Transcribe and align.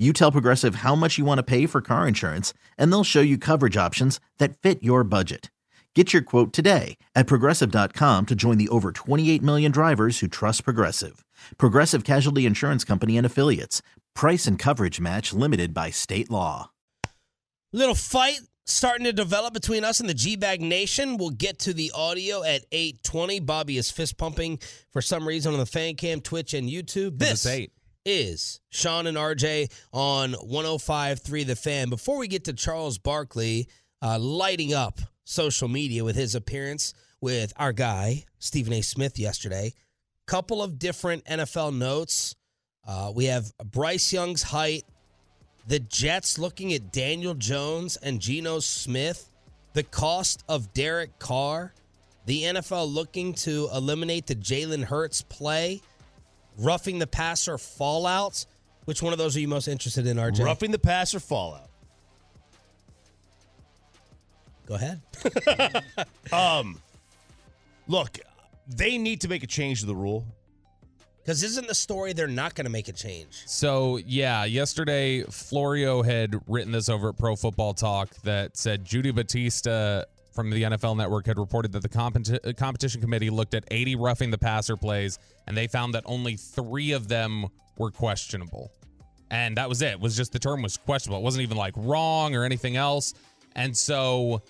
You 0.00 0.14
tell 0.14 0.32
Progressive 0.32 0.76
how 0.76 0.94
much 0.94 1.18
you 1.18 1.26
want 1.26 1.38
to 1.40 1.42
pay 1.42 1.66
for 1.66 1.82
car 1.82 2.08
insurance, 2.08 2.54
and 2.78 2.90
they'll 2.90 3.04
show 3.04 3.20
you 3.20 3.36
coverage 3.36 3.76
options 3.76 4.18
that 4.38 4.56
fit 4.56 4.82
your 4.82 5.04
budget. 5.04 5.50
Get 5.94 6.14
your 6.14 6.22
quote 6.22 6.54
today 6.54 6.96
at 7.14 7.26
progressive.com 7.26 8.24
to 8.26 8.34
join 8.34 8.56
the 8.56 8.70
over 8.70 8.92
28 8.92 9.42
million 9.42 9.70
drivers 9.70 10.20
who 10.20 10.26
trust 10.26 10.64
Progressive. 10.64 11.22
Progressive 11.58 12.04
Casualty 12.04 12.46
Insurance 12.46 12.82
Company 12.82 13.18
and 13.18 13.26
Affiliates. 13.26 13.82
Price 14.14 14.46
and 14.46 14.58
coverage 14.58 15.00
match 15.00 15.34
limited 15.34 15.74
by 15.74 15.90
state 15.90 16.30
law. 16.30 16.70
Little 17.74 17.94
fight 17.94 18.38
starting 18.64 19.04
to 19.04 19.12
develop 19.12 19.52
between 19.52 19.84
us 19.84 20.00
and 20.00 20.08
the 20.08 20.14
G 20.14 20.34
Bag 20.34 20.62
Nation. 20.62 21.18
We'll 21.18 21.28
get 21.28 21.58
to 21.60 21.74
the 21.74 21.92
audio 21.94 22.42
at 22.42 22.64
820. 22.72 23.40
Bobby 23.40 23.76
is 23.76 23.90
fist 23.90 24.16
pumping 24.16 24.60
for 24.92 25.02
some 25.02 25.28
reason 25.28 25.52
on 25.52 25.58
the 25.58 25.66
fan 25.66 25.96
cam, 25.96 26.22
Twitch, 26.22 26.54
and 26.54 26.70
YouTube. 26.70 27.18
This 27.18 27.44
eight. 27.44 27.72
Is 28.06 28.60
Shan 28.70 29.06
and 29.06 29.18
RJ 29.18 29.70
on 29.92 30.32
105.3 30.32 31.46
The 31.46 31.54
Fan. 31.54 31.90
Before 31.90 32.16
we 32.16 32.28
get 32.28 32.44
to 32.44 32.54
Charles 32.54 32.96
Barkley 32.96 33.68
uh, 34.02 34.18
lighting 34.18 34.72
up 34.72 35.00
social 35.24 35.68
media 35.68 36.02
with 36.02 36.16
his 36.16 36.34
appearance 36.34 36.94
with 37.20 37.52
our 37.56 37.72
guy, 37.72 38.24
Stephen 38.38 38.72
A. 38.72 38.80
Smith, 38.80 39.18
yesterday, 39.18 39.74
couple 40.26 40.62
of 40.62 40.78
different 40.78 41.24
NFL 41.26 41.76
notes. 41.76 42.36
Uh, 42.86 43.12
we 43.14 43.26
have 43.26 43.52
Bryce 43.58 44.12
Young's 44.12 44.44
height, 44.44 44.84
the 45.66 45.80
Jets 45.80 46.38
looking 46.38 46.72
at 46.72 46.92
Daniel 46.92 47.34
Jones 47.34 47.98
and 47.98 48.18
Geno 48.18 48.60
Smith, 48.60 49.30
the 49.74 49.82
cost 49.82 50.42
of 50.48 50.72
Derek 50.72 51.18
Carr, 51.18 51.74
the 52.24 52.44
NFL 52.44 52.92
looking 52.94 53.34
to 53.34 53.68
eliminate 53.74 54.26
the 54.26 54.34
Jalen 54.34 54.84
Hurts 54.84 55.20
play, 55.20 55.82
roughing 56.58 56.98
the 56.98 57.06
passer 57.06 57.58
fallout. 57.58 58.44
Which 58.84 59.02
one 59.02 59.12
of 59.12 59.18
those 59.18 59.36
are 59.36 59.40
you 59.40 59.48
most 59.48 59.68
interested 59.68 60.06
in, 60.06 60.16
RJ? 60.16 60.44
Roughing 60.44 60.70
the 60.70 60.78
passer 60.78 61.20
fallout. 61.20 61.70
Go 64.66 64.74
ahead. 64.74 65.00
Um, 66.32 66.80
look, 67.88 68.18
they 68.68 68.96
need 68.96 69.22
to 69.22 69.28
make 69.28 69.42
a 69.42 69.46
change 69.48 69.80
to 69.80 69.86
the 69.86 69.96
rule. 69.96 70.24
Because 71.22 71.42
isn't 71.42 71.66
the 71.66 71.74
story 71.74 72.12
they're 72.12 72.28
not 72.28 72.54
going 72.54 72.64
to 72.64 72.70
make 72.70 72.88
a 72.88 72.92
change? 72.92 73.42
So 73.46 73.98
yeah, 73.98 74.44
yesterday 74.44 75.22
Florio 75.24 76.02
had 76.02 76.40
written 76.46 76.72
this 76.72 76.88
over 76.88 77.10
at 77.10 77.18
Pro 77.18 77.36
Football 77.36 77.74
Talk 77.74 78.10
that 78.22 78.56
said 78.56 78.84
Judy 78.84 79.10
Batista 79.10 80.04
from 80.32 80.50
the 80.50 80.62
NFL 80.62 80.96
Network 80.96 81.26
had 81.26 81.38
reported 81.38 81.72
that 81.72 81.82
the 81.82 81.88
competi- 81.88 82.38
uh, 82.46 82.52
competition 82.52 83.00
committee 83.00 83.30
looked 83.30 83.54
at 83.54 83.64
80 83.70 83.96
roughing 83.96 84.30
the 84.30 84.38
passer 84.38 84.76
plays 84.76 85.18
and 85.46 85.56
they 85.56 85.66
found 85.66 85.94
that 85.94 86.04
only 86.06 86.36
three 86.36 86.92
of 86.92 87.08
them 87.08 87.46
were 87.76 87.90
questionable, 87.90 88.70
and 89.30 89.56
that 89.56 89.68
was 89.68 89.82
it. 89.82 89.92
it 89.92 90.00
was 90.00 90.16
just 90.16 90.32
the 90.32 90.38
term 90.38 90.62
was 90.62 90.76
questionable. 90.76 91.20
It 91.20 91.24
wasn't 91.24 91.42
even 91.42 91.56
like 91.56 91.74
wrong 91.76 92.34
or 92.34 92.44
anything 92.44 92.76
else, 92.76 93.14
and 93.56 93.76
so 93.76 94.42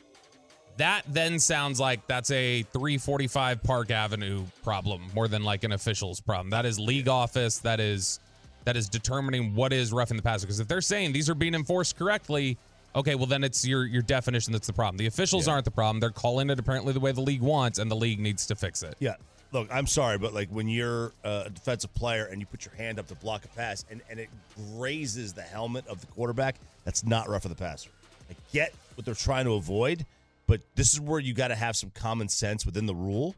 that 0.77 1.03
then 1.09 1.38
sounds 1.38 1.78
like 1.78 2.06
that's 2.06 2.31
a 2.31 2.62
345 2.62 3.62
Park 3.62 3.91
Avenue 3.91 4.44
problem 4.62 5.03
more 5.15 5.28
than 5.28 5.43
like 5.43 5.62
an 5.65 5.72
official's 5.72 6.21
problem. 6.21 6.50
That 6.50 6.65
is 6.65 6.78
league 6.78 7.09
office. 7.09 7.59
That 7.59 7.81
is 7.81 8.19
that 8.65 8.76
is 8.76 8.88
determining 8.88 9.55
what 9.55 9.72
is 9.72 9.93
roughing 9.93 10.16
the 10.16 10.22
passer. 10.22 10.47
Because 10.47 10.60
if 10.60 10.69
they're 10.69 10.81
saying 10.81 11.12
these 11.12 11.28
are 11.28 11.34
being 11.34 11.55
enforced 11.55 11.97
correctly, 11.97 12.59
okay, 12.95 13.15
well 13.15 13.27
then 13.27 13.45
it's 13.45 13.67
your 13.67 13.84
your 13.87 14.03
definition 14.03 14.53
that's 14.53 14.67
the 14.67 14.73
problem. 14.73 14.97
The 14.97 15.06
officials 15.06 15.49
aren't 15.49 15.65
the 15.65 15.71
problem. 15.71 16.01
They're 16.01 16.11
calling 16.11 16.51
it 16.51 16.59
apparently 16.59 16.93
the 16.93 17.01
way 17.01 17.12
the 17.12 17.21
league 17.21 17.43
wants, 17.43 17.78
and 17.78 17.91
the 17.91 17.97
league 17.97 18.21
needs 18.21 18.47
to 18.47 18.55
fix 18.55 18.83
it. 18.83 18.97
Yeah. 18.99 19.17
Look, 19.53 19.69
I'm 19.73 19.89
sorry, 19.89 20.17
but 20.17 20.33
like 20.33 20.49
when 20.51 20.69
you're 20.69 21.12
uh, 21.25 21.45
a 21.47 21.50
defensive 21.50 21.93
player 21.95 22.27
and 22.27 22.41
you 22.41 22.47
put 22.47 22.65
your 22.65 22.75
hand 22.75 23.00
up 23.00 23.09
to 23.09 23.17
block 23.17 23.45
a 23.45 23.49
pass 23.49 23.84
and, 23.91 24.00
and 24.09 24.21
it 24.21 24.29
grazes 24.77 25.33
the 25.33 25.43
helmet 25.43 25.84
of 25.89 26.00
the 26.00 26.06
quarterback, 26.06 26.55
that's 26.84 27.05
not 27.05 27.29
rough 27.29 27.45
of 27.45 27.49
the 27.49 27.56
passer. 27.56 27.91
I 28.31 28.34
get 28.53 28.73
what 28.95 29.05
they're 29.05 29.15
trying 29.15 29.47
to 29.47 29.55
avoid, 29.55 30.06
but 30.47 30.61
this 30.77 30.93
is 30.93 31.00
where 31.00 31.19
you 31.19 31.34
got 31.34 31.49
to 31.49 31.56
have 31.56 31.75
some 31.75 31.91
common 31.91 32.29
sense 32.29 32.65
within 32.65 32.87
the 32.87 32.95
rule 32.95 33.34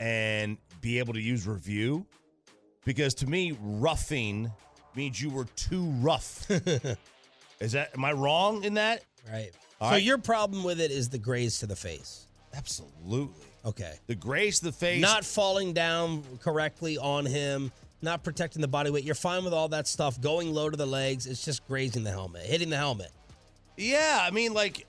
and 0.00 0.58
be 0.82 0.98
able 0.98 1.14
to 1.14 1.20
use 1.20 1.46
review. 1.46 2.04
Because 2.84 3.14
to 3.14 3.26
me, 3.26 3.56
roughing 3.62 4.52
means 4.94 5.20
you 5.22 5.30
were 5.30 5.46
too 5.56 5.84
rough. 6.00 6.46
is 7.62 7.72
that 7.72 7.90
am 7.94 8.04
I 8.04 8.12
wrong 8.12 8.64
in 8.64 8.74
that? 8.74 9.02
Right. 9.30 9.50
All 9.80 9.90
so 9.90 9.94
right. 9.94 10.02
your 10.02 10.18
problem 10.18 10.64
with 10.64 10.80
it 10.80 10.90
is 10.90 11.08
the 11.08 11.18
graze 11.18 11.60
to 11.60 11.66
the 11.66 11.76
face. 11.76 12.26
Absolutely. 12.54 13.46
Okay. 13.64 13.94
The 14.06 14.14
grace 14.14 14.58
to 14.58 14.66
the 14.66 14.72
face. 14.72 15.00
Not 15.00 15.24
falling 15.24 15.72
down 15.72 16.24
correctly 16.40 16.98
on 16.98 17.24
him, 17.24 17.72
not 18.02 18.22
protecting 18.24 18.60
the 18.60 18.68
body 18.68 18.90
weight. 18.90 19.04
You're 19.04 19.14
fine 19.14 19.44
with 19.44 19.52
all 19.52 19.68
that 19.68 19.86
stuff. 19.86 20.20
Going 20.20 20.52
low 20.52 20.68
to 20.68 20.76
the 20.76 20.86
legs. 20.86 21.26
It's 21.26 21.44
just 21.44 21.66
grazing 21.66 22.04
the 22.04 22.10
helmet, 22.10 22.42
hitting 22.42 22.70
the 22.70 22.76
helmet. 22.76 23.10
Yeah, 23.76 24.18
I 24.20 24.30
mean, 24.30 24.52
like, 24.52 24.86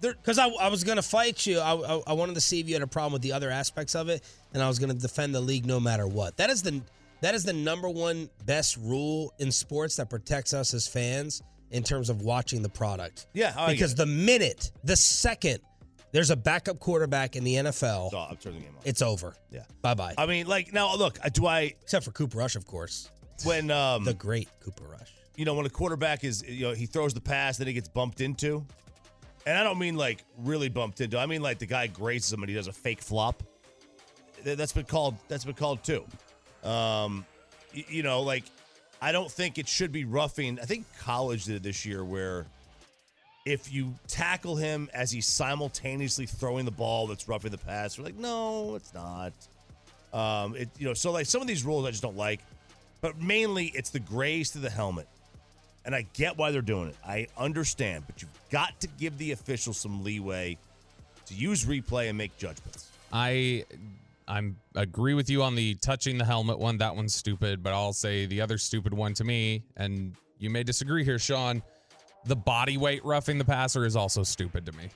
Because 0.00 0.38
I, 0.38 0.48
I 0.48 0.68
was 0.68 0.84
going 0.84 0.96
to 0.96 1.02
fight 1.02 1.44
you. 1.44 1.58
I, 1.58 1.74
I, 1.74 2.02
I 2.08 2.12
wanted 2.12 2.34
to 2.36 2.40
see 2.40 2.60
if 2.60 2.68
you 2.68 2.74
had 2.74 2.82
a 2.82 2.86
problem 2.86 3.12
with 3.12 3.22
the 3.22 3.32
other 3.32 3.50
aspects 3.50 3.94
of 3.94 4.08
it, 4.08 4.22
and 4.54 4.62
I 4.62 4.68
was 4.68 4.78
going 4.78 4.94
to 4.94 4.98
defend 5.00 5.34
the 5.34 5.40
league 5.40 5.66
no 5.66 5.80
matter 5.80 6.06
what. 6.06 6.36
That 6.36 6.50
is 6.50 6.62
the 6.62 6.82
that 7.22 7.34
is 7.34 7.44
the 7.44 7.54
number 7.54 7.88
one 7.88 8.28
best 8.44 8.76
rule 8.76 9.32
in 9.38 9.50
sports 9.50 9.96
that 9.96 10.10
protects 10.10 10.52
us 10.52 10.74
as 10.74 10.86
fans 10.86 11.42
in 11.70 11.82
terms 11.82 12.10
of 12.10 12.22
watching 12.22 12.62
the 12.62 12.68
product. 12.68 13.26
Yeah, 13.34 13.54
I 13.56 13.72
because 13.72 13.94
the 13.94 14.06
minute, 14.06 14.70
the 14.84 14.96
second 14.96 15.60
there's 16.12 16.30
a 16.30 16.36
backup 16.36 16.78
quarterback 16.78 17.36
in 17.36 17.44
the 17.44 17.54
NFL, 17.56 18.10
Oh, 18.14 18.26
I'm 18.30 18.36
turning 18.36 18.60
the 18.60 18.66
game 18.66 18.74
off. 18.78 18.86
it's 18.86 19.02
over. 19.02 19.34
Yeah. 19.50 19.64
Bye 19.82 19.94
bye. 19.94 20.14
I 20.16 20.24
mean, 20.26 20.46
like, 20.46 20.72
now 20.72 20.94
look, 20.96 21.18
uh, 21.22 21.28
do 21.28 21.46
I 21.46 21.74
Except 21.82 22.04
for 22.04 22.12
Cooper 22.12 22.38
Rush, 22.38 22.56
of 22.56 22.64
course. 22.66 23.10
when 23.44 23.70
um 23.70 24.04
The 24.04 24.14
great 24.14 24.48
Cooper 24.60 24.84
Rush. 24.84 25.12
you 25.36 25.44
know 25.44 25.54
when 25.54 25.66
a 25.66 25.70
quarterback 25.70 26.24
is 26.24 26.42
you 26.48 26.68
know 26.68 26.72
he 26.74 26.86
throws 26.86 27.12
the 27.12 27.20
pass 27.20 27.58
then 27.58 27.66
he 27.66 27.72
gets 27.74 27.88
bumped 27.88 28.20
into, 28.22 28.64
and 29.46 29.58
I 29.58 29.62
don't 29.64 29.78
mean 29.78 29.96
like 29.96 30.24
really 30.38 30.68
bumped 30.70 31.00
into. 31.00 31.18
I 31.18 31.26
mean 31.26 31.42
like 31.42 31.58
the 31.58 31.66
guy 31.66 31.86
grazes 31.88 32.32
him 32.32 32.42
and 32.42 32.48
he 32.48 32.54
does 32.54 32.68
a 32.68 32.72
fake 32.72 33.02
flop. 33.02 33.42
That's 34.44 34.72
been 34.72 34.84
called. 34.86 35.16
That's 35.28 35.44
been 35.44 35.54
called 35.54 35.82
too. 35.82 36.04
Um, 36.62 37.26
you 37.72 38.02
know, 38.02 38.22
like 38.22 38.44
I 39.00 39.12
don't 39.12 39.30
think 39.30 39.58
it 39.58 39.68
should 39.68 39.92
be 39.92 40.04
roughing. 40.04 40.58
I 40.60 40.64
think 40.64 40.84
college 40.98 41.44
did 41.44 41.56
it 41.56 41.62
this 41.62 41.84
year 41.84 42.04
where 42.04 42.46
if 43.44 43.72
you 43.72 43.94
tackle 44.08 44.56
him 44.56 44.90
as 44.92 45.10
he's 45.10 45.26
simultaneously 45.26 46.26
throwing 46.26 46.64
the 46.64 46.70
ball 46.70 47.06
that's 47.06 47.28
roughing 47.28 47.52
the 47.52 47.58
pass, 47.58 47.98
we're 47.98 48.04
like, 48.04 48.16
no, 48.16 48.74
it's 48.74 48.92
not. 48.92 49.32
Um, 50.12 50.56
it 50.56 50.68
you 50.78 50.86
know, 50.86 50.94
so 50.94 51.12
like 51.12 51.26
some 51.26 51.40
of 51.40 51.46
these 51.46 51.64
rules 51.64 51.86
I 51.86 51.90
just 51.90 52.02
don't 52.02 52.16
like, 52.16 52.40
but 53.00 53.20
mainly 53.20 53.66
it's 53.74 53.90
the 53.90 54.00
graze 54.00 54.50
to 54.52 54.58
the 54.58 54.70
helmet, 54.70 55.06
and 55.84 55.94
I 55.94 56.06
get 56.14 56.36
why 56.36 56.50
they're 56.50 56.62
doing 56.62 56.88
it. 56.88 56.96
I 57.06 57.28
understand, 57.36 58.04
but 58.06 58.22
you've 58.22 58.30
got 58.50 58.80
to 58.80 58.88
give 58.98 59.18
the 59.18 59.32
officials 59.32 59.76
some 59.76 60.02
leeway 60.02 60.58
to 61.26 61.34
use 61.34 61.64
replay 61.66 62.08
and 62.08 62.16
make 62.16 62.36
judgments. 62.38 62.90
I 63.12 63.64
I'm 64.28 64.56
agree 64.74 65.14
with 65.14 65.30
you 65.30 65.42
on 65.42 65.54
the 65.54 65.74
touching 65.76 66.18
the 66.18 66.24
helmet 66.24 66.58
one. 66.58 66.78
That 66.78 66.96
one's 66.96 67.14
stupid, 67.14 67.62
but 67.62 67.72
I'll 67.72 67.92
say 67.92 68.26
the 68.26 68.40
other 68.40 68.58
stupid 68.58 68.92
one 68.92 69.14
to 69.14 69.24
me, 69.24 69.64
and 69.76 70.14
you 70.38 70.50
may 70.50 70.62
disagree 70.62 71.04
here, 71.04 71.18
Shan. 71.18 71.62
The 72.24 72.36
body 72.36 72.76
weight 72.76 73.04
roughing 73.04 73.38
the 73.38 73.44
passer 73.44 73.84
is 73.86 73.94
also 73.94 74.24
stupid 74.24 74.66
to 74.66 74.72
me. 74.72 74.88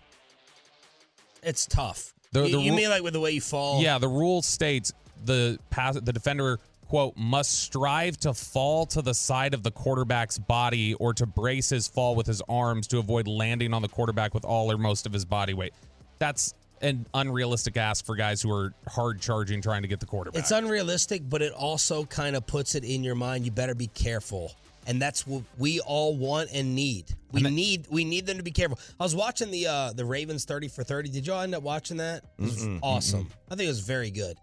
It's 1.42 1.66
tough. 1.66 2.12
The- 2.32 2.46
you 2.46 2.56
the 2.56 2.62
you 2.62 2.70
ru- 2.72 2.76
mean 2.76 2.90
like 2.90 3.02
with 3.02 3.12
the 3.12 3.20
way 3.20 3.30
you 3.32 3.40
fall? 3.40 3.80
Yeah, 3.82 3.98
the 3.98 4.08
rule 4.08 4.42
states 4.42 4.92
the 5.24 5.58
pass 5.70 5.94
the 6.00 6.12
defender 6.12 6.58
quote 6.88 7.16
must 7.16 7.52
strive 7.60 8.16
to 8.16 8.34
fall 8.34 8.84
to 8.84 9.00
the 9.00 9.14
side 9.14 9.54
of 9.54 9.62
the 9.62 9.70
quarterback's 9.70 10.38
body 10.38 10.94
or 10.94 11.14
to 11.14 11.24
brace 11.24 11.68
his 11.68 11.86
fall 11.86 12.16
with 12.16 12.26
his 12.26 12.42
arms 12.48 12.88
to 12.88 12.98
avoid 12.98 13.28
landing 13.28 13.72
on 13.72 13.80
the 13.80 13.88
quarterback 13.88 14.34
with 14.34 14.44
all 14.44 14.72
or 14.72 14.76
most 14.76 15.06
of 15.06 15.12
his 15.12 15.24
body 15.24 15.54
weight. 15.54 15.72
That's 16.18 16.52
an 16.80 17.06
unrealistic 17.14 17.76
ask 17.76 18.04
for 18.04 18.16
guys 18.16 18.40
who 18.42 18.50
are 18.52 18.72
hard 18.88 19.20
charging 19.20 19.60
trying 19.60 19.82
to 19.82 19.88
get 19.88 20.00
the 20.00 20.06
quarterback. 20.06 20.40
It's 20.40 20.50
unrealistic, 20.50 21.28
but 21.28 21.42
it 21.42 21.52
also 21.52 22.04
kind 22.04 22.36
of 22.36 22.46
puts 22.46 22.74
it 22.74 22.84
in 22.84 23.04
your 23.04 23.14
mind. 23.14 23.44
You 23.44 23.50
better 23.50 23.74
be 23.74 23.88
careful, 23.88 24.52
and 24.86 25.00
that's 25.00 25.26
what 25.26 25.42
we 25.58 25.80
all 25.80 26.16
want 26.16 26.50
and 26.52 26.74
need. 26.74 27.06
We 27.32 27.42
need 27.42 27.86
we 27.90 28.04
need 28.04 28.26
them 28.26 28.38
to 28.38 28.42
be 28.42 28.50
careful. 28.50 28.78
I 28.98 29.04
was 29.04 29.14
watching 29.14 29.50
the 29.50 29.66
uh, 29.66 29.92
the 29.92 30.04
Ravens 30.04 30.44
thirty 30.44 30.68
for 30.68 30.82
thirty. 30.82 31.08
Did 31.08 31.26
y'all 31.26 31.42
end 31.42 31.54
up 31.54 31.62
watching 31.62 31.98
that? 31.98 32.24
It 32.38 32.42
was 32.42 32.68
awesome. 32.82 33.28
I 33.50 33.54
think 33.54 33.66
it 33.66 33.70
was 33.70 33.80
very 33.80 34.10
good. 34.10 34.36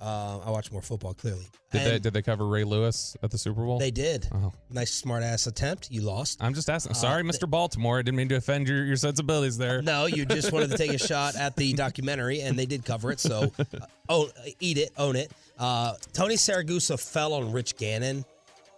Uh, 0.00 0.38
I 0.44 0.50
watch 0.50 0.70
more 0.70 0.82
football 0.82 1.14
clearly. 1.14 1.46
did 1.72 1.82
they 1.84 1.98
did 1.98 2.12
they 2.12 2.22
cover 2.22 2.46
Ray 2.46 2.64
Lewis 2.64 3.16
at 3.22 3.30
the 3.30 3.38
Super 3.38 3.64
Bowl? 3.64 3.78
They 3.78 3.90
did. 3.90 4.28
Oh. 4.34 4.52
Nice 4.70 4.92
smart 4.92 5.22
ass 5.22 5.46
attempt. 5.46 5.90
You 5.90 6.02
lost. 6.02 6.42
I'm 6.42 6.52
just 6.54 6.68
Uh, 6.68 6.72
asking. 6.74 6.94
Sorry, 6.94 7.22
Mr. 7.22 7.48
Baltimore. 7.48 7.98
I 7.98 8.02
didn't 8.02 8.16
mean 8.16 8.28
to 8.28 8.36
offend 8.36 8.68
your, 8.68 8.84
your 8.84 8.96
sensibilities 8.96 9.56
there. 9.56 9.80
No, 9.82 10.06
you 10.06 10.24
just 10.26 10.52
wanted 10.52 10.70
to 10.70 10.76
take 10.76 10.92
a 10.92 10.98
shot 11.06 11.34
at 11.36 11.56
the 11.56 11.72
documentary, 11.72 12.40
and 12.42 12.58
they 12.58 12.66
did 12.66 12.84
cover 12.84 13.10
it. 13.10 13.20
So, 13.20 13.50
uh, 13.58 13.64
own, 14.08 14.28
eat 14.60 14.78
it, 14.78 14.90
own 14.98 15.16
it. 15.16 15.32
Uh, 15.58 15.94
Tony 16.12 16.34
Siragusa 16.34 17.00
fell 17.00 17.32
on 17.32 17.52
Rich 17.52 17.76
Gannon, 17.76 18.24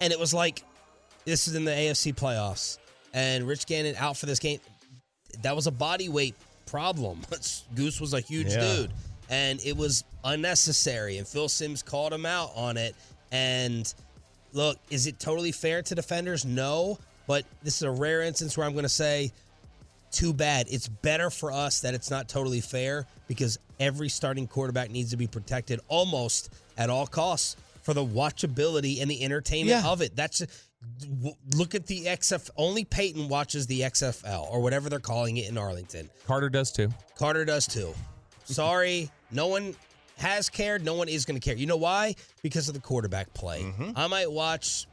and 0.01 0.13
it 0.13 0.19
was 0.21 0.33
like 0.33 0.63
this 1.25 1.49
is 1.49 1.55
in 1.57 1.65
the 1.65 1.73
AFC 1.73 2.15
playoffs, 2.15 2.79
and 3.13 3.47
Rich 3.47 3.67
Gannon 3.67 3.97
out 3.97 4.17
for 4.17 4.27
this 4.27 4.39
game. 4.39 4.61
That 5.43 5.55
was 5.57 5.67
a 5.67 5.73
body 5.73 6.09
weight 6.09 6.35
problem. 6.67 7.21
Goose 7.75 8.01
was 8.01 8.15
a 8.15 8.21
huge 8.21 8.49
Yeah. 8.53 8.61
dude, 8.61 8.93
and 9.29 9.61
it 9.65 9.77
was 9.77 10.05
unnecessary. 10.25 11.19
And 11.19 11.27
Phil 11.27 11.49
Simms 11.49 11.83
called 11.83 12.13
him 12.13 12.27
out 12.27 12.51
on 12.55 12.77
it. 12.77 12.95
And 13.33 13.93
look, 14.53 14.79
is 14.91 15.07
it 15.07 15.19
totally 15.21 15.53
fair 15.53 15.83
to 15.83 15.95
defenders? 15.95 16.45
No, 16.45 16.99
but 17.27 17.45
this 17.63 17.77
is 17.77 17.83
a 17.83 17.91
rare 17.91 18.23
instance 18.23 18.57
where 18.57 18.67
I'm 18.67 18.73
going 18.73 18.85
to 18.85 18.89
say 18.89 19.33
too 20.11 20.33
bad. 20.33 20.67
It's 20.71 20.89
better 20.89 21.29
for 21.31 21.53
us 21.53 21.81
that 21.81 21.93
it's 21.95 22.11
not 22.11 22.29
totally 22.29 22.61
fair 22.63 23.07
because 23.27 23.59
every 23.79 24.09
starting 24.09 24.47
quarterback 24.47 24.91
needs 24.91 25.11
to 25.11 25.17
be 25.19 25.27
protected 25.27 25.81
almost 25.89 26.51
at 26.79 26.89
all 26.89 27.07
costs 27.07 27.57
for 27.83 27.93
the 27.95 28.05
watchability 28.05 29.01
and 29.03 29.11
the 29.11 29.23
entertainment 29.23 29.83
Yeah. 29.85 29.91
of 29.91 30.01
it. 30.01 30.17
That's 30.17 30.43
look 31.57 31.75
at 31.75 31.87
the 31.87 32.07
XF. 32.07 32.51
Only 32.57 32.85
Peyton 32.85 33.29
watches 33.29 33.67
the 33.67 33.83
XFL 33.83 34.47
or 34.51 34.61
whatever 34.61 34.89
they're 34.89 34.99
calling 35.01 35.37
it 35.37 35.49
in 35.49 35.59
Arlington. 35.59 36.09
Carter 36.27 36.49
does 36.49 36.71
too. 36.73 36.89
Carter 37.17 37.45
does 37.45 37.67
too. 37.67 37.95
Sorry, 38.55 39.11
no 39.31 39.47
one 39.49 39.75
has 40.17 40.49
cared. 40.49 40.85
No 40.85 40.95
one 40.95 41.09
is 41.09 41.25
going 41.25 41.39
to 41.39 41.45
care. 41.45 41.57
You 41.57 41.67
know 41.67 41.77
why? 41.77 42.15
Because 42.43 42.69
of 42.69 42.75
the 42.75 42.81
quarterback 42.81 43.33
play. 43.35 43.73
I 43.95 44.07
might 44.09 44.31
watch 44.31 44.87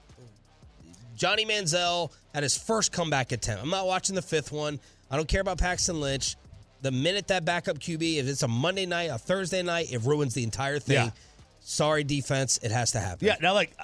Johnny 1.16 1.46
Manziel 1.46 2.12
at 2.34 2.44
his 2.44 2.58
first 2.58 2.92
comeback 2.92 3.32
attempt. 3.32 3.64
I'm 3.64 3.70
not 3.70 3.88
watching 3.88 4.16
the 4.16 4.22
fifth 4.22 4.52
one. 4.52 4.80
I 5.10 5.16
don't 5.16 5.28
care 5.28 5.42
about 5.42 5.58
Paxton 5.58 6.00
Lynch. 6.02 6.36
The 6.82 6.92
minute 6.92 7.28
that 7.30 7.46
backup 7.46 7.80
QB, 7.80 8.18
if 8.18 8.28
it's 8.28 8.44
a 8.44 8.48
Monday 8.48 8.86
night, 8.86 9.10
a 9.10 9.18
Thursday 9.18 9.64
night, 9.64 9.92
it 9.92 10.02
ruins 10.04 10.34
the 10.34 10.44
entire 10.44 10.78
thing. 10.78 10.96
Yeah. 10.96 11.10
Sorry, 11.62 12.04
defense. 12.04 12.60
It 12.62 12.70
has 12.72 12.92
to 12.92 13.00
happen. 13.00 13.26
Yeah, 13.26 13.38
now 13.42 13.54
like 13.54 13.76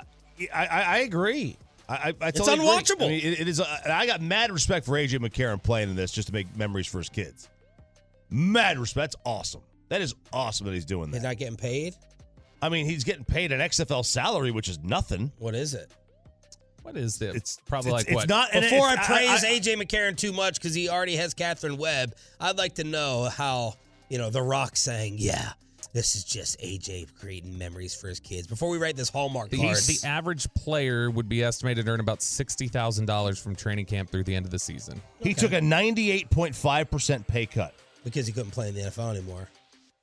I 0.53 0.65
I, 0.67 0.81
I 0.81 0.97
agree. 0.99 1.57
I, 1.89 1.93
I, 1.93 2.13
I 2.21 2.27
It's 2.27 2.37
totally 2.39 2.57
agree. 2.57 2.67
unwatchable. 2.67 3.05
I 3.05 3.09
mean, 3.09 3.21
it, 3.23 3.39
it 3.41 3.47
is. 3.47 3.59
Uh, 3.59 3.77
and 3.83 3.91
I 3.93 4.05
got 4.05 4.21
mad 4.21 4.51
respect 4.51 4.85
for 4.85 4.93
AJ 4.93 5.17
McCarron 5.19 5.61
playing 5.63 5.89
in 5.89 5.95
this 5.95 6.11
just 6.11 6.27
to 6.27 6.33
make 6.33 6.55
memories 6.55 6.85
for 6.87 6.99
his 6.99 7.09
kids. 7.09 7.49
Mad 8.31 8.79
respect. 8.79 9.11
That's 9.11 9.23
awesome. 9.25 9.61
That 9.89 10.01
is 10.01 10.15
awesome 10.31 10.65
that 10.67 10.73
he's 10.73 10.85
doing 10.85 11.11
that. 11.11 11.17
He's 11.17 11.23
not 11.23 11.37
getting 11.37 11.57
paid. 11.57 11.95
I 12.61 12.69
mean, 12.69 12.85
he's 12.85 13.03
getting 13.03 13.25
paid 13.25 13.51
an 13.51 13.59
XFL 13.59 14.05
salary, 14.05 14.51
which 14.51 14.69
is 14.69 14.79
nothing. 14.79 15.31
What 15.37 15.53
is 15.53 15.73
it? 15.73 15.91
What 16.83 16.95
is 16.95 17.17
this? 17.19 17.35
It's 17.35 17.57
probably 17.67 17.91
it's, 17.91 17.99
like 17.99 18.07
it's 18.07 18.15
what? 18.15 18.29
not. 18.29 18.49
and 18.53 18.63
Before 18.63 18.87
I 18.87 18.95
praise 18.95 19.43
I- 19.43 19.59
AJ 19.59 19.81
McCarron 19.81 20.15
too 20.15 20.31
much 20.31 20.55
because 20.55 20.73
he 20.73 20.89
already 20.89 21.15
has 21.17 21.33
Katherine 21.33 21.77
Webb, 21.77 22.15
I'd 22.39 22.57
like 22.57 22.75
to 22.75 22.83
know 22.83 23.25
how 23.25 23.75
you 24.09 24.17
know 24.17 24.29
The 24.29 24.41
Rock 24.41 24.75
saying, 24.75 25.15
"Yeah, 25.19 25.51
this 25.93 26.15
is 26.15 26.23
just 26.23 26.59
AJ 26.59 27.13
creating 27.19 27.55
memories 27.57 27.93
for 27.93 28.07
his 28.07 28.19
kids." 28.19 28.47
Before 28.47 28.69
we 28.69 28.77
write 28.77 28.95
this 28.95 29.09
Hallmark 29.09 29.49
the, 29.49 29.57
card, 29.57 29.77
the 29.77 29.99
average 30.05 30.47
player 30.55 31.11
would 31.11 31.29
be 31.29 31.43
estimated 31.43 31.85
to 31.85 31.91
earn 31.91 31.99
about 31.99 32.21
sixty 32.23 32.67
thousand 32.67 33.05
dollars 33.05 33.37
from 33.37 33.55
training 33.55 33.85
camp 33.85 34.09
through 34.09 34.23
the 34.23 34.35
end 34.35 34.45
of 34.45 34.51
the 34.51 34.59
season. 34.59 35.01
he 35.19 35.33
took 35.35 35.51
a 35.53 35.61
ninety-eight 35.61 36.29
point 36.31 36.55
five 36.55 36.89
percent 36.89 37.27
pay 37.27 37.45
cut. 37.45 37.75
Because 38.03 38.27
he 38.27 38.33
couldn't 38.33 38.51
play 38.51 38.69
in 38.69 38.75
the 38.75 38.81
NFL 38.81 39.11
anymore. 39.11 39.47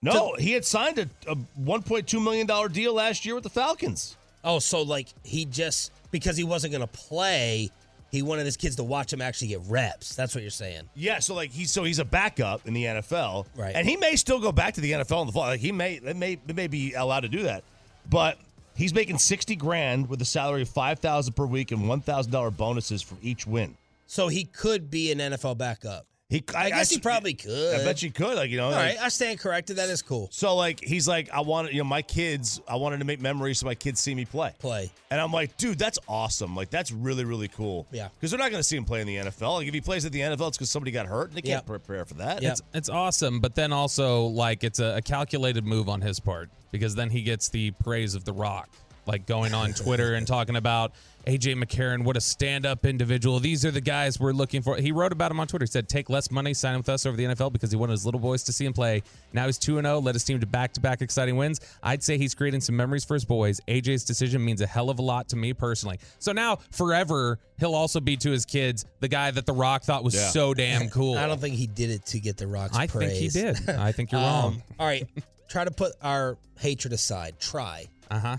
No, 0.00 0.35
he 0.39 0.53
had 0.53 0.65
signed 0.65 0.99
a, 0.99 1.09
a 1.27 1.35
one 1.56 1.83
point 1.83 2.06
two 2.06 2.21
million 2.21 2.47
dollar 2.47 2.69
deal 2.69 2.95
last 2.95 3.27
year 3.27 3.35
with 3.35 3.45
the 3.45 3.50
Falcons. 3.50 4.17
Oh, 4.45 4.61
so 4.61 4.83
like 4.83 5.09
he 5.25 5.45
just 5.45 5.93
because 6.11 6.37
he 6.37 6.45
wasn't 6.45 6.73
going 6.73 6.87
to 6.87 6.93
play, 6.93 7.71
he 8.11 8.23
wanted 8.23 8.47
his 8.47 8.56
kids 8.56 8.77
to 8.77 8.85
watch 8.85 9.12
him 9.12 9.21
actually 9.21 9.49
get 9.49 9.61
reps. 9.67 10.15
That's 10.15 10.35
what 10.35 10.43
you're 10.43 10.50
saying. 10.50 10.89
Yeah, 10.95 11.19
so 11.19 11.35
like 11.35 11.50
he's 11.50 11.73
so 11.73 11.83
he's 11.83 11.99
a 11.99 12.05
backup 12.05 12.67
in 12.67 12.75
the 12.75 12.85
NFL, 12.85 13.47
Right. 13.56 13.75
And 13.75 13.89
he 13.89 13.97
may 13.97 14.15
still 14.17 14.41
go 14.41 14.53
back 14.53 14.75
to 14.75 14.81
the 14.81 14.93
NFL 14.93 15.23
in 15.23 15.27
the 15.27 15.33
fall. 15.33 15.43
Like 15.43 15.61
he 15.61 15.73
may, 15.73 15.94
it 15.94 16.17
may, 16.17 16.33
it 16.35 16.55
may 16.55 16.69
be 16.69 16.94
allowed 16.94 17.21
to 17.21 17.29
do 17.29 17.43
that, 17.43 17.65
but 18.09 18.39
he's 18.77 18.94
making 18.94 19.19
sixty 19.19 19.56
grand 19.56 20.09
with 20.09 20.23
a 20.23 20.25
salary 20.25 20.62
of 20.62 20.69
five 20.69 21.01
thousand 21.01 21.35
per 21.35 21.44
week 21.44 21.73
and 21.73 21.89
one 21.89 22.01
thousand 22.01 22.31
dollar 22.31 22.53
bonuses 22.53 23.03
for 23.03 23.17
each 23.21 23.47
win. 23.49 23.77
So 24.06 24.29
he 24.29 24.44
could 24.44 24.91
be 24.91 25.12
an 25.12 25.19
NFL 25.19 25.59
backup. 25.59 26.06
He, 26.31 26.45
I, 26.55 26.69
guess 26.69 26.91
he 26.91 27.01
probably 27.01 27.33
could. 27.33 27.81
I 27.81 27.83
bet 27.85 28.03
you 28.03 28.11
could. 28.11 28.37
Like 28.37 28.51
you 28.51 28.59
know, 28.59 28.67
All 28.67 28.73
like- 28.73 28.97
right, 28.97 29.03
I 29.03 29.09
stand 29.09 29.39
corrected. 29.39 29.77
That 29.77 29.89
is 29.89 30.03
cool. 30.03 30.29
So 30.31 30.57
like 30.57 30.79
he's 30.79 31.09
like, 31.09 31.31
I 31.33 31.41
wanted, 31.41 31.73
you 31.73 31.79
know, 31.79 31.85
my 31.85 32.03
kids. 32.03 32.61
I 32.69 32.77
wanted 32.77 32.99
to 32.99 33.07
make 33.07 33.19
memories 33.19 33.61
so 33.61 33.67
my 33.67 33.75
kids 33.75 33.99
see 33.99 34.15
me 34.15 34.27
play. 34.27 34.53
Play. 34.59 34.91
And 35.11 35.19
I'm 35.23 35.33
like, 35.33 35.57
dude, 35.57 35.79
that's 35.79 35.99
awesome. 36.07 36.55
Like 36.55 36.69
that's 36.69 36.93
really, 36.93 37.25
really 37.25 37.49
cool. 37.49 37.87
Yeah. 37.91 38.09
Because 38.15 38.31
they're 38.31 38.39
not 38.39 38.51
going 38.51 38.61
to 38.61 38.69
see 38.69 38.77
him 38.77 38.85
play 38.85 39.01
in 39.01 39.07
the 39.07 39.17
NFL. 39.17 39.55
Like 39.55 39.69
if 39.69 39.73
he 39.73 39.81
plays 39.81 40.05
at 40.05 40.13
the 40.13 40.21
NFL, 40.21 40.49
it's 40.49 40.59
because 40.59 40.69
somebody 40.69 40.91
got 40.91 41.07
hurt 41.07 41.29
and 41.29 41.39
they 41.39 41.43
can't 41.43 41.65
prepare 41.65 42.05
for 42.05 42.15
that. 42.15 42.43
Yep. 42.43 42.53
It's 42.53 42.63
it's 42.75 42.89
awesome, 42.91 43.41
but 43.41 43.55
then 43.55 43.73
also 43.73 44.27
like 44.27 44.65
it's 44.65 44.81
a, 44.81 44.97
a 44.97 45.01
calculated 45.01 45.65
move 45.65 45.89
on 45.89 46.03
his 46.03 46.21
part 46.21 46.51
because 46.73 46.95
then 46.95 47.09
he 47.09 47.23
gets 47.23 47.49
the 47.49 47.71
praise 47.83 48.15
of 48.15 48.25
the 48.27 48.35
Rock, 48.35 48.69
like 49.08 49.26
going 49.26 49.55
on 49.55 49.72
Twitter 49.72 50.14
and 50.14 50.26
talking 50.26 50.55
about 50.56 50.93
AJ 51.26 51.62
McCarron, 51.62 52.05
what 52.05 52.16
a 52.16 52.20
stand-up 52.20 52.87
individual. 52.87 53.38
These 53.40 53.64
are 53.66 53.70
the 53.70 53.81
guys 53.82 54.19
we're 54.20 54.32
looking 54.32 54.62
for. 54.62 54.76
He 54.76 54.93
wrote 54.93 55.12
about 55.12 55.31
him 55.31 55.40
on 55.40 55.46
Twitter. 55.46 55.64
He 55.64 55.70
said, 55.70 55.87
"Take 55.88 56.08
less 56.08 56.31
money, 56.31 56.55
sign 56.55 56.76
with 56.78 56.88
us 56.88 57.05
over 57.05 57.16
the 57.16 57.25
NFL 57.25 57.52
because 57.52 57.70
he 57.70 57.76
wanted 57.76 57.93
his 57.93 58.05
little 58.06 58.20
boys 58.20 58.43
to 58.44 58.52
see 58.52 58.64
him 58.64 58.72
play. 58.72 59.02
Now 59.34 59.44
he's 59.46 59.58
two 59.58 59.76
and 59.78 59.87
zero, 59.87 60.00
led 60.00 60.14
his 60.14 60.25
team 60.25 60.40
to 60.40 60.46
back-to-back 60.46 61.02
exciting 61.02 61.37
wins. 61.37 61.60
I'd 61.82 62.02
say 62.02 62.16
he's 62.16 62.34
creating 62.34 62.60
some 62.62 62.76
memories 62.76 63.05
for 63.05 63.14
his 63.14 63.25
boys. 63.26 63.60
AJ's 63.69 64.05
decision 64.05 64.43
means 64.44 64.60
a 64.62 64.66
hell 64.66 64.88
of 64.90 64.99
a 65.00 65.02
lot 65.02 65.28
to 65.31 65.37
me 65.37 65.52
personally. 65.52 65.99
So 66.19 66.32
now 66.32 66.60
forever, 66.70 67.38
he'll 67.58 67.75
also 67.75 68.00
be 68.00 68.16
to 68.19 68.31
his 68.31 68.46
kids 68.46 68.87
the 69.00 69.08
guy 69.08 69.31
that 69.31 69.44
the 69.44 69.52
Rock 69.52 69.82
thought 69.82 70.05
was 70.05 70.14
Yeah. 70.14 70.28
so 70.28 70.55
damn 70.55 70.88
cool. 70.90 71.19
I 71.19 71.26
don't 71.26 71.40
think 71.40 71.56
he 71.56 71.66
did 71.66 71.90
it 71.90 72.06
to 72.06 72.20
get 72.20 72.37
the 72.38 72.46
Rock's 72.46 72.76
I 72.76 72.87
praise. 72.87 73.34
think 73.34 73.56
he 73.56 73.62
did. 73.64 73.70
I 73.78 73.93
think 73.93 74.12
you're 74.12 74.20
Um, 74.28 74.28
wrong. 74.28 74.62
all 74.78 74.87
right, 74.87 75.06
try 75.49 75.64
to 75.64 75.70
put 75.70 75.93
our 76.02 76.38
hatred 76.58 76.93
aside. 76.94 77.38
Try. 77.38 77.87
Uh 78.10 78.19
huh. 78.19 78.37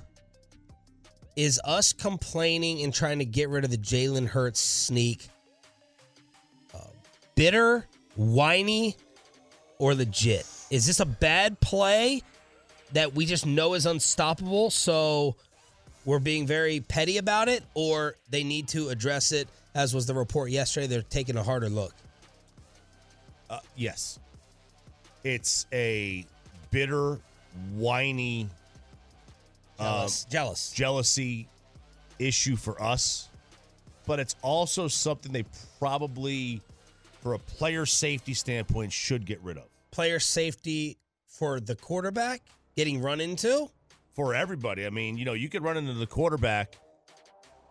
Is 1.40 1.58
us 1.64 1.94
complaining 1.94 2.84
and 2.84 2.94
trying 2.94 3.20
to 3.20 3.26
get 3.26 3.48
rid 3.48 3.64
of 3.64 3.72
the 3.72 3.78
Jalen 3.78 4.28
Hurts 4.28 4.60
sneak 4.60 5.30
uh, 6.76 6.80
bitter, 7.34 7.88
whiny, 8.18 8.98
or 9.78 9.96
legit? 9.96 10.46
Is 10.70 10.86
this 10.86 11.00
a 11.00 11.06
bad 11.06 11.58
play 11.62 12.24
that 12.92 13.16
we 13.16 13.26
just 13.26 13.46
know 13.46 13.74
is 13.74 13.86
unstoppable? 13.86 14.70
So 14.70 15.38
we're 16.04 16.20
being 16.20 16.46
very 16.46 16.82
petty 16.82 17.20
about 17.20 17.48
it, 17.48 17.64
or 17.74 18.18
they 18.30 18.44
need 18.44 18.68
to 18.68 18.90
address 18.90 19.32
it, 19.32 19.48
as 19.74 19.94
was 19.94 20.06
the 20.06 20.16
report 20.16 20.52
yesterday. 20.52 20.88
They're 20.88 21.04
taking 21.04 21.38
a 21.38 21.44
harder 21.44 21.70
look. 21.70 21.94
Uh, 23.50 23.60
yes. 23.78 24.20
It's 25.24 25.68
a 25.72 26.26
bitter, 26.70 27.18
whiny 27.76 28.50
Jealous. 29.80 30.26
Uh, 30.26 30.32
jealous. 30.32 30.72
jealousy 30.72 31.48
issue 32.20 32.56
for 32.56 32.82
us, 32.82 33.30
but 34.06 34.20
it's 34.20 34.36
also 34.42 34.88
something 34.88 35.32
they 35.32 35.46
probably, 35.80 36.62
for 37.22 37.34
a 37.34 37.40
player 37.40 37.86
safety 37.86 38.34
standpoint, 38.34 38.92
should 38.92 39.26
get 39.26 39.42
rid 39.42 39.58
of. 39.58 39.64
player 39.92 40.20
safety 40.20 40.98
for 41.28 41.60
the 41.60 41.76
quarterback 41.76 42.42
getting 42.76 43.02
run 43.02 43.22
into. 43.22 43.70
For 44.16 44.36
everybody, 44.36 44.86
I 44.86 44.90
mean, 44.90 45.18
you 45.18 45.24
know, 45.24 45.34
you 45.34 45.48
could 45.48 45.64
run 45.64 45.78
into 45.78 45.94
the 45.94 46.08
quarterback, 46.08 46.78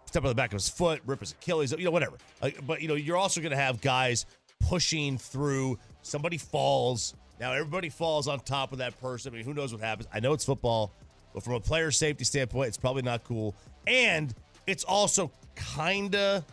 step 0.06 0.22
on 0.22 0.30
the 0.30 0.34
back 0.34 0.50
of 0.50 0.54
his 0.54 0.68
foot, 0.68 1.02
rip 1.04 1.20
his 1.20 1.32
Achilles, 1.32 1.72
you 1.76 1.84
know, 1.84 1.90
whatever. 1.90 2.16
Like, 2.40 2.66
but 2.66 2.80
you 2.80 2.88
know, 2.88 2.94
you're 2.94 3.18
also 3.18 3.42
going 3.42 3.50
to 3.50 3.56
have 3.56 3.82
guys 3.82 4.24
pushing 4.60 5.18
through. 5.18 5.78
Somebody 6.00 6.38
falls. 6.38 7.14
Now 7.38 7.52
everybody 7.52 7.90
falls 7.90 8.28
on 8.28 8.40
top 8.40 8.72
of 8.72 8.78
that 8.78 8.98
person. 8.98 9.32
I 9.32 9.36
mean, 9.36 9.44
who 9.44 9.52
knows 9.52 9.72
what 9.72 9.82
happens? 9.82 10.08
I 10.12 10.20
know 10.20 10.32
it's 10.32 10.44
football, 10.44 10.94
but 11.38 11.44
from 11.44 11.54
a 11.54 11.60
player 11.60 11.92
safety 11.92 12.24
standpoint, 12.24 12.66
it's 12.66 12.76
probably 12.76 13.02
not 13.02 13.22
cool. 13.22 13.54
And 13.86 14.34
it's 14.66 14.82
also 14.82 15.30
kinda, 15.76 16.44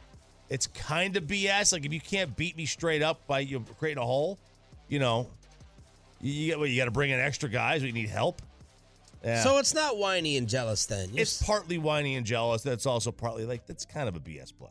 it's 0.48 0.68
kinda 0.68 1.22
BS. 1.22 1.74
Like 1.74 1.86
if 1.86 1.92
you 1.92 2.00
can't 2.00 2.36
beat 2.36 2.56
me 2.56 2.68
straight 2.68 3.02
up 3.02 3.26
by 3.26 3.40
you 3.40 3.58
know, 3.58 3.66
creating 3.80 4.02
a 4.02 4.06
hole, 4.06 4.38
you 4.88 5.00
know, 5.00 5.28
you 6.22 6.32
you, 6.32 6.64
you 6.66 6.78
got 6.80 6.86
to 6.86 6.92
bring 6.92 7.10
in 7.10 7.20
extra 7.20 7.50
guys. 7.50 7.82
We 7.82 7.92
need 7.92 8.10
help. 8.10 8.44
Yeah. 9.24 9.44
So 9.44 9.58
it's 9.58 9.74
not 9.74 9.98
whiny 9.98 10.38
and 10.38 10.48
jealous 10.48 10.86
then. 10.86 11.10
You're 11.10 11.24
It's 11.24 11.42
partly 11.42 11.80
whiny 11.80 12.16
and 12.16 12.26
jealous. 12.26 12.62
That's 12.62 12.86
also 12.86 13.12
partly 13.12 13.46
like 13.46 13.66
that's 13.66 13.86
kind 13.86 14.08
of 14.08 14.16
a 14.16 14.20
BS 14.20 14.56
play. 14.56 14.70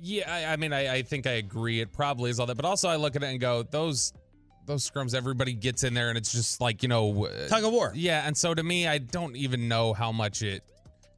Yeah, 0.00 0.32
I, 0.32 0.52
I 0.52 0.56
mean, 0.56 0.72
I, 0.72 0.94
I 0.94 1.02
think 1.02 1.26
I 1.26 1.32
agree. 1.32 1.80
It 1.80 1.92
probably 1.92 2.30
is 2.30 2.38
all 2.38 2.46
that, 2.46 2.54
but 2.54 2.64
also 2.64 2.88
I 2.88 2.94
look 2.94 3.16
at 3.16 3.24
it 3.24 3.26
and 3.26 3.40
go, 3.40 3.64
those 3.64 4.12
those 4.70 4.88
scrums, 4.88 5.14
everybody 5.14 5.52
gets 5.52 5.84
in 5.84 5.92
there, 5.94 6.08
and 6.08 6.16
it's 6.16 6.32
just 6.32 6.60
like 6.60 6.82
you 6.82 6.88
know, 6.88 7.28
Tug 7.48 7.64
of 7.64 7.72
war. 7.72 7.92
yeah. 7.94 8.26
And 8.26 8.36
so 8.36 8.54
to 8.54 8.62
me, 8.62 8.86
I 8.86 8.98
don't 8.98 9.36
even 9.36 9.68
know 9.68 9.92
how 9.92 10.12
much 10.12 10.42
it. 10.42 10.62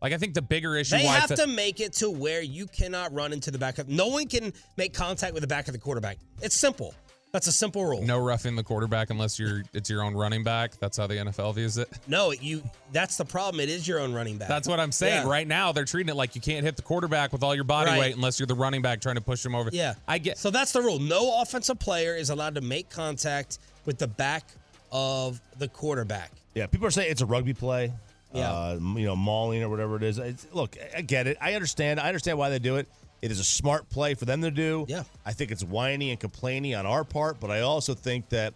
Like 0.00 0.12
I 0.12 0.18
think 0.18 0.34
the 0.34 0.42
bigger 0.42 0.74
issue. 0.76 0.96
They 0.96 1.04
why 1.04 1.18
have 1.18 1.30
it's 1.30 1.40
to 1.40 1.46
make 1.46 1.80
it 1.80 1.92
to 1.94 2.10
where 2.10 2.42
you 2.42 2.66
cannot 2.66 3.12
run 3.12 3.32
into 3.32 3.50
the 3.52 3.58
back 3.58 3.78
of. 3.78 3.88
No 3.88 4.08
one 4.08 4.26
can 4.26 4.52
make 4.76 4.92
contact 4.94 5.32
with 5.34 5.42
the 5.42 5.46
back 5.46 5.68
of 5.68 5.74
the 5.74 5.78
quarterback. 5.78 6.18
It's 6.40 6.56
simple. 6.56 6.94
That's 7.32 7.46
a 7.46 7.52
simple 7.52 7.84
rule. 7.84 8.02
no 8.02 8.18
roughing 8.18 8.56
the 8.56 8.62
quarterback 8.62 9.08
unless 9.08 9.38
you're 9.38 9.62
it's 9.72 9.88
your 9.88 10.02
own 10.02 10.14
running 10.14 10.44
back. 10.44 10.72
That's 10.78 10.98
how 10.98 11.06
the 11.06 11.14
NFL 11.14 11.54
views 11.54 11.78
it. 11.78 11.88
No, 12.06 12.30
you. 12.32 12.62
That's 12.92 13.16
the 13.16 13.24
problem. 13.24 13.60
It 13.60 13.70
is 13.70 13.88
your 13.88 14.00
own 14.00 14.12
running 14.12 14.36
back. 14.36 14.48
That's 14.48 14.68
what 14.68 14.78
I'm 14.78 14.92
saying. 14.92 15.24
Yeah. 15.24 15.30
Right 15.30 15.48
now, 15.48 15.72
they're 15.72 15.86
treating 15.86 16.10
it 16.10 16.16
like 16.16 16.34
you 16.34 16.42
can't 16.42 16.62
hit 16.64 16.76
the 16.76 16.82
quarterback 16.82 17.32
with 17.32 17.42
all 17.42 17.54
your 17.54 17.64
body 17.64 17.90
Right. 17.90 17.98
weight 17.98 18.14
unless 18.16 18.38
you're 18.38 18.46
the 18.46 18.54
running 18.54 18.82
back 18.82 19.00
trying 19.00 19.14
to 19.14 19.22
push 19.22 19.44
him 19.44 19.54
over. 19.54 19.70
Yeah, 19.72 19.94
I 20.06 20.18
get. 20.18 20.36
So 20.36 20.50
that's 20.50 20.72
the 20.72 20.82
rule. 20.82 20.98
No 20.98 21.40
offensive 21.40 21.78
player 21.78 22.14
is 22.14 22.28
allowed 22.28 22.54
to 22.56 22.60
make 22.60 22.90
contact 22.90 23.58
with 23.86 23.96
the 23.98 24.08
back 24.08 24.44
of 24.92 25.40
the 25.58 25.68
quarterback. 25.68 26.32
Yeah, 26.54 26.66
people 26.66 26.86
are 26.86 26.90
saying 26.90 27.10
it's 27.10 27.22
a 27.22 27.26
rugby 27.26 27.54
play. 27.54 27.92
Yeah. 28.34 28.52
Uh, 28.52 28.78
you 28.96 29.06
know, 29.06 29.16
mauling 29.16 29.62
or 29.62 29.70
whatever 29.70 29.96
it 29.96 30.02
is. 30.02 30.18
It's, 30.18 30.46
look, 30.52 30.76
I 30.94 31.00
get 31.00 31.26
it. 31.26 31.38
I 31.40 31.54
understand. 31.54 31.98
I 31.98 32.08
understand 32.08 32.36
why 32.36 32.50
they 32.50 32.58
do 32.58 32.76
it. 32.76 32.88
It 33.22 33.30
is 33.30 33.38
a 33.38 33.44
smart 33.44 33.88
play 33.88 34.14
for 34.14 34.24
them 34.24 34.42
to 34.42 34.50
do. 34.50 34.84
Yeah. 34.88 35.04
I 35.24 35.32
think 35.32 35.50
it's 35.52 35.62
whiny 35.64 36.10
and 36.10 36.18
complaining 36.20 36.74
on 36.74 36.84
our 36.86 37.04
part, 37.04 37.38
but 37.40 37.50
I 37.50 37.60
also 37.60 37.94
think 37.94 38.28
that 38.30 38.52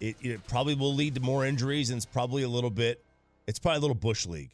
it, 0.00 0.16
it 0.20 0.46
probably 0.48 0.74
will 0.74 0.94
lead 0.94 1.14
to 1.14 1.20
more 1.20 1.46
injuries 1.46 1.90
and 1.90 1.96
it's 1.96 2.04
probably 2.06 2.42
a 2.42 2.48
little 2.48 2.70
bit, 2.70 3.00
it's 3.46 3.60
probably 3.60 3.78
a 3.78 3.80
little 3.80 3.94
bush 3.94 4.26
league. 4.26 4.50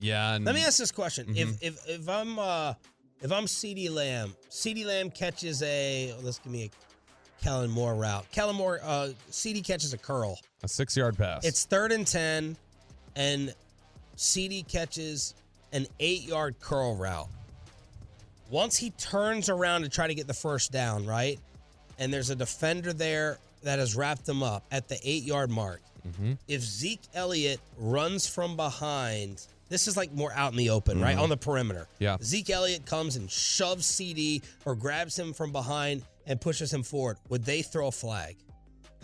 yeah. 0.00 0.34
And 0.34 0.44
Let 0.44 0.54
me 0.54 0.62
ask 0.64 0.78
this 0.78 0.92
question: 0.92 1.26
Mm-hmm. 1.26 1.36
If 1.38 1.62
if 1.62 1.88
if 1.88 2.08
I'm 2.08 2.38
uh 2.38 2.74
if 3.20 3.32
I'm 3.32 3.46
CeeDee 3.46 3.90
Lamb, 3.90 4.34
CeeDee 4.50 4.86
Lamb 4.86 5.10
catches 5.10 5.62
a 5.62 6.12
oh, 6.16 6.20
let's 6.22 6.38
give 6.38 6.52
me 6.52 6.64
a 6.64 6.70
Kellen 7.42 7.70
Moore 7.70 7.94
route. 7.96 8.24
Kellen 8.30 8.54
Moore, 8.56 8.78
uh, 8.84 9.08
CeeDee 9.30 9.64
catches 9.64 9.92
a 9.92 9.98
curl. 9.98 10.38
a 10.62 10.68
six 10.68 10.96
yard 10.96 11.18
pass. 11.18 11.44
It's 11.44 11.64
third 11.64 11.90
and 11.92 12.06
ten, 12.06 12.56
and 13.16 13.52
CeeDee 14.16 14.66
catches 14.68 15.34
an 15.72 15.86
eight-yard 16.00 16.54
curl 16.60 16.94
route. 16.96 17.28
Once 18.50 18.76
he 18.76 18.90
turns 18.90 19.48
around 19.48 19.82
to 19.82 19.88
try 19.88 20.06
to 20.06 20.14
get 20.14 20.26
the 20.26 20.34
first 20.34 20.70
down, 20.72 21.06
right, 21.06 21.38
and 21.98 22.12
there's 22.12 22.30
a 22.30 22.36
defender 22.36 22.92
there 22.92 23.38
that 23.62 23.78
has 23.78 23.96
wrapped 23.96 24.28
him 24.28 24.42
up 24.42 24.64
at 24.70 24.88
the 24.88 24.98
eight-yard 25.02 25.50
mark. 25.50 25.80
If 26.48 26.60
Zeke 26.60 27.00
Elliott 27.14 27.60
runs 27.78 28.26
from 28.26 28.56
behind, 28.56 29.46
this 29.70 29.88
is 29.88 29.96
like 29.96 30.12
more 30.12 30.32
out 30.34 30.52
in 30.52 30.58
the 30.58 30.68
open, 30.68 31.00
right 31.00 31.16
on 31.16 31.30
the 31.30 31.36
perimeter. 31.36 31.88
Yeah. 31.98 32.18
Zeke 32.22 32.50
Elliott 32.50 32.84
comes 32.84 33.16
and 33.16 33.30
shoves 33.30 33.86
CeeDee 33.86 34.42
or 34.66 34.74
grabs 34.74 35.18
him 35.18 35.32
from 35.32 35.50
behind 35.50 36.02
and 36.26 36.38
pushes 36.38 36.70
him 36.70 36.82
forward. 36.82 37.16
Would 37.30 37.44
they 37.44 37.62
throw 37.62 37.86
a 37.86 37.90
flag? 37.90 38.36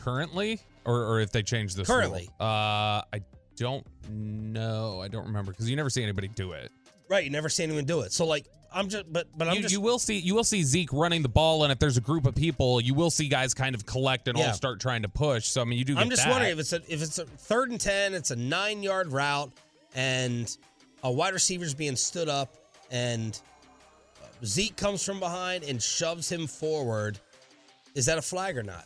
currently, 0.00 0.60
or 0.84 1.04
or 1.04 1.20
if 1.20 1.30
they 1.30 1.42
change 1.42 1.74
this. 1.74 1.86
Currently. 1.86 2.28
rule? 2.40 2.48
Uh, 2.48 3.02
I 3.12 3.22
don't 3.56 3.86
know. 4.08 5.00
I 5.00 5.08
don't 5.08 5.26
remember 5.26 5.52
because 5.52 5.68
you 5.70 5.76
never 5.76 5.90
see 5.90 6.02
anybody 6.02 6.28
do 6.28 6.52
it. 6.52 6.70
Right, 7.08 7.24
you 7.24 7.30
never 7.30 7.48
see 7.48 7.64
anyone 7.64 7.84
do 7.84 8.00
it. 8.00 8.12
So 8.12 8.26
like 8.26 8.46
I'm 8.72 8.88
just 8.88 9.12
but 9.12 9.26
but 9.36 9.48
I'm 9.48 9.56
You, 9.56 9.62
just 9.62 9.72
you 9.72 9.80
will 9.80 9.98
see 9.98 10.18
you 10.18 10.34
will 10.34 10.44
see 10.44 10.62
Zeke 10.62 10.92
running 10.92 11.22
the 11.22 11.28
ball, 11.28 11.64
and 11.64 11.72
if 11.72 11.78
there's 11.78 11.96
a 11.96 12.00
group 12.00 12.26
of 12.26 12.34
people, 12.34 12.80
you 12.80 12.94
will 12.94 13.10
see 13.10 13.28
guys 13.28 13.52
kind 13.54 13.74
of 13.74 13.84
collect 13.86 14.28
and 14.28 14.38
Yeah. 14.38 14.48
all 14.48 14.52
start 14.54 14.80
trying 14.80 15.02
to 15.02 15.08
push. 15.08 15.46
So 15.46 15.60
I 15.60 15.64
mean, 15.64 15.78
you 15.78 15.84
do. 15.84 15.96
I'm 15.96 16.08
just 16.10 16.24
that. 16.24 16.30
wondering 16.30 16.52
if 16.52 16.58
it's 16.60 16.72
a 16.72 16.76
if 16.88 17.02
it's 17.02 17.18
a 17.18 17.24
third 17.26 17.70
and 17.70 17.80
ten, 17.80 18.14
it's 18.14 18.30
a 18.30 18.36
nine 18.36 18.82
yard 18.82 19.08
route, 19.12 19.50
and 19.94 20.56
a 21.02 21.10
wide 21.10 21.34
receiver's 21.34 21.74
being 21.74 21.96
stood 21.96 22.28
up, 22.28 22.54
and 22.90 23.38
Zeke 24.44 24.76
comes 24.76 25.04
from 25.04 25.18
behind 25.20 25.64
and 25.64 25.82
shoves 25.82 26.30
him 26.30 26.46
forward. 26.46 27.18
Is 27.94 28.06
that 28.06 28.18
a 28.18 28.22
flag 28.22 28.56
or 28.56 28.62
not? 28.62 28.84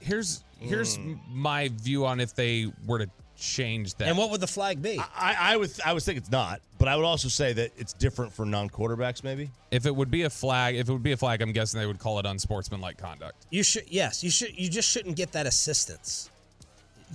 here's 0.00 0.44
here's 0.60 0.96
Hmm. 0.96 1.14
my 1.28 1.68
view 1.68 2.06
on 2.06 2.20
if 2.20 2.34
they 2.34 2.70
were 2.86 2.98
to 3.00 3.10
change 3.36 3.94
that. 3.96 4.08
And 4.08 4.16
what 4.18 4.30
would 4.30 4.40
the 4.40 4.46
flag 4.46 4.80
be? 4.82 4.98
I, 4.98 5.36
I 5.52 5.56
would 5.56 5.70
I 5.84 5.92
would 5.92 6.02
think 6.02 6.18
it's 6.18 6.30
not, 6.30 6.60
but 6.78 6.88
I 6.88 6.96
would 6.96 7.04
also 7.04 7.28
say 7.28 7.52
that 7.54 7.72
it's 7.76 7.92
different 7.92 8.32
for 8.32 8.44
non 8.46 8.68
quarterbacks, 8.70 9.22
maybe. 9.24 9.50
if 9.70 9.86
it 9.86 9.94
would 9.94 10.10
be 10.10 10.22
a 10.22 10.30
flag, 10.30 10.76
if 10.76 10.88
it 10.88 10.92
would 10.92 11.02
be 11.02 11.12
a 11.12 11.16
flag, 11.16 11.42
I'm 11.42 11.52
guessing 11.52 11.80
they 11.80 11.86
would 11.86 11.98
call 11.98 12.18
it 12.18 12.26
unsportsmanlike 12.26 12.98
conduct. 12.98 13.46
You 13.50 13.62
should 13.62 13.84
yes, 13.88 14.24
you 14.24 14.30
should 14.30 14.58
you 14.58 14.68
just 14.70 14.88
shouldn't 14.90 15.16
get 15.16 15.32
that 15.32 15.46
assistance. 15.46 16.30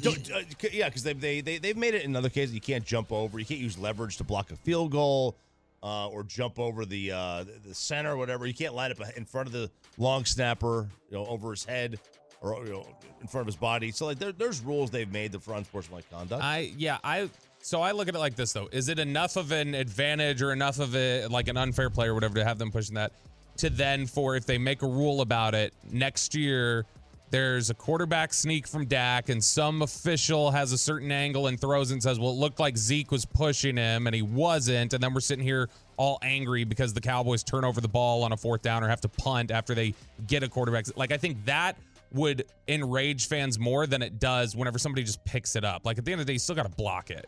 Don't- 0.01 0.32
uh, 0.32 0.40
yeah, 0.72 0.88
because 0.88 1.04
they, 1.04 1.12
they, 1.12 1.42
they, 1.42 1.58
they've 1.58 1.75
made 1.75 1.94
it 1.96 2.04
in 2.04 2.16
other 2.16 2.30
cases. 2.30 2.56
You 2.56 2.62
can't 2.62 2.86
jump 2.86 3.12
over. 3.12 3.38
You 3.40 3.46
can't 3.46 3.60
use 3.60 3.78
leverage 3.78 4.16
to 4.18 4.24
block 4.24 4.50
a 4.51 4.56
field 4.56 4.90
goal 4.92 5.36
uh, 5.84 6.08
or 6.08 6.24
jump 6.24 6.60
over 6.60 6.86
the 6.86 7.12
uh, 7.12 7.44
the- 7.44 7.70
the 7.70 7.75
center 7.75 8.13
or 8.13 8.18
whatever. 8.18 8.46
You 8.46 8.54
can't 8.54 8.74
line 8.74 8.92
up 8.92 9.00
in 9.18 9.25
front 9.25 9.48
of 9.48 9.54
the 9.54 9.70
long 9.98 10.24
snapper, 10.24 10.88
you 11.10 11.18
know, 11.18 11.25
over 11.25 11.51
his 11.51 11.66
head 11.66 12.00
or 12.41 12.65
you 12.65 12.71
know, 12.71 12.88
in 13.21 13.27
front 13.27 13.41
of 13.41 13.48
his 13.48 13.55
body. 13.55 13.91
So 13.91 14.07
like, 14.07 14.19
there, 14.19 14.31
there's 14.31 14.62
rules 14.62 14.91
they've 14.91 15.12
made 15.12 15.31
that 15.31 15.43
for 15.43 15.53
unsportsmanlike 15.53 16.10
conduct. 16.12 16.43
I 16.43 16.74
yeah 16.77 16.98
I 17.03 17.29
so 17.62 17.81
I 17.81 17.91
look 17.91 18.07
at 18.07 18.15
it 18.15 18.19
like 18.19 18.36
this 18.36 18.51
though: 18.51 18.67
is 18.71 18.89
it 18.89 19.00
enough 19.00 19.38
of 19.38 19.51
an 19.51 19.75
advantage 19.75 20.41
or 20.41 20.51
enough 20.51 20.79
of 20.79 20.95
a 20.95 21.27
like 21.27 21.48
an 21.48 21.57
unfair 21.57 21.89
play 21.89 22.07
or 22.07 22.13
whatever 22.13 22.36
to 22.36 22.43
have 22.43 22.57
them 22.57 22.71
pushing 22.71 22.95
that 22.95 23.13
to 23.57 23.69
then 23.69 24.07
for 24.07 24.36
if 24.36 24.45
they 24.45 24.57
make 24.57 24.81
a 24.81 24.88
rule 24.88 25.21
about 25.21 25.53
it 25.55 25.74
next 25.91 26.36
year? 26.36 26.86
There's 27.29 27.69
a 27.69 27.74
quarterback 27.74 28.33
sneak 28.33 28.67
from 28.67 28.88
Dak, 28.88 29.29
and 29.29 29.41
some 29.41 29.83
official 29.83 30.51
has 30.51 30.74
a 30.74 30.77
certain 30.77 31.13
angle 31.13 31.48
and 31.48 31.57
throws 31.57 31.91
and 31.91 32.03
says, 32.03 32.19
"Well, 32.19 32.31
it 32.31 32.36
looked 32.36 32.60
like 32.60 32.75
Zeke 32.75 33.10
was 33.10 33.24
pushing 33.24 33.77
him, 33.77 34.05
and 34.05 34.13
he 34.13 34.21
wasn't." 34.21 34.93
And 34.93 35.01
then 35.01 35.13
we're 35.13 35.21
sitting 35.21 35.45
here 35.45 35.69
all 35.95 36.19
angry 36.24 36.65
because 36.65 36.93
the 36.93 37.00
Cowboys 37.00 37.41
turn 37.43 37.63
over 37.63 37.79
the 37.79 37.88
ball 37.88 38.24
on 38.24 38.33
a 38.33 38.38
fourth 38.38 38.63
down 38.63 38.83
or 38.83 38.89
have 38.89 39.00
to 39.01 39.07
punt 39.07 39.50
after 39.50 39.74
they 39.74 39.93
get 40.27 40.43
a 40.43 40.50
quarterback. 40.50 40.86
Like 40.98 41.13
I 41.13 41.17
think 41.17 41.45
that 41.45 41.77
would 42.13 42.46
enrage 42.68 43.27
fans 43.27 43.60
more 43.60 43.88
than 43.88 44.01
it 44.01 44.20
does 44.20 44.56
whenever 44.56 44.80
somebody 44.80 45.03
just 45.03 45.24
picks 45.25 45.56
it 45.56 45.63
up. 45.63 45.86
Like 45.86 45.98
at 45.98 46.06
the 46.06 46.12
end 46.12 46.22
of 46.22 46.27
the 46.27 46.32
day, 46.32 46.36
you 46.36 46.39
still 46.39 46.56
got 46.56 46.70
to 46.70 46.75
block 46.75 47.10
it. 47.10 47.25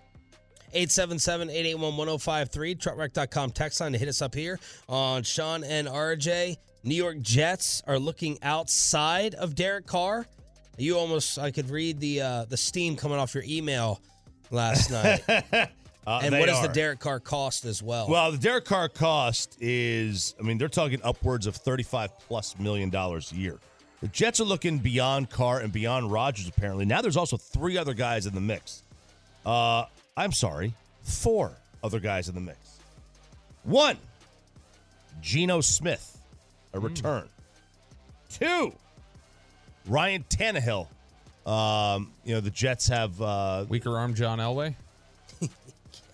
877-881-1053, 0.75 2.77
truckwreck.com 2.77 3.51
text 3.51 3.79
line 3.79 3.91
to 3.91 3.97
hit 3.97 4.07
us 4.07 4.21
up 4.21 4.33
here 4.33 4.59
on 4.89 5.23
Shan 5.23 5.63
and 5.63 5.87
RJ. 5.87 6.57
New 6.83 6.95
York 6.95 7.21
Jets 7.21 7.81
are 7.87 7.99
looking 7.99 8.39
outside 8.41 9.35
of 9.35 9.55
Derek 9.55 9.85
Carr. 9.85 10.25
You 10.77 10.97
almost 10.97 11.37
I 11.37 11.51
could 11.51 11.69
read 11.69 11.99
the 11.99 12.21
uh, 12.21 12.45
the 12.45 12.57
steam 12.57 12.95
coming 12.95 13.19
off 13.19 13.35
your 13.35 13.43
email 13.45 14.01
last 14.49 14.89
night. 15.29 15.69
Uh, 16.05 16.19
and 16.21 16.33
they 16.33 16.39
what 16.39 16.47
does 16.47 16.61
the. 16.61 16.67
Derek 16.67 16.99
Carr 16.99 17.19
cost 17.19 17.65
as 17.65 17.81
well? 17.81 18.07
Well, 18.09 18.31
the 18.31 18.37
Derek 18.37 18.65
Carr 18.65 18.89
cost 18.89 19.57
is, 19.61 20.35
I 20.39 20.43
mean, 20.43 20.57
they're 20.57 20.67
talking 20.67 20.99
upwards 21.03 21.47
of 21.47 21.55
35 21.55 22.19
plus 22.19 22.57
million 22.59 22.89
dollars 22.89 23.31
a 23.31 23.35
year. 23.35 23.59
The 24.03 24.09
Jets 24.09 24.41
are 24.41 24.43
looking 24.43 24.79
beyond 24.79 25.29
Carr 25.29 25.61
and 25.61 25.71
beyond 25.71 26.11
Rodgers, 26.11 26.49
apparently. 26.49 26.83
Now 26.83 27.01
there's 27.01 27.15
also 27.15 27.37
three 27.37 27.77
other 27.77 27.93
guys 27.93 28.25
in 28.25 28.35
the 28.35 28.41
mix. 28.41 28.83
Uh, 29.45 29.85
I'm 30.17 30.33
sorry, 30.33 30.73
four 31.03 31.53
other 31.81 32.01
guys 32.01 32.27
in 32.27 32.35
the 32.35 32.41
mix. 32.41 32.59
One, 33.63 33.97
Geno 35.21 35.61
Smith, 35.61 36.19
a 36.73 36.81
return. 36.81 37.29
Two, 38.29 38.73
Ryan 39.87 40.25
Tannehill. 40.29 40.87
Um, 41.45 42.11
you 42.25 42.33
know, 42.33 42.41
the 42.41 42.51
Jets 42.51 42.89
have 42.89 43.21
uh, 43.21 43.65
Weaker 43.69 43.97
arm 43.97 44.15
John 44.15 44.39
Elway. 44.39 44.75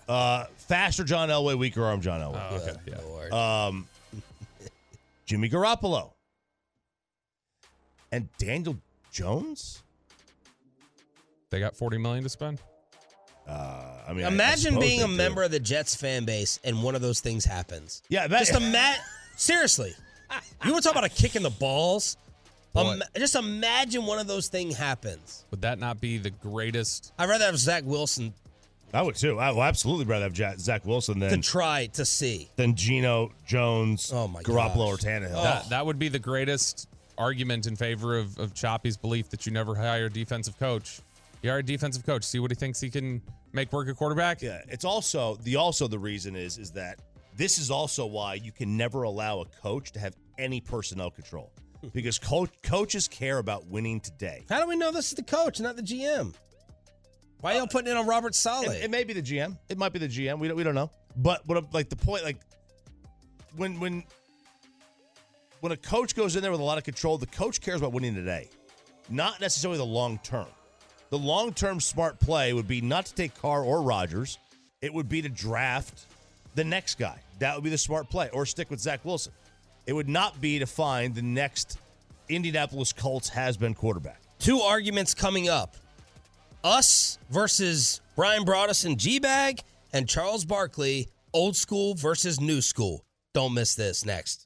uh, 0.08 0.46
faster 0.58 1.04
John 1.04 1.30
Elway, 1.30 1.58
weaker 1.58 1.84
arm 1.84 2.02
John 2.02 2.22
Elway. 2.22 2.48
Oh, 2.52 2.56
okay. 2.58 2.76
Yeah. 2.86 2.98
Lord. 3.08 3.34
um, 3.34 3.88
Jimmy 5.26 5.50
Garoppolo, 5.50 6.12
and 8.12 8.30
Daniel 8.38 8.78
Jones. 9.12 9.84
They 11.50 11.60
got 11.60 11.76
40 11.76 11.98
million 11.98 12.24
to 12.24 12.30
spend. 12.30 12.60
Uh, 13.48 13.84
I 14.08 14.14
mean, 14.14 14.24
I- 14.26 14.30
I 14.30 14.32
Imagine 14.32 14.80
being 14.80 15.02
a 15.02 15.08
do. 15.08 15.14
member 15.14 15.42
of 15.44 15.52
the 15.52 15.60
Jets 15.60 15.96
fan 15.96 16.26
base 16.26 16.60
and 16.64 16.84
one 16.84 16.94
of 16.96 17.02
those 17.02 17.20
things 17.20 17.46
happens. 17.46 18.04
Yeah, 18.10 18.28
that, 18.28 18.40
Just 18.40 18.54
imagine. 18.54 19.04
seriously, 19.36 19.96
you 20.64 20.72
want 20.72 20.84
to 20.84 20.90
talk 20.90 20.92
about 20.98 21.10
a 21.10 21.14
kick 21.14 21.36
in 21.36 21.42
the 21.42 21.50
balls? 21.50 22.18
Boy. 22.74 22.94
Ima- 22.94 23.06
just 23.18 23.34
imagine 23.34 24.06
one 24.06 24.20
of 24.20 24.28
those 24.28 24.48
things 24.48 24.76
happens. 24.78 25.46
Would 25.50 25.62
that 25.64 25.80
not 25.80 26.00
be 26.00 26.20
the 26.20 26.30
greatest? 26.30 27.12
I'd 27.18 27.28
rather 27.28 27.46
have 27.46 27.58
Zach 27.58 27.84
Wilson 27.86 28.34
I 28.94 29.04
would 29.04 29.16
too. 29.16 29.40
I 29.40 29.52
would 29.52 29.62
absolutely 29.62 30.06
rather 30.06 30.26
have 30.26 30.36
Ja- 30.38 30.56
Zach 30.58 30.84
Wilson 30.86 31.20
to 31.20 31.30
than 31.30 31.42
try 31.44 31.88
to 31.94 32.04
see. 32.06 32.50
than 32.56 32.76
Geno 32.76 33.32
Jones, 33.48 34.12
Oh, 34.14 34.28
my 34.28 34.42
Garoppolo, 34.42 34.76
gosh. 34.76 35.04
or 35.04 35.08
Tannehill. 35.08 35.32
Oh. 35.36 35.44
That, 35.44 35.70
that 35.70 35.86
would 35.88 35.98
be 36.00 36.10
the 36.10 36.18
greatest 36.20 36.88
argument 37.20 37.68
in 37.68 37.76
favor 37.76 38.18
of, 38.18 38.38
of 38.40 38.54
Choppy's 38.54 38.98
belief 38.98 39.30
that 39.30 39.46
you 39.46 39.52
never 39.52 39.76
hire 39.76 40.06
a 40.06 40.10
defensive 40.10 40.58
coach. 40.58 41.02
You 41.44 41.50
hire 41.50 41.60
a 41.60 41.64
defensive 41.64 42.06
coach, 42.06 42.24
see 42.24 42.40
what 42.40 42.50
he 42.50 42.56
thinks 42.56 42.82
he 42.82 42.90
can 42.90 43.22
make 43.54 43.72
work 43.72 43.88
a 43.90 43.94
quarterback. 43.94 44.42
Yeah, 44.42 44.62
it's 44.68 44.86
also 44.86 45.36
the 45.44 45.58
also 45.58 45.88
the 45.88 46.00
reason 46.00 46.36
is 46.36 46.58
is 46.58 46.72
that 46.72 47.00
this 47.36 47.58
is 47.58 47.70
also 47.70 48.06
why 48.06 48.34
you 48.34 48.52
can 48.52 48.76
never 48.76 49.04
allow 49.04 49.42
a 49.42 49.46
coach 49.46 49.92
to 49.94 50.00
have 50.00 50.16
any 50.38 50.60
personnel 50.60 51.12
control 51.12 51.52
hmm. 51.82 51.90
because 51.94 52.18
coach, 52.18 52.50
coaches 52.64 53.08
care 53.08 53.38
about 53.38 53.68
winning 53.68 54.00
today. 54.00 54.46
How 54.50 54.62
do 54.62 54.68
we 54.68 54.76
know 54.76 54.92
this 54.92 55.10
is 55.10 55.14
the 55.14 55.24
coach, 55.24 55.60
not 55.60 55.76
the 55.76 55.84
GM? 55.84 56.34
Why 57.42 57.54
y'all 57.54 57.64
uh, 57.64 57.68
putting 57.68 57.92
it 57.92 57.96
on 57.96 58.06
Robert 58.06 58.36
Saleh? 58.36 58.76
It, 58.76 58.86
it 58.86 58.92
may 58.92 59.06
be 59.06 59.14
the 59.14 59.22
GM. 59.22 59.58
It 59.70 59.78
might 59.78 59.94
be 59.94 60.00
the 60.00 60.10
GM. 60.10 60.40
We 60.40 60.50
don't, 60.50 60.58
we 60.58 60.64
don't 60.64 60.76
know. 60.76 60.92
But 61.16 61.48
what 61.48 61.58
I'm- 61.58 61.68
like 61.72 61.90
the 61.90 61.96
point 61.96 62.24
like 62.24 62.38
when 63.56 63.80
when 63.80 64.04
when 65.62 65.72
a 65.72 65.78
coach 65.78 66.16
goes 66.16 66.36
in 66.36 66.42
there 66.42 66.52
with 66.52 66.62
a 66.62 66.64
lot 66.64 66.78
of 66.78 66.84
control, 66.84 67.18
the 67.18 67.26
coach 67.28 67.62
cares 67.62 67.82
about 67.82 67.94
winning 67.94 68.16
today. 68.16 68.48
not 69.10 69.42
necessarily 69.42 69.78
the 69.78 69.86
long 69.86 70.20
term. 70.24 70.48
The 71.10 71.18
long 71.18 71.54
term 71.54 71.80
smart 71.80 72.20
play 72.20 72.54
would 72.54 72.68
be 72.68 72.82
not 72.82 73.08
to 73.08 73.16
take 73.16 73.34
Carr 73.36 73.64
or 73.64 73.82
Rodgers. 73.82 74.38
It 74.82 74.94
would 74.94 75.10
be 75.10 75.22
to 75.22 75.30
draft 75.30 76.06
the 76.56 76.64
next 76.64 77.00
guy. 77.00 77.20
That 77.40 77.56
would 77.56 77.64
be 77.64 77.70
the 77.70 77.78
smart 77.78 78.10
play, 78.10 78.30
or 78.32 78.46
stick 78.46 78.70
with 78.70 78.80
Zach 78.80 79.04
Wilson. 79.04 79.34
It 79.88 79.94
would 79.94 80.10
not 80.10 80.40
be 80.40 80.60
to 80.60 80.66
find 80.66 81.16
the 81.16 81.22
next 81.22 81.80
Indianapolis 82.30 82.94
Colts 82.94 83.30
has 83.30 83.58
been 83.58 83.74
quarterback. 83.74 84.22
Two 84.38 84.60
arguments 84.60 85.14
coming 85.14 85.50
up 85.50 85.76
us 86.64 87.18
versus 87.30 88.02
Bryan 88.16 88.44
Broaddus 88.46 88.86
and 88.86 88.98
G 88.98 89.20
Bag, 89.20 89.62
and 89.94 90.08
Charles 90.08 90.46
Barkley, 90.46 91.08
old 91.34 91.56
school 91.56 91.96
versus 91.96 92.40
new 92.40 92.62
school. 92.62 93.04
Don't 93.34 93.54
miss 93.54 93.76
this 93.76 94.06
next. 94.06 94.46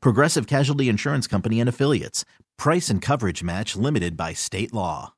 Progressive 0.00 0.46
Casualty 0.46 0.88
Insurance 0.88 1.26
Company 1.26 1.60
and 1.60 1.68
Affiliates. 1.68 2.24
Price 2.56 2.90
and 2.90 3.00
coverage 3.00 3.42
match 3.42 3.76
limited 3.76 4.16
by 4.16 4.32
state 4.32 4.72
law. 4.74 5.14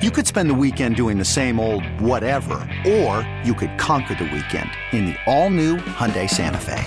You 0.00 0.12
could 0.12 0.28
spend 0.28 0.48
the 0.48 0.54
weekend 0.54 0.94
doing 0.94 1.18
the 1.18 1.24
same 1.24 1.58
old 1.58 1.84
whatever, 2.00 2.54
or 2.86 3.28
you 3.44 3.52
could 3.52 3.76
conquer 3.78 4.14
the 4.14 4.24
weekend 4.24 4.70
in 4.92 5.06
the 5.06 5.16
all-new 5.26 5.76
Hyundai 5.76 6.30
Santa 6.30 6.60
Fe. 6.60 6.84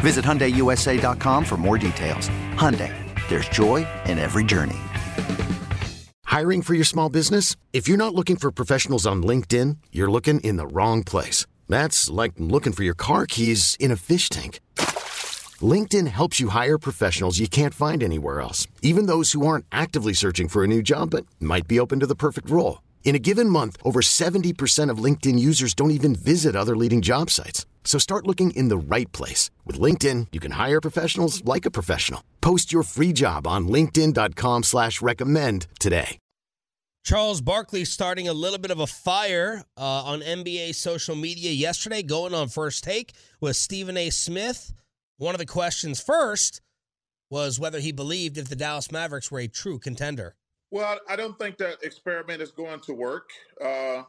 Visit 0.00 0.24
HyundaiUSA.com 0.24 1.44
for 1.44 1.56
more 1.56 1.76
details. 1.76 2.28
Hyundai, 2.54 2.94
there's 3.28 3.48
joy 3.48 3.84
in 4.06 4.18
every 4.18 4.44
journey. 4.44 4.78
Hiring 6.24 6.62
for 6.62 6.74
your 6.74 6.84
small 6.84 7.08
business? 7.08 7.56
If 7.72 7.88
you're 7.88 7.96
not 7.96 8.14
looking 8.14 8.36
for 8.36 8.52
professionals 8.52 9.06
on 9.06 9.24
LinkedIn, 9.24 9.78
you're 9.90 10.10
looking 10.10 10.38
in 10.40 10.56
the 10.56 10.66
wrong 10.68 11.02
place. 11.02 11.46
That's 11.68 12.08
like 12.08 12.34
looking 12.38 12.72
for 12.72 12.84
your 12.84 12.94
car 12.94 13.26
keys 13.26 13.76
in 13.80 13.90
a 13.90 13.96
fish 13.96 14.28
tank. 14.28 14.60
LinkedIn 15.62 16.06
helps 16.06 16.38
you 16.38 16.50
hire 16.50 16.78
professionals 16.78 17.38
you 17.38 17.48
can't 17.48 17.74
find 17.74 18.02
anywhere 18.02 18.40
else, 18.40 18.68
even 18.82 19.06
those 19.06 19.32
who 19.32 19.46
aren't 19.46 19.66
actively 19.72 20.12
searching 20.12 20.48
for 20.48 20.62
a 20.62 20.68
new 20.68 20.82
job 20.82 21.10
but 21.10 21.26
might 21.40 21.66
be 21.66 21.80
open 21.80 21.98
to 22.00 22.06
the 22.06 22.14
perfect 22.14 22.48
role. 22.48 22.82
In 23.04 23.14
a 23.14 23.18
given 23.18 23.48
month, 23.48 23.76
over 23.82 24.00
70% 24.00 24.90
of 24.90 25.02
LinkedIn 25.02 25.38
users 25.38 25.74
don't 25.74 25.90
even 25.90 26.14
visit 26.14 26.54
other 26.54 26.76
leading 26.76 27.00
job 27.00 27.30
sites. 27.30 27.64
So 27.82 27.98
start 27.98 28.26
looking 28.26 28.50
in 28.50 28.68
the 28.68 28.76
right 28.76 29.10
place. 29.12 29.50
With 29.64 29.80
LinkedIn, 29.80 30.26
you 30.30 30.40
can 30.40 30.52
hire 30.52 30.80
professionals 30.80 31.42
like 31.44 31.64
a 31.64 31.70
professional. 31.70 32.22
Post 32.42 32.70
your 32.70 32.82
free 32.82 33.14
job 33.14 33.46
on 33.46 33.66
linkedin.com 33.66 34.64
slash 34.64 35.00
recommend 35.00 35.66
today. 35.80 36.18
Charles 37.04 37.40
Barkley 37.40 37.86
starting 37.86 38.28
a 38.28 38.34
little 38.34 38.58
bit 38.58 38.70
of 38.70 38.80
a 38.80 38.86
fire 38.86 39.62
uh, 39.78 39.80
on 39.80 40.20
NBA 40.20 40.74
social 40.74 41.16
media 41.16 41.50
yesterday, 41.50 42.02
going 42.02 42.34
on 42.34 42.48
first 42.48 42.84
take 42.84 43.14
with 43.40 43.56
Stephen 43.56 43.96
A. 43.96 44.10
Smith. 44.10 44.74
One 45.18 45.34
of 45.34 45.40
the 45.40 45.46
questions 45.46 46.00
first 46.00 46.60
was 47.28 47.58
whether 47.58 47.80
he 47.80 47.90
believed 47.90 48.38
if 48.38 48.48
the 48.48 48.56
Dallas 48.56 48.90
Mavericks 48.90 49.30
were 49.30 49.40
a 49.40 49.48
true 49.48 49.78
contender. 49.78 50.36
Well, 50.70 50.98
I 51.08 51.16
don't 51.16 51.36
think 51.38 51.58
that 51.58 51.82
experiment 51.82 52.40
is 52.40 52.52
going 52.52 52.80
to 52.80 52.94
work. 52.94 53.30
Uh, 53.62 54.04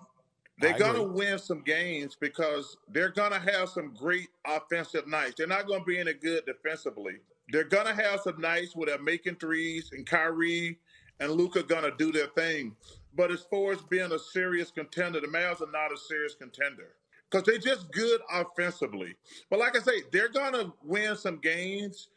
they're 0.60 0.78
going 0.78 0.96
to 0.96 1.04
win 1.04 1.40
some 1.40 1.64
games 1.64 2.16
because 2.20 2.78
they're 2.90 3.10
going 3.10 3.32
to 3.32 3.40
have 3.40 3.70
some 3.70 3.94
great 3.98 4.28
offensive 4.46 5.08
nights. 5.08 5.36
They're 5.38 5.48
not 5.48 5.68
going 5.68 5.80
to 5.80 5.86
be 5.86 6.00
any 6.00 6.14
good 6.14 6.46
defensively. 6.46 7.16
They're 7.52 7.64
going 7.64 7.88
to 7.88 7.94
have 7.96 8.20
some 8.22 8.40
nights 8.40 8.76
where 8.76 8.88
they're 8.88 9.02
making 9.02 9.36
threes, 9.36 9.90
and 9.94 10.06
Kyrie 10.06 10.78
and 11.20 11.32
Luka 11.32 11.64
going 11.64 11.84
to 11.84 11.94
do 11.98 12.12
their 12.12 12.28
thing. 12.28 12.76
But 13.16 13.32
as 13.32 13.42
far 13.50 13.72
as 13.72 13.82
being 13.84 14.12
a 14.12 14.20
serious 14.20 14.70
contender, 14.70 15.22
the 15.22 15.28
Mavs 15.28 15.62
are 15.62 15.72
not 15.72 15.92
a 15.92 15.98
serious 15.98 16.36
contender 16.36 16.90
because 17.30 17.46
they're 17.46 17.58
just 17.58 17.92
good 17.92 18.22
offensively. 18.32 19.16
But 19.50 19.60
like 19.60 19.76
I 19.78 19.82
say, 19.82 20.04
they're 20.12 20.30
going 20.30 20.54
to 20.54 20.74
win 20.84 21.16
some 21.16 21.38
games 21.38 22.10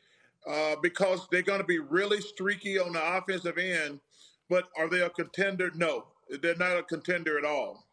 uh, 0.49 0.77
because 0.83 1.29
they're 1.31 1.43
going 1.43 1.61
to 1.61 1.67
be 1.67 1.79
really 1.79 2.21
streaky 2.21 2.79
on 2.79 2.93
the 2.93 3.17
offensive 3.17 3.59
end. 3.59 4.01
But 4.49 4.65
are 4.77 4.89
they 4.89 5.01
a 5.01 5.11
contender? 5.11 5.71
No, 5.75 6.07
they're 6.43 6.57
not 6.57 6.77
a 6.77 6.83
contender 6.83 7.39
at 7.39 7.45
all. 7.45 7.87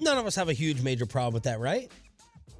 None 0.00 0.16
of 0.16 0.26
us 0.26 0.36
have 0.36 0.48
a 0.48 0.52
huge 0.52 0.80
major 0.80 1.06
problem 1.06 1.34
with 1.34 1.42
that, 1.44 1.58
right? 1.58 1.90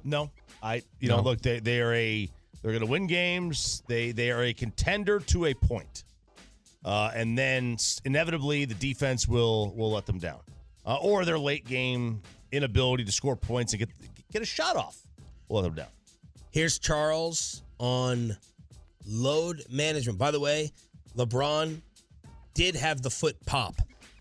No, 0.03 0.29
I 0.61 0.81
you 0.99 1.09
know 1.09 1.21
look 1.21 1.41
they 1.41 1.59
they 1.59 1.79
are 1.79 1.93
a 1.93 2.29
they're 2.61 2.71
going 2.71 2.83
to 2.83 2.89
win 2.89 3.07
games. 3.07 3.81
They 3.87 4.11
they 4.11 4.31
are 4.31 4.43
a 4.43 4.53
contender 4.53 5.19
to 5.19 5.45
a 5.45 5.53
point. 5.53 6.03
Uh, 6.83 7.11
and 7.13 7.37
then 7.37 7.77
inevitably 8.05 8.65
the 8.65 8.73
defense 8.73 9.27
will 9.27 9.73
will 9.75 9.91
let 9.91 10.05
them 10.05 10.17
down, 10.17 10.39
uh, 10.85 10.97
or 11.01 11.25
their 11.25 11.39
late 11.39 11.65
game 11.65 12.21
inability 12.51 13.05
to 13.05 13.11
score 13.11 13.35
points 13.35 13.73
and 13.73 13.79
get 13.79 13.89
get 14.31 14.41
a 14.41 14.45
shot 14.45 14.75
off 14.75 14.97
will 15.47 15.61
let 15.61 15.63
them 15.63 15.73
down. 15.75 15.87
Here's 16.51 16.79
Charles 16.79 17.63
on 17.77 18.35
load 19.05 19.63
management. 19.69 20.17
By 20.17 20.31
the 20.31 20.39
way, 20.39 20.71
LeBron 21.17 21.81
did 22.53 22.75
have 22.75 23.01
the 23.01 23.09
foot 23.09 23.37
pop 23.45 23.75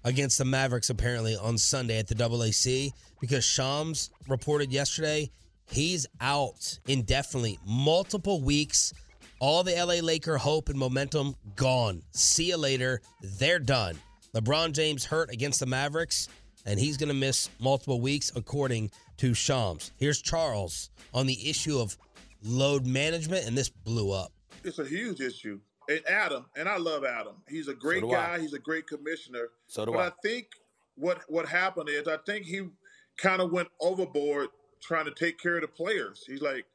against 0.04 0.38
the 0.38 0.44
Mavericks 0.44 0.90
apparently 0.90 1.36
on 1.36 1.58
Sunday 1.58 1.98
at 1.98 2.06
the 2.06 2.14
AAC 2.14 2.92
because 3.20 3.44
Shams 3.44 4.10
reported 4.28 4.72
yesterday 4.72 5.30
he's 5.70 6.06
out 6.20 6.78
indefinitely, 6.86 7.58
multiple 7.66 8.40
weeks. 8.40 8.92
All 9.40 9.62
the 9.62 9.72
LA 9.72 10.04
Laker 10.04 10.36
hope 10.36 10.68
and 10.68 10.78
momentum 10.78 11.34
gone. 11.56 12.02
See 12.12 12.48
you 12.48 12.56
later. 12.56 13.00
They're 13.22 13.58
done. 13.58 13.96
LeBron 14.34 14.72
James 14.72 15.04
hurt 15.04 15.30
against 15.30 15.60
the 15.60 15.66
Mavericks, 15.66 16.28
and 16.68 16.78
he's 16.78 16.98
going 16.98 17.08
to 17.08 17.14
miss 17.14 17.48
multiple 17.58 18.00
weeks, 18.00 18.30
according 18.36 18.90
to 19.16 19.32
Shams. 19.32 19.90
Here's 19.96 20.20
Charles 20.20 20.90
on 21.14 21.26
the 21.26 21.48
issue 21.48 21.78
of 21.78 21.96
load 22.44 22.86
management, 22.86 23.46
and 23.46 23.56
this 23.56 23.70
blew 23.70 24.12
up. 24.12 24.32
It's 24.64 24.78
a 24.78 24.84
huge 24.84 25.20
issue. 25.20 25.60
And 25.88 26.02
Adam, 26.06 26.44
and 26.54 26.68
I 26.68 26.76
love 26.76 27.04
Adam. 27.04 27.36
He's 27.48 27.68
a 27.68 27.74
great 27.74 28.02
do 28.02 28.10
I. 28.10 28.12
guy. 28.12 28.40
He's 28.40 28.52
a 28.52 28.58
great 28.58 28.86
commissioner. 28.86 29.48
So 29.66 29.86
do 29.86 29.92
but 29.92 30.00
I. 30.00 30.06
I 30.08 30.12
think 30.22 30.48
what 30.96 31.22
what 31.28 31.48
happened 31.48 31.88
is 31.88 32.06
I 32.06 32.18
think 32.26 32.44
he 32.44 32.68
kind 33.16 33.40
of 33.40 33.50
went 33.50 33.68
overboard 33.80 34.48
trying 34.82 35.06
to 35.06 35.12
take 35.12 35.40
care 35.40 35.56
of 35.56 35.62
the 35.62 35.68
players. 35.68 36.24
He's 36.26 36.42
like, 36.42 36.66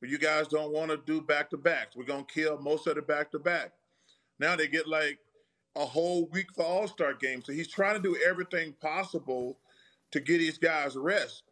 well, 0.00 0.10
you 0.10 0.18
guys 0.18 0.46
don't 0.46 0.72
want 0.72 0.92
to 0.92 0.98
do 0.98 1.20
back 1.20 1.50
to 1.50 1.56
backs. 1.56 1.96
We're 1.96 2.04
gonna 2.04 2.24
kill 2.32 2.60
most 2.60 2.86
of 2.86 2.94
the 2.94 3.02
back 3.02 3.32
to 3.32 3.40
back. 3.40 3.72
Now 4.38 4.54
they 4.54 4.68
get 4.68 4.86
like 4.86 5.18
a 5.76 5.84
whole 5.84 6.26
week 6.26 6.46
for 6.54 6.64
All 6.64 6.88
Star 6.88 7.14
games. 7.14 7.46
So 7.46 7.52
he's 7.52 7.68
trying 7.68 7.96
to 7.96 8.02
do 8.02 8.16
everything 8.26 8.74
possible 8.80 9.58
to 10.10 10.20
get 10.20 10.38
these 10.38 10.58
guys 10.58 10.96
rest. 10.96 11.44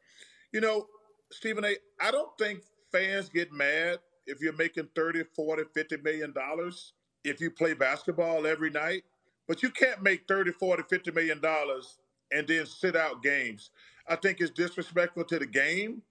You 0.53 0.61
know, 0.61 0.87
Stephen 1.31 1.65
A, 1.65 1.77
I 2.01 2.11
don't 2.11 2.37
think 2.39 2.63
fans 2.93 3.29
get 3.29 3.53
mad 3.53 3.99
if 4.27 4.41
you're 4.41 4.53
making 4.53 4.89
30, 4.95 5.25
40, 5.35 5.65
50 5.75 5.97
million 5.99 6.33
dollars 6.33 6.93
if 7.25 7.41
you 7.41 7.51
play 7.51 7.75
basketball 7.75 8.47
every 8.47 8.71
night. 8.71 9.05
But 9.49 9.63
you 9.63 9.71
can't 9.71 10.03
make 10.03 10.29
30, 10.29 10.53
40, 10.53 10.85
50 10.89 11.11
million 11.13 11.41
dollars 11.41 11.99
and 12.33 12.47
then 12.47 12.67
sit 12.67 12.97
out 12.97 13.23
games. 13.23 13.71
I 14.07 14.17
think 14.17 14.41
it's 14.41 14.51
disrespectful 14.51 15.25
to 15.25 15.39
the 15.39 15.47
game. 15.47 16.03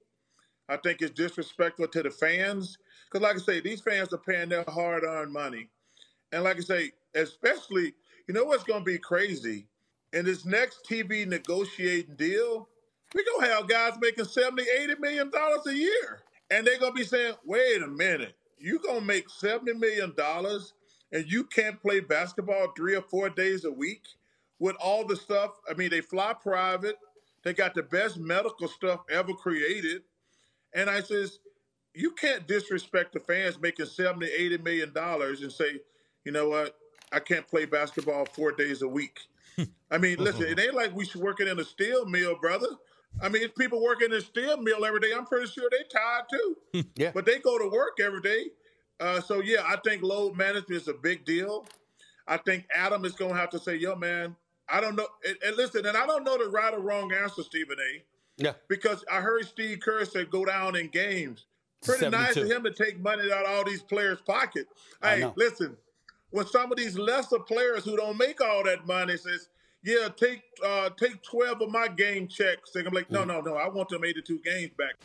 I 0.68 0.78
think 0.78 1.02
it's 1.02 1.12
disrespectful 1.12 1.88
to 1.88 2.04
the 2.04 2.12
fans. 2.12 2.78
Because, 3.06 3.24
like 3.24 3.36
I 3.38 3.40
say, 3.40 3.60
these 3.60 3.82
fans 3.82 4.14
are 4.14 4.20
paying 4.20 4.50
their 4.50 4.64
hard 4.68 5.04
earned 5.04 5.34
money. 5.34 5.70
And, 6.32 6.44
like 6.44 6.58
I 6.58 6.62
say, 6.62 6.92
especially, 7.16 7.94
you 8.28 8.34
know 8.34 8.46
what's 8.46 8.64
going 8.64 8.82
to 8.82 8.86
be 8.86 8.98
crazy? 9.00 9.68
In 10.14 10.26
this 10.26 10.46
next 10.46 10.88
TV 10.90 11.28
negotiating 11.28 12.16
deal, 12.16 12.70
we're 13.16 13.26
going 13.26 13.50
to 13.50 13.56
have 13.56 13.70
guys 13.70 13.94
making 14.02 14.26
70, 14.26 14.64
80 14.84 14.96
million 15.00 15.30
dollars 15.32 15.68
a 15.68 15.76
year. 15.76 16.22
And 16.52 16.66
they're 16.68 16.80
going 16.80 16.94
to 16.94 16.98
be 17.00 17.06
saying, 17.06 17.36
wait 17.46 17.82
a 17.84 17.88
minute, 17.88 18.36
you're 18.60 18.80
going 18.80 19.02
to 19.02 19.06
make 19.06 19.30
$70 19.30 19.78
million 19.80 20.14
and 21.12 21.26
you 21.32 21.46
can't 21.46 21.82
play 21.82 22.00
basketball 22.02 22.74
three 22.76 22.96
or 22.96 23.02
four 23.04 23.30
days 23.30 23.66
a 23.66 23.72
week 23.72 24.04
with 24.60 24.76
all 24.78 25.06
the 25.06 25.16
stuff. 25.16 25.52
I 25.70 25.74
mean, 25.76 25.90
they 25.90 26.02
fly 26.02 26.34
private. 26.42 26.98
They 27.44 27.54
got 27.54 27.76
the 27.76 27.84
best 27.84 28.18
medical 28.18 28.68
stuff 28.68 29.02
ever 29.12 29.34
created. 29.34 30.04
And 30.76 30.90
I 30.90 31.02
says, 31.02 31.40
you 31.96 32.12
can't 32.12 32.48
disrespect 32.48 33.14
the 33.14 33.22
fans 33.22 33.60
making 33.60 33.88
70, 33.88 34.26
80 34.28 34.58
million 34.60 34.94
dollars 34.94 35.42
and 35.44 35.52
say, 35.52 35.82
you 36.26 36.32
know 36.32 36.50
what, 36.50 36.78
I 37.12 37.20
can't 37.20 37.48
play 37.48 37.66
basketball 37.66 38.26
four 38.26 38.52
days 38.52 38.82
a 38.82 38.88
week. 38.88 39.20
I 39.92 39.98
mean, 39.98 40.18
listen, 40.20 40.44
it 40.44 40.60
ain't 40.60 40.76
like 40.76 40.96
we 40.96 41.06
should 41.06 41.22
working 41.22 41.48
in 41.48 41.60
a 41.60 41.64
steel 41.64 42.06
mill, 42.06 42.36
brother. 42.40 42.68
I 43.22 43.30
mean, 43.30 43.42
it's 43.44 43.58
people 43.58 43.82
working 43.82 44.12
in 44.12 44.18
a 44.18 44.22
steel 44.22 44.58
mill 44.58 44.86
every 44.86 45.00
day. 45.00 45.12
I'm 45.16 45.26
pretty 45.26 45.48
sure 45.48 45.70
they 45.72 45.84
tired 45.92 46.26
too. 46.32 46.84
Yeah. 46.96 47.12
But 47.14 47.26
they 47.26 47.40
go 47.40 47.58
to 47.58 47.68
work 47.70 48.00
every 48.00 48.22
day. 48.22 48.46
Uh, 49.00 49.22
so 49.22 49.42
yeah, 49.42 49.64
I 49.66 49.78
think 49.84 50.04
load 50.04 50.36
management 50.38 50.82
is 50.82 50.88
a 50.88 50.94
big 50.94 51.26
deal. 51.26 51.66
I 52.28 52.38
think 52.38 52.66
Adam 52.76 53.06
is 53.06 53.14
going 53.14 53.34
to 53.34 53.40
have 53.40 53.50
to 53.52 53.60
say, 53.60 53.76
"Yo, 53.76 53.96
man, 53.96 54.36
I 54.68 54.80
don't 54.82 54.96
know." 54.96 55.08
And, 55.28 55.38
and 55.44 55.58
listen, 55.58 55.86
and 55.86 55.98
I 55.98 56.06
don't 56.06 56.24
know 56.24 56.38
the 56.38 56.50
right 56.50 56.74
or 56.74 56.80
wrong 56.82 57.12
answer, 57.14 57.42
Stephen 57.44 57.78
A. 57.80 58.04
Yeah. 58.38 58.54
Because 58.68 59.04
I 59.12 59.22
heard 59.22 59.46
Steve 59.46 59.80
Kerr 59.80 60.06
said 60.06 60.30
go 60.30 60.46
down 60.46 60.76
in 60.76 60.88
games. 60.90 61.46
Pretty 61.84 62.10
nice 62.10 62.34
72. 62.36 62.42
of 62.42 62.58
him 62.58 62.64
to 62.74 62.84
take 62.84 63.00
money 63.00 63.32
out 63.32 63.46
of 63.46 63.52
all 63.52 63.64
these 63.66 63.82
players' 63.82 64.20
pocket. 64.22 64.68
I 65.02 65.16
Hey, 65.16 65.22
know. 65.22 65.34
listen, 65.38 65.76
when 66.32 66.46
some 66.46 66.72
of 66.72 66.78
these 66.78 66.98
lesser 66.98 67.40
players 67.40 67.84
who 67.84 67.98
don't 67.98 68.18
make 68.18 68.42
all 68.42 68.64
that 68.64 68.86
money 68.86 69.18
says, 69.18 69.50
"Yeah, 69.84 70.10
take 70.16 70.42
uh, 70.66 70.90
take 70.98 71.22
twelve 71.24 71.62
of 71.62 71.70
my 71.70 71.88
game 71.88 72.28
checks," 72.28 72.76
and 72.76 72.88
I'm 72.88 72.94
like, 72.94 73.10
"No, 73.10 73.24
no, 73.24 73.42
no, 73.42 73.56
I 73.56 73.68
want 73.68 73.90
them 73.90 74.04
eighty-two 74.06 74.40
games 74.44 74.72
back." 74.78 74.96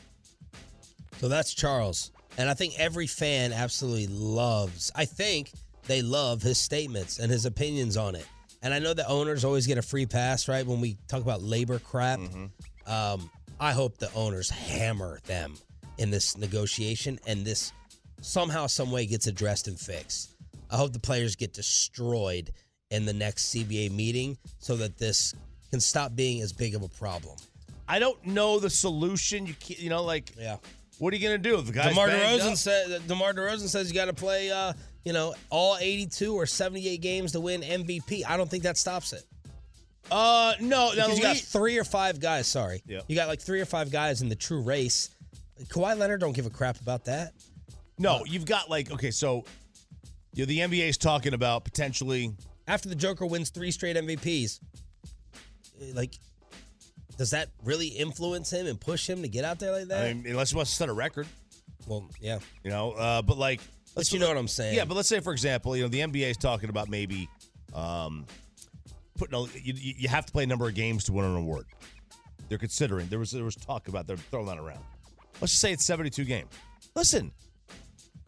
So 1.19 1.29
that's 1.29 1.55
Charles. 1.55 2.11
And 2.37 2.51
I 2.51 2.55
think 2.55 2.75
every 2.79 3.07
fan 3.07 3.53
absolutely 3.53 4.09
loves, 4.09 4.91
I 4.95 5.05
think 5.05 5.53
they 5.87 6.03
love 6.03 6.43
his 6.43 6.61
statements 6.61 7.21
and 7.21 7.31
his 7.31 7.47
opinions 7.47 7.97
on 7.97 8.17
it. 8.17 8.27
And 8.63 8.75
I 8.75 8.81
know 8.81 8.93
the 8.93 9.09
owners 9.09 9.45
always 9.45 9.67
get 9.67 9.79
a 9.79 9.83
free 9.83 10.07
pass, 10.07 10.49
right? 10.49 10.67
When 10.67 10.81
we 10.81 10.97
talk 11.07 11.23
about 11.23 11.43
labor 11.43 11.79
crap. 11.79 12.19
Um, 12.87 13.31
I 13.61 13.73
hope 13.73 13.99
the 13.99 14.13
owners 14.15 14.51
hammer 14.51 15.21
them 15.27 15.55
in 15.99 16.11
this 16.11 16.37
negotiation 16.37 17.21
and 17.27 17.45
this 17.45 17.73
somehow, 18.21 18.67
some 18.67 18.91
way 18.91 19.07
gets 19.07 19.27
addressed 19.27 19.69
and 19.69 19.79
fixed. 19.79 20.34
I 20.75 20.77
hope 20.77 20.93
the 20.93 20.99
players 20.99 21.37
get 21.37 21.53
destroyed 21.53 22.51
in 22.91 23.07
the 23.07 23.13
next 23.13 23.55
CBA 23.55 23.93
meeting 23.93 24.37
so 24.59 24.75
that 24.77 24.99
this 24.99 25.33
can 25.71 25.79
stop 25.79 26.17
being 26.17 26.41
as 26.43 26.53
big 26.53 26.75
of 26.75 26.83
a 26.83 26.89
problem. 26.89 27.37
I 27.87 28.01
don't 28.01 28.25
know 28.27 28.59
the 28.59 28.69
solution. 28.71 29.47
You 29.47 29.55
you 29.69 29.89
know, 29.89 30.03
like, 30.03 30.33
Yeah. 30.37 30.57
what 30.99 31.15
are 31.15 31.17
you 31.17 31.23
gonna 31.23 31.39
do? 31.39 31.59
if 31.61 31.67
The 31.67 31.73
guys 31.73 31.91
DeMar 31.91 32.09
DeRozan 32.09 32.57
said 32.57 33.07
DeMar 33.07 33.35
DeRozan 33.35 33.69
says 33.69 33.89
you 33.89 33.95
got 33.95 34.07
to 34.07 34.13
play 34.13 34.51
uh, 34.51 34.73
you 35.05 35.13
know, 35.13 35.35
all 35.49 35.77
82 35.79 36.35
or 36.35 36.45
78 36.45 37.01
games 37.01 37.31
to 37.33 37.41
win 37.41 37.61
MVP. 37.63 38.25
I 38.27 38.37
don't 38.37 38.51
think 38.51 38.65
that 38.65 38.77
stops 38.77 39.13
it. 39.13 39.23
Uh, 40.11 40.55
no, 40.61 40.91
Because 40.93 41.17
you 41.17 41.23
got 41.23 41.37
three 41.37 41.79
or 41.79 41.85
five 41.85 42.19
guys, 42.19 42.49
sorry. 42.49 42.83
Yeah. 42.87 43.01
You 43.07 43.15
got 43.15 43.29
like 43.29 43.41
three 43.41 43.61
or 43.61 43.65
five 43.65 43.93
guys 43.93 44.23
in 44.23 44.29
the 44.29 44.35
true 44.35 44.61
race. 44.61 45.11
Kawhi 45.67 45.97
Leonard 45.97 46.21
don't 46.21 46.33
give 46.35 46.47
a 46.47 46.51
crap 46.51 46.81
about 46.81 47.05
that. 47.05 47.33
no, 47.97 48.25
you've 48.27 48.45
got 48.45 48.69
like, 48.69 48.91
okay, 48.91 49.11
so 49.13 49.45
you 50.35 50.45
know, 50.45 50.47
the 50.47 50.59
NBA 50.59 50.89
is 50.89 50.99
talking 50.99 51.35
about 51.35 51.65
potentially. 51.65 52.35
After 52.67 52.89
the 52.89 52.95
Joker 52.95 53.27
wins 53.27 53.51
three 53.51 53.71
straight 53.71 53.97
MVPs, 53.97 54.59
like 55.95 56.19
does 57.17 57.31
that 57.31 57.51
really 57.63 57.89
influence 57.89 58.51
him 58.51 58.67
and 58.67 58.81
push 58.81 59.09
him 59.09 59.23
to 59.23 59.29
get 59.29 59.45
out 59.45 59.59
there 59.59 59.73
like 59.73 59.89
that? 59.89 60.05
I 60.05 60.13
mean, 60.13 60.27
unless 60.27 60.51
he 60.51 60.57
wants 60.57 60.73
to 60.73 60.77
set 60.77 60.89
a 60.89 60.93
record, 60.93 61.27
well, 61.87 62.09
yeah. 62.21 62.39
you 62.63 62.71
know. 62.71 62.93
Uh, 62.93 63.23
but 63.23 63.39
like, 63.39 63.61
But 63.95 64.11
you 64.13 64.19
know 64.19 64.29
what 64.29 64.37
I'm 64.37 64.49
saying. 64.49 64.77
Yeah, 64.77 64.85
but 64.85 64.95
let's 64.95 65.09
say 65.09 65.21
for 65.21 65.33
example, 65.33 65.77
you 65.77 65.83
know, 65.83 65.89
the 65.89 66.01
NBA 66.01 66.31
is 66.31 66.37
talking 66.37 66.71
about 66.71 66.89
maybe 66.89 67.29
um, 67.75 68.27
putting 69.17 69.35
a, 69.35 69.43
you, 69.43 69.75
you 69.75 69.95
you 69.99 70.09
have 70.09 70.27
to 70.27 70.33
play 70.33 70.45
a 70.45 70.47
number 70.47 70.67
of 70.69 70.75
games 70.75 71.05
to 71.05 71.13
win 71.13 71.25
an 71.25 71.37
award. 71.37 71.67
They're 72.49 72.59
considering 72.59 73.09
there 73.09 73.19
was 73.19 73.31
there 73.31 73.45
was 73.45 73.57
talk 73.57 73.89
about 73.89 74.07
they're 74.07 74.17
throwing 74.17 74.47
that 74.47 74.59
around. 74.59 74.85
Let's 75.41 75.53
just 75.53 75.61
say 75.61 75.73
it's 75.73 75.85
72 75.85 76.25
games. 76.25 76.49
Listen, 76.95 77.33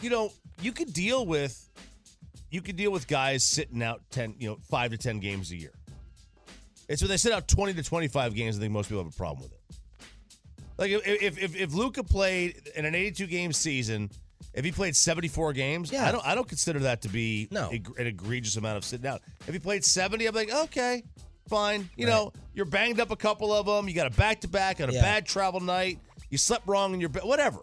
you 0.00 0.10
know, 0.10 0.32
you 0.60 0.72
could 0.72 0.92
deal 0.92 1.24
with 1.24 1.65
you 2.50 2.60
could 2.62 2.76
deal 2.76 2.90
with 2.92 3.06
guys 3.06 3.44
sitting 3.46 3.82
out 3.82 4.02
10, 4.10 4.36
you 4.38 4.48
know, 4.48 4.58
5 4.70 4.90
to 4.92 4.98
10 4.98 5.18
games 5.20 5.50
a 5.50 5.56
year. 5.56 5.72
It's 6.88 7.02
when 7.02 7.08
they 7.10 7.16
sit 7.16 7.32
out 7.32 7.48
20 7.48 7.74
to 7.74 7.82
25 7.82 8.34
games, 8.34 8.56
I 8.56 8.60
think 8.60 8.72
most 8.72 8.88
people 8.88 9.02
have 9.04 9.12
a 9.12 9.16
problem 9.16 9.42
with 9.42 9.52
it. 9.52 9.60
Like 10.78 10.90
if 10.90 11.06
if 11.06 11.38
if, 11.42 11.56
if 11.56 11.72
Luka 11.74 12.04
played 12.04 12.60
in 12.76 12.84
an 12.84 12.94
82 12.94 13.26
game 13.26 13.52
season, 13.52 14.10
if 14.52 14.64
he 14.64 14.70
played 14.72 14.94
74 14.94 15.52
games, 15.54 15.90
Yeah. 15.90 16.06
I 16.06 16.12
don't 16.12 16.24
I 16.26 16.34
don't 16.34 16.48
consider 16.48 16.80
that 16.80 17.02
to 17.02 17.08
be 17.08 17.48
No. 17.50 17.70
an 17.70 18.06
egregious 18.06 18.56
amount 18.56 18.76
of 18.76 18.84
sitting 18.84 19.06
out. 19.06 19.22
If 19.46 19.54
he 19.54 19.58
played 19.58 19.84
70, 19.84 20.26
I'm 20.26 20.34
like, 20.34 20.52
okay, 20.52 21.02
fine. 21.48 21.88
You 21.96 22.06
know, 22.06 22.32
you're 22.54 22.66
banged 22.66 23.00
up 23.00 23.10
a 23.10 23.16
couple 23.16 23.52
of 23.54 23.64
them. 23.66 23.88
You 23.88 23.94
got 23.94 24.06
a 24.06 24.10
back 24.16 24.42
to 24.42 24.48
back 24.48 24.80
on 24.82 24.90
a 24.90 24.92
Yeah. 24.92 25.00
bad 25.00 25.26
travel 25.26 25.60
night. 25.60 25.98
You 26.30 26.36
slept 26.38 26.68
wrong 26.68 26.92
in 26.92 27.00
your 27.00 27.08
bed, 27.08 27.24
whatever. 27.24 27.60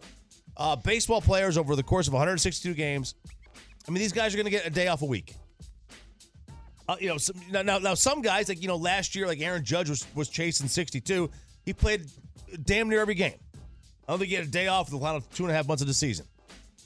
Uh, 0.58 0.76
baseball 0.76 1.22
players 1.22 1.58
over 1.58 1.76
the 1.76 1.84
course 1.84 2.08
of 2.08 2.14
162 2.14 2.74
games. 2.74 3.14
I 3.88 3.92
mean, 3.92 4.00
these 4.00 4.14
guys 4.14 4.34
are 4.34 4.38
going 4.38 4.46
to 4.46 4.52
get 4.52 4.66
a 4.66 4.70
day 4.70 4.88
off 4.88 5.02
a 5.02 5.06
week. 5.06 5.36
Uh, 6.88 6.96
you 7.00 7.08
know, 7.08 7.18
some, 7.18 7.36
now, 7.52 7.62
now, 7.80 7.94
some 7.94 8.22
guys 8.22 8.50
like 8.50 8.62
you 8.62 8.68
know 8.68 8.76
last 8.76 9.16
year, 9.16 9.26
like 9.26 9.40
Aaron 9.40 9.64
Judge 9.64 9.90
was 9.90 10.06
was 10.16 10.28
chasing 10.30 10.68
62. 10.68 11.30
He 11.66 11.74
played 11.74 12.06
damn 12.66 12.90
near 12.90 13.00
every 13.00 13.16
game. 13.16 13.36
I 14.08 14.12
don't 14.12 14.20
think 14.20 14.30
he 14.30 14.36
had 14.36 14.46
a 14.46 14.50
day 14.50 14.68
off 14.68 14.90
the 14.90 15.00
final 15.00 15.22
two 15.34 15.44
and 15.44 15.52
a 15.52 15.56
half 15.56 15.66
months 15.68 15.82
of 15.82 15.88
the 15.88 15.94
season. 15.94 16.26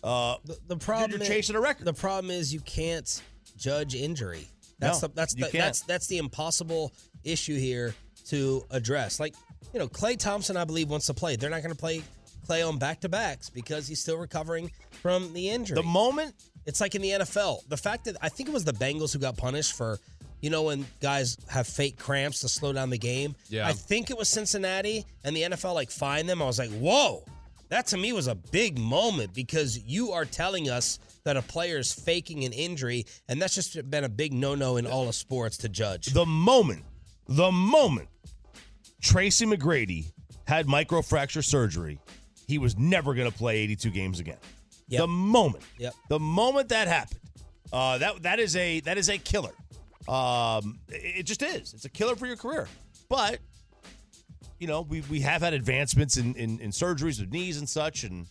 Uh, 0.03 0.35
The, 0.45 0.57
the 0.67 0.77
problem 0.77 1.09
you're 1.11 1.21
is- 1.21 1.27
chasing 1.27 1.55
a 1.55 1.59
record. 1.59 1.85
The 1.85 1.93
problem 1.93 2.29
is 2.29 2.53
you 2.53 2.59
can't 2.61 3.21
judge 3.57 3.95
injury. 3.95 4.47
That's 4.77 5.01
No, 5.01 5.07
the 5.07 5.13
that's 5.15 5.33
the, 5.33 5.41
can't. 5.41 5.53
that's 5.53 5.81
that's 5.81 6.05
the 6.07 6.19
impossible 6.19 6.93
issue 7.23 7.57
here 7.57 7.95
to 8.27 8.63
address. 8.69 9.19
Like 9.19 9.33
you 9.73 9.79
know, 9.79 9.87
Klay 9.87 10.15
Thompson, 10.17 10.55
I 10.57 10.65
believe 10.65 10.89
wants 10.91 11.07
to 11.07 11.15
play. 11.15 11.35
They're 11.37 11.49
not 11.49 11.63
going 11.63 11.73
to 11.73 11.79
play 11.79 12.03
Clay 12.45 12.61
on 12.61 12.77
back 12.77 12.99
to 13.01 13.09
backs 13.09 13.49
because 13.49 13.87
he's 13.87 13.99
still 13.99 14.17
recovering 14.17 14.71
from 15.01 15.33
the 15.33 15.49
injury. 15.49 15.73
the 15.75 15.81
moment 15.83 16.35
It's 16.67 16.81
like 16.81 16.93
in 16.93 17.01
the 17.01 17.11
NFL. 17.11 17.67
The 17.69 17.77
fact 17.77 18.05
that 18.05 18.17
I 18.21 18.29
think 18.29 18.49
it 18.49 18.51
was 18.51 18.65
the 18.65 18.73
Bengals 18.73 19.13
who 19.13 19.19
got 19.19 19.37
punished 19.37 19.73
for, 19.73 19.99
you 20.41 20.49
know, 20.49 20.63
when 20.63 20.85
guys 21.01 21.37
have 21.47 21.65
fake 21.65 21.97
cramps 21.97 22.41
to 22.41 22.49
slow 22.49 22.73
down 22.73 22.89
the 22.89 22.97
game. 22.97 23.35
Yeah. 23.49 23.65
I 23.67 23.71
think 23.71 24.11
it 24.11 24.17
was 24.17 24.27
Cincinnati 24.27 25.05
and 25.23 25.35
the 25.35 25.43
NFL 25.43 25.73
like 25.73 25.89
fined 25.89 26.29
them. 26.29 26.41
I 26.41 26.45
was 26.45 26.59
like, 26.59 26.69
whoa. 26.71 27.23
That 27.69 27.87
to 27.87 27.97
me 27.97 28.13
was 28.13 28.27
a 28.27 28.35
big 28.35 28.77
moment 28.77 29.33
because 29.33 29.79
you 29.79 30.11
are 30.11 30.25
telling 30.25 30.69
us 30.69 30.99
that 31.23 31.35
a 31.35 31.41
player 31.41 31.77
is 31.77 31.91
faking 31.91 32.45
an 32.45 32.53
injury, 32.53 33.05
and 33.27 33.41
that's 33.41 33.53
just 33.55 33.89
been 33.89 34.05
a 34.05 34.09
big 34.09 34.31
no-no 34.31 34.77
in 34.77 34.87
all 34.87 35.09
of 35.09 35.15
sports 35.15 35.57
to 35.57 35.67
judge. 35.67 36.07
the 36.07 36.25
moment, 36.25 36.83
the 37.27 37.51
moment 37.51 38.07
Tracy 39.01 39.45
McGrady 39.45 40.11
had 40.47 40.67
microfracture 40.67 41.43
surgery, 41.43 41.99
he 42.47 42.57
was 42.57 42.77
never 42.77 43.13
going 43.13 43.29
to 43.29 43.37
play 43.37 43.57
82 43.57 43.89
games 43.89 44.19
again. 44.21 44.37
Yep. 44.89 44.99
The 45.01 45.07
moment, 45.07 45.63
Yep. 45.79 45.93
the 46.09 46.19
moment 46.19 46.69
that 46.69 46.87
happened, 46.87 47.19
uh, 47.73 47.97
that 47.97 48.23
that 48.23 48.39
is 48.39 48.55
a 48.55 48.79
that 48.81 48.97
is 48.97 49.09
a 49.09 49.17
killer. 49.17 49.53
Um, 50.07 50.79
it, 50.87 51.19
it 51.19 51.23
just 51.23 51.41
is. 51.41 51.73
It's 51.73 51.85
a 51.85 51.89
killer 51.89 52.15
for 52.15 52.25
your 52.27 52.37
career. 52.37 52.67
But 53.09 53.39
you 54.59 54.67
know, 54.67 54.81
we, 54.81 55.01
we 55.01 55.19
have 55.21 55.41
had 55.41 55.53
advancements 55.53 56.17
in, 56.17 56.33
in, 56.35 56.59
in 56.59 56.71
surgeries 56.71 57.19
with 57.19 57.31
knees 57.31 57.57
and 57.59 57.69
such, 57.69 58.03
and 58.03 58.25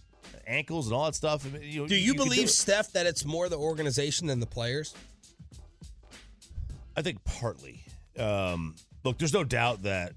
ankles 0.47 0.87
and 0.89 0.97
all 0.97 1.05
that 1.05 1.15
stuff. 1.15 1.47
I 1.47 1.51
mean, 1.57 1.63
you 1.63 1.83
know, 1.83 1.87
Do 1.89 1.95
you, 1.97 2.15
can 2.15 2.25
believe, 2.25 2.45
it. 2.45 2.49
Steph, 2.49 2.93
that 2.93 3.07
it's 3.07 3.25
more 3.25 3.49
the 3.49 3.57
organization 3.59 4.27
than 4.27 4.41
the 4.41 4.47
players? 4.47 4.93
I 6.97 7.03
think 7.03 7.23
partly. 7.25 7.85
Um, 8.19 8.75
look, 9.05 9.19
there's 9.19 9.33
no 9.35 9.45
doubt 9.45 9.83
that 9.83 10.15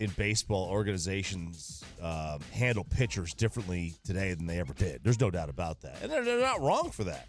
in 0.00 0.10
baseball, 0.16 0.68
organizations 0.70 1.84
um, 2.02 2.40
handle 2.52 2.84
pitchers 2.84 3.34
differently 3.34 3.94
today 4.02 4.32
than 4.34 4.46
they 4.46 4.58
ever 4.58 4.72
did. 4.72 5.00
There's 5.04 5.20
no 5.20 5.30
doubt 5.30 5.50
about 5.50 5.82
that, 5.82 5.98
and 6.02 6.10
they're, 6.10 6.24
they're 6.24 6.40
not 6.40 6.60
wrong 6.60 6.90
for 6.90 7.04
that. 7.04 7.28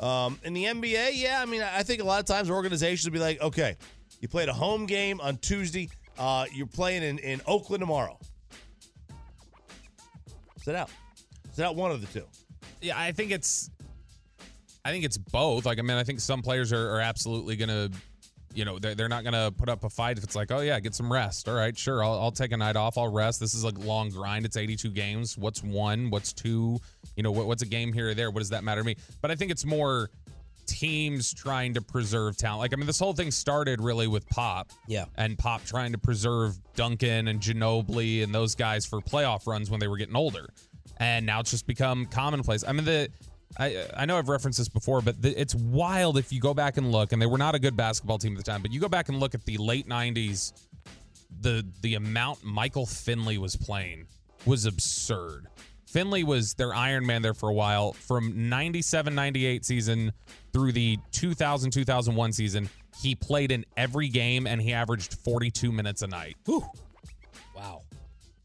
Um, 0.00 0.38
in 0.44 0.54
the 0.54 0.64
NBA, 0.64 1.10
yeah, 1.14 1.42
I 1.42 1.44
mean, 1.44 1.60
I 1.60 1.82
think 1.82 2.00
a 2.00 2.04
lot 2.04 2.20
of 2.20 2.26
times 2.26 2.50
organizations 2.50 3.04
will 3.04 3.12
be 3.12 3.18
like, 3.18 3.40
okay, 3.42 3.76
you 4.20 4.28
played 4.28 4.48
a 4.48 4.52
home 4.52 4.86
game 4.86 5.20
on 5.20 5.38
Tuesday, 5.38 5.90
uh, 6.18 6.46
you're 6.52 6.68
playing 6.68 7.02
in, 7.02 7.18
in 7.18 7.40
Oakland 7.46 7.80
tomorrow. 7.80 8.16
Sit 10.62 10.76
out. 10.76 10.90
Sit 11.52 11.64
out 11.64 11.74
one 11.74 11.90
of 11.90 12.00
the 12.00 12.06
two. 12.06 12.26
Yeah, 12.80 12.96
I 12.96 13.10
think 13.10 13.32
it's 13.32 13.70
I 14.84 14.92
think 14.92 15.04
it's 15.04 15.18
both. 15.18 15.66
Like 15.66 15.78
I 15.80 15.82
mean, 15.82 15.96
I 15.96 16.04
think 16.04 16.20
some 16.20 16.42
players 16.42 16.72
are, 16.72 16.90
are 16.96 17.00
absolutely 17.00 17.56
gonna 17.56 17.90
you 18.58 18.64
know, 18.64 18.76
they're, 18.76 18.96
they're 18.96 19.08
not 19.08 19.22
gonna 19.22 19.52
put 19.52 19.68
up 19.68 19.84
a 19.84 19.88
fight 19.88 20.18
if 20.18 20.24
it's 20.24 20.34
like, 20.34 20.50
oh 20.50 20.58
yeah, 20.58 20.80
get 20.80 20.92
some 20.92 21.12
rest. 21.12 21.48
All 21.48 21.54
right, 21.54 21.78
sure, 21.78 22.02
I'll, 22.02 22.18
I'll 22.18 22.32
take 22.32 22.50
a 22.50 22.56
night 22.56 22.74
off. 22.74 22.98
I'll 22.98 23.06
rest. 23.10 23.38
This 23.38 23.54
is 23.54 23.62
a 23.62 23.68
long 23.68 24.10
grind. 24.10 24.44
It's 24.44 24.56
82 24.56 24.90
games. 24.90 25.38
What's 25.38 25.62
one? 25.62 26.10
What's 26.10 26.32
two? 26.32 26.80
You 27.14 27.22
know, 27.22 27.30
what, 27.30 27.46
what's 27.46 27.62
a 27.62 27.66
game 27.66 27.92
here 27.92 28.08
or 28.08 28.14
there? 28.14 28.32
What 28.32 28.40
does 28.40 28.48
that 28.48 28.64
matter 28.64 28.80
to 28.80 28.84
me? 28.84 28.96
But 29.22 29.30
I 29.30 29.36
think 29.36 29.52
it's 29.52 29.64
more 29.64 30.10
teams 30.66 31.32
trying 31.32 31.74
to 31.74 31.80
preserve 31.80 32.36
talent. 32.36 32.58
Like 32.58 32.72
I 32.72 32.76
mean, 32.76 32.86
this 32.86 32.98
whole 32.98 33.12
thing 33.12 33.30
started 33.30 33.80
really 33.80 34.08
with 34.08 34.28
Pop. 34.28 34.72
Yeah. 34.88 35.04
and 35.16 35.38
Pop 35.38 35.64
trying 35.64 35.92
to 35.92 35.98
preserve 35.98 36.58
Duncan 36.74 37.28
and 37.28 37.40
Ginobili 37.40 38.24
and 38.24 38.34
those 38.34 38.56
guys 38.56 38.84
for 38.84 39.00
playoff 39.00 39.46
runs 39.46 39.70
when 39.70 39.78
they 39.78 39.86
were 39.86 39.96
getting 39.96 40.16
older. 40.16 40.48
And 40.96 41.24
now 41.24 41.38
it's 41.38 41.52
just 41.52 41.68
become 41.68 42.06
commonplace. 42.06 42.64
I 42.66 42.72
mean, 42.72 42.84
the 42.84 43.08
I 43.58 43.86
I 43.96 44.06
know 44.06 44.18
I've 44.18 44.28
referenced 44.28 44.58
this 44.58 44.68
before, 44.68 45.00
but 45.00 45.20
the, 45.20 45.38
it's 45.40 45.54
wild 45.54 46.16
if 46.16 46.32
you 46.32 46.40
go 46.40 46.54
back 46.54 46.76
and 46.76 46.92
look. 46.92 47.12
And 47.12 47.20
they 47.20 47.26
were 47.26 47.38
not 47.38 47.54
a 47.54 47.58
good 47.58 47.76
basketball 47.76 48.18
team 48.18 48.32
at 48.32 48.38
the 48.38 48.50
time, 48.50 48.62
but 48.62 48.72
you 48.72 48.80
go 48.80 48.88
back 48.88 49.08
and 49.08 49.18
look 49.18 49.34
at 49.34 49.44
the 49.44 49.56
late 49.58 49.88
'90s. 49.88 50.52
The 51.40 51.66
the 51.82 51.94
amount 51.94 52.44
Michael 52.44 52.86
Finley 52.86 53.38
was 53.38 53.56
playing 53.56 54.06
was 54.46 54.64
absurd. 54.64 55.48
Finley 55.86 56.22
was 56.22 56.54
their 56.54 56.74
Iron 56.74 57.06
Man 57.06 57.22
there 57.22 57.34
for 57.34 57.48
a 57.48 57.54
while. 57.54 57.92
From 57.94 58.48
97 58.50 59.14
98 59.14 59.64
season 59.64 60.12
through 60.52 60.72
the 60.72 60.98
2000 61.12 61.70
2001 61.70 62.32
season, 62.32 62.68
he 63.00 63.14
played 63.14 63.50
in 63.50 63.64
every 63.76 64.08
game 64.08 64.46
and 64.46 64.60
he 64.60 64.72
averaged 64.74 65.14
42 65.24 65.72
minutes 65.72 66.02
a 66.02 66.06
night. 66.06 66.36
Wow. 67.56 67.82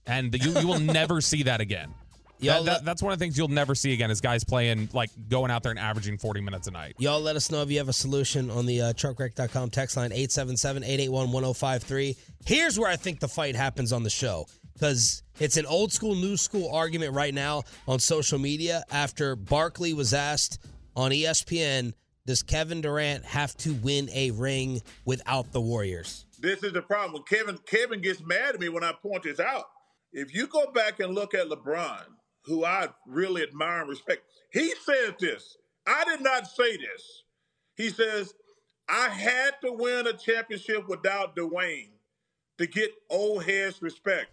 And 0.05 0.31
the, 0.31 0.39
you, 0.39 0.57
you 0.59 0.67
will 0.67 0.79
never 0.99 1.21
see 1.21 1.43
that 1.43 1.59
again. 1.59 1.93
Y'all 2.39 2.63
That- 2.63 2.79
that- 2.79 2.85
that's 2.85 3.01
one 3.01 3.13
of 3.13 3.19
the 3.19 3.23
things 3.23 3.37
you'll 3.37 3.47
never 3.47 3.73
see 3.75 3.93
again 3.93 4.11
is 4.11 4.19
guys 4.21 4.43
playing 4.43 4.89
like 4.93 5.09
going 5.29 5.51
out 5.51 5.63
there 5.63 5.71
and 5.71 5.79
averaging 5.79 6.17
40 6.17 6.41
minutes 6.41 6.67
a 6.67 6.71
night. 6.71 6.95
Y'all 6.99 7.21
let 7.21 7.35
us 7.35 7.49
know 7.51 7.61
if 7.61 7.71
you 7.71 7.77
have 7.77 7.89
a 7.89 7.93
solution 7.93 8.49
on 8.51 8.65
the 8.65 8.81
uh, 8.81 8.93
truckwreck.com 8.93 9.69
text 9.69 9.95
line 9.95 10.11
877-881-1053. 10.11 12.17
Here's 12.45 12.79
where 12.79 12.89
I 12.89 12.95
think 12.95 13.19
the 13.19 13.27
fight 13.27 13.55
happens 13.55 13.93
on 13.93 14.03
the 14.03 14.09
show 14.09 14.47
because 14.73 15.23
it's 15.39 15.57
an 15.57 15.65
old 15.65 15.91
school, 15.93 16.15
new 16.15 16.37
school 16.37 16.69
argument 16.73 17.13
right 17.13 17.33
now 17.33 17.63
on 17.87 17.99
social 17.99 18.39
media 18.39 18.83
after 18.91 19.35
Barkley 19.35 19.93
was 19.93 20.13
asked 20.13 20.59
on 20.95 21.11
ESPN, 21.11 21.93
does 22.25 22.43
Kevin 22.43 22.81
Durant 22.81 23.25
have 23.25 23.55
to 23.57 23.73
win 23.73 24.09
a 24.13 24.31
ring 24.31 24.81
without 25.05 25.51
the 25.51 25.61
Warriors? 25.61 26.25
This 26.39 26.63
is 26.63 26.73
the 26.73 26.81
problem. 26.81 27.23
Kevin 27.27 27.57
Kevin 27.65 28.01
gets 28.01 28.21
mad 28.21 28.55
at 28.55 28.61
me 28.61 28.69
when 28.69 28.83
I 28.83 28.93
point 29.01 29.23
this 29.23 29.39
out. 29.39 29.65
If 30.11 30.33
you 30.33 30.47
go 30.47 30.71
back 30.71 30.99
and 30.99 31.15
look 31.15 31.33
at 31.33 31.47
LeBron, 31.47 32.03
who 32.45 32.65
I 32.65 32.89
really 33.07 33.43
admire 33.43 33.81
and 33.81 33.89
respect, 33.89 34.23
he 34.51 34.73
said 34.83 35.15
this. 35.19 35.57
I 35.85 36.03
did 36.05 36.21
not 36.21 36.47
say 36.47 36.77
this. 36.77 37.23
He 37.75 37.89
says, 37.89 38.33
I 38.87 39.09
had 39.09 39.51
to 39.63 39.71
win 39.71 40.07
a 40.07 40.13
championship 40.13 40.87
without 40.87 41.35
Dwyane 41.35 41.89
to 42.57 42.67
get 42.67 42.91
old 43.09 43.43
heads 43.43 43.81
respect. 43.81 44.27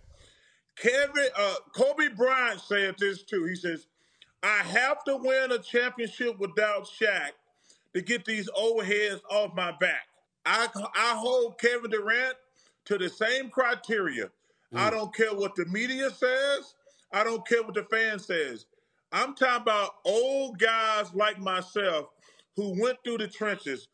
Kevin 0.77 1.29
uh, 1.37 1.55
Kobe 1.75 2.09
Bryant 2.09 2.61
said 2.61 2.97
this 2.99 3.23
too. 3.23 3.45
He 3.45 3.55
says, 3.55 3.87
I 4.43 4.59
have 4.59 5.05
to 5.05 5.17
win 5.17 5.53
a 5.53 5.59
championship 5.59 6.39
without 6.39 6.87
Shaq 6.87 7.31
to 7.95 8.01
get 8.01 8.25
these 8.25 8.49
old 8.55 8.85
heads 8.85 9.21
off 9.31 9.55
my 9.55 9.73
back. 9.73 10.09
I, 10.47 10.69
I 10.75 11.15
hold 11.17 11.59
Kevin 11.59 11.91
Durant 11.91 12.35
to 12.87 12.97
the 12.99 13.09
same 13.09 13.51
criteria. 13.51 14.31
I 14.75 14.89
don't 14.91 15.15
care 15.15 15.35
what 15.35 15.57
the 15.57 15.67
media 15.67 16.11
says. 16.11 16.75
I 17.13 17.25
don't 17.25 17.47
care 17.47 17.63
what 17.63 17.75
the 17.75 17.85
fan 17.85 18.19
says. 18.19 18.67
I'm 19.13 19.35
talking 19.35 19.63
about 19.63 19.97
old 20.05 20.59
guys 20.59 21.13
like 21.15 21.39
myself 21.41 22.07
who 22.57 22.81
went 22.81 22.99
through 23.05 23.19
the 23.19 23.29
trenches. 23.29 23.89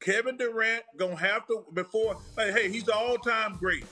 Kevin 0.00 0.36
Durant 0.36 0.82
gonna 0.96 1.16
have 1.16 1.46
to 1.46 1.64
before. 1.74 2.16
Like, 2.36 2.54
hey, 2.54 2.70
he's 2.70 2.88
an 2.88 2.94
all-time 2.96 3.56
great. 3.58 3.84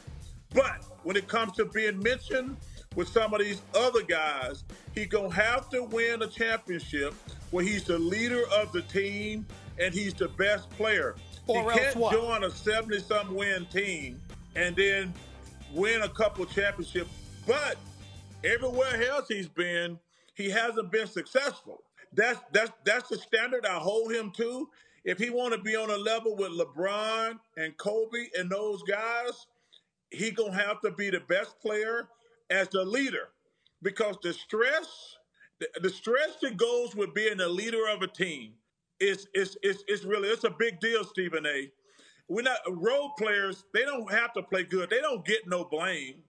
But 0.54 0.84
when 1.04 1.16
it 1.16 1.28
comes 1.28 1.52
to 1.52 1.66
being 1.66 2.00
mentioned 2.00 2.56
with 2.96 3.08
some 3.08 3.32
of 3.32 3.40
these 3.40 3.62
other 3.74 4.02
guys, 4.02 4.64
he 4.94 5.06
gonna 5.06 5.32
have 5.32 5.68
to 5.70 5.84
win 5.84 6.22
a 6.22 6.26
championship 6.26 7.14
where 7.50 7.64
he's 7.64 7.84
the 7.84 7.98
leader 7.98 8.42
of 8.52 8.72
the 8.72 8.82
team 8.82 9.46
and 9.78 9.94
he's 9.94 10.14
the 10.14 10.28
best 10.28 10.68
player. 10.70 11.14
Or 11.46 11.70
he 11.70 11.78
can't 11.78 11.96
what? 11.96 12.12
join 12.12 12.44
a 12.44 12.48
70-something 12.48 13.34
win 13.34 13.66
team 13.66 14.20
and 14.56 14.74
then 14.74 15.12
win 15.72 16.02
a 16.02 16.08
couple 16.08 16.44
championships. 16.46 17.10
But 17.46 17.76
everywhere 18.44 19.02
else 19.10 19.28
he's 19.28 19.48
been, 19.48 19.98
he 20.34 20.50
hasn't 20.50 20.90
been 20.90 21.06
successful. 21.06 21.82
That's 22.12 22.40
that's 22.52 22.72
that's 22.84 23.08
the 23.08 23.18
standard 23.18 23.66
I 23.66 23.78
hold 23.78 24.12
him 24.12 24.32
to. 24.36 24.68
If 25.04 25.18
he 25.18 25.30
want 25.30 25.54
to 25.54 25.60
be 25.60 25.76
on 25.76 25.90
a 25.90 25.96
level 25.96 26.36
with 26.36 26.50
LeBron 26.52 27.38
and 27.56 27.76
Kobe 27.78 28.26
and 28.38 28.50
those 28.50 28.82
guys, 28.82 29.46
he 30.10 30.30
gonna 30.30 30.52
have 30.52 30.80
to 30.82 30.90
be 30.90 31.10
the 31.10 31.20
best 31.20 31.60
player 31.60 32.08
as 32.50 32.68
the 32.68 32.84
leader, 32.84 33.28
because 33.82 34.16
the 34.22 34.32
stress, 34.32 35.16
the, 35.60 35.68
the 35.82 35.90
stress 35.90 36.36
that 36.42 36.56
goes 36.56 36.94
with 36.96 37.14
being 37.14 37.38
the 37.38 37.48
leader 37.48 37.88
of 37.88 38.02
a 38.02 38.08
team 38.08 38.54
is 38.98 39.28
is 39.34 39.56
is 39.62 39.84
is 39.88 40.04
really 40.04 40.28
it's 40.28 40.44
a 40.44 40.50
big 40.50 40.80
deal, 40.80 41.04
Stephen 41.04 41.46
A. 41.46 41.70
We're 42.28 42.42
not 42.42 42.58
role 42.68 43.12
players. 43.18 43.64
They 43.74 43.84
don't 43.84 44.10
have 44.12 44.32
to 44.34 44.42
play 44.42 44.64
good. 44.64 44.90
They 44.90 45.00
don't 45.00 45.24
get 45.24 45.48
no 45.48 45.64
blame. 45.64 46.22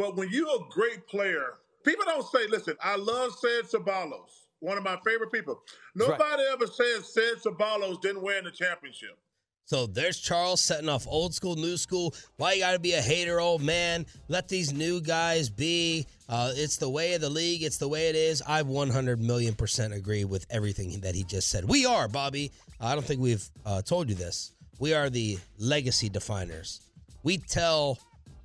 But 0.00 0.16
when 0.16 0.30
you're 0.30 0.48
a 0.48 0.64
great 0.70 1.06
player, 1.08 1.58
people 1.84 2.06
don't 2.06 2.26
say, 2.26 2.46
listen, 2.46 2.74
I 2.82 2.96
love 2.96 3.34
Sid 3.34 3.66
Sabalos, 3.66 4.46
one 4.60 4.78
of 4.78 4.82
my 4.82 4.98
favorite 5.04 5.30
people. 5.30 5.60
Nobody 5.94 6.42
ever 6.50 6.66
said 6.66 7.04
Sid 7.04 7.42
Sabalos 7.44 8.00
didn't 8.00 8.22
win 8.22 8.44
the 8.44 8.50
championship. 8.50 9.18
So 9.66 9.86
there's 9.86 10.18
Charles 10.18 10.62
setting 10.62 10.88
off 10.88 11.06
old 11.06 11.34
school, 11.34 11.54
new 11.54 11.76
school. 11.76 12.14
Why 12.38 12.54
you 12.54 12.60
got 12.62 12.72
to 12.72 12.78
be 12.78 12.94
a 12.94 13.02
hater, 13.02 13.40
old 13.40 13.60
man? 13.60 14.06
Let 14.28 14.48
these 14.48 14.72
new 14.72 15.02
guys 15.02 15.50
be. 15.50 16.06
Uh, 16.30 16.52
it's 16.54 16.78
the 16.78 16.88
way 16.88 17.12
of 17.12 17.20
the 17.20 17.28
league. 17.28 17.62
It's 17.62 17.76
the 17.76 17.86
way 17.86 18.08
it 18.08 18.16
is. 18.16 18.42
I 18.46 18.62
100 18.62 19.20
million 19.20 19.54
percent 19.54 19.92
agree 19.92 20.24
with 20.24 20.46
everything 20.48 20.98
that 21.00 21.14
he 21.14 21.24
just 21.24 21.50
said. 21.50 21.68
We 21.68 21.84
are, 21.84 22.08
Bobby. 22.08 22.52
I 22.80 22.94
don't 22.94 23.04
think 23.04 23.20
we've 23.20 23.46
uh, 23.66 23.82
told 23.82 24.08
you 24.08 24.14
this. 24.14 24.52
We 24.78 24.94
are 24.94 25.10
the 25.10 25.38
legacy 25.58 26.08
definers. 26.08 26.80
We 27.22 27.36
tell 27.36 27.98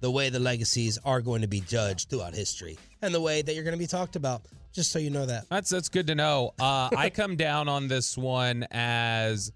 the 0.06 0.12
way 0.12 0.30
the 0.30 0.40
legacies 0.40 1.00
are 1.04 1.20
going 1.20 1.42
to 1.42 1.48
be 1.48 1.62
judged 1.62 2.12
throughout 2.12 2.36
history 2.36 2.78
and 3.02 3.12
the 3.12 3.20
way 3.20 3.42
that 3.42 3.56
you're 3.56 3.64
going 3.64 3.74
to 3.74 3.80
be 3.80 3.88
talked 3.88 4.16
about. 4.16 4.44
Just 4.72 4.92
so 4.92 5.00
you 5.00 5.10
know 5.10 5.26
that. 5.26 5.50
That's 5.50 5.72
that's 5.72 5.90
good 5.90 6.06
to 6.06 6.14
know. 6.14 6.54
Uh, 6.60 6.90
I 6.96 7.10
come 7.10 7.36
down 7.48 7.68
on 7.68 7.88
this 7.88 8.16
one 8.16 8.68
as 8.70 9.52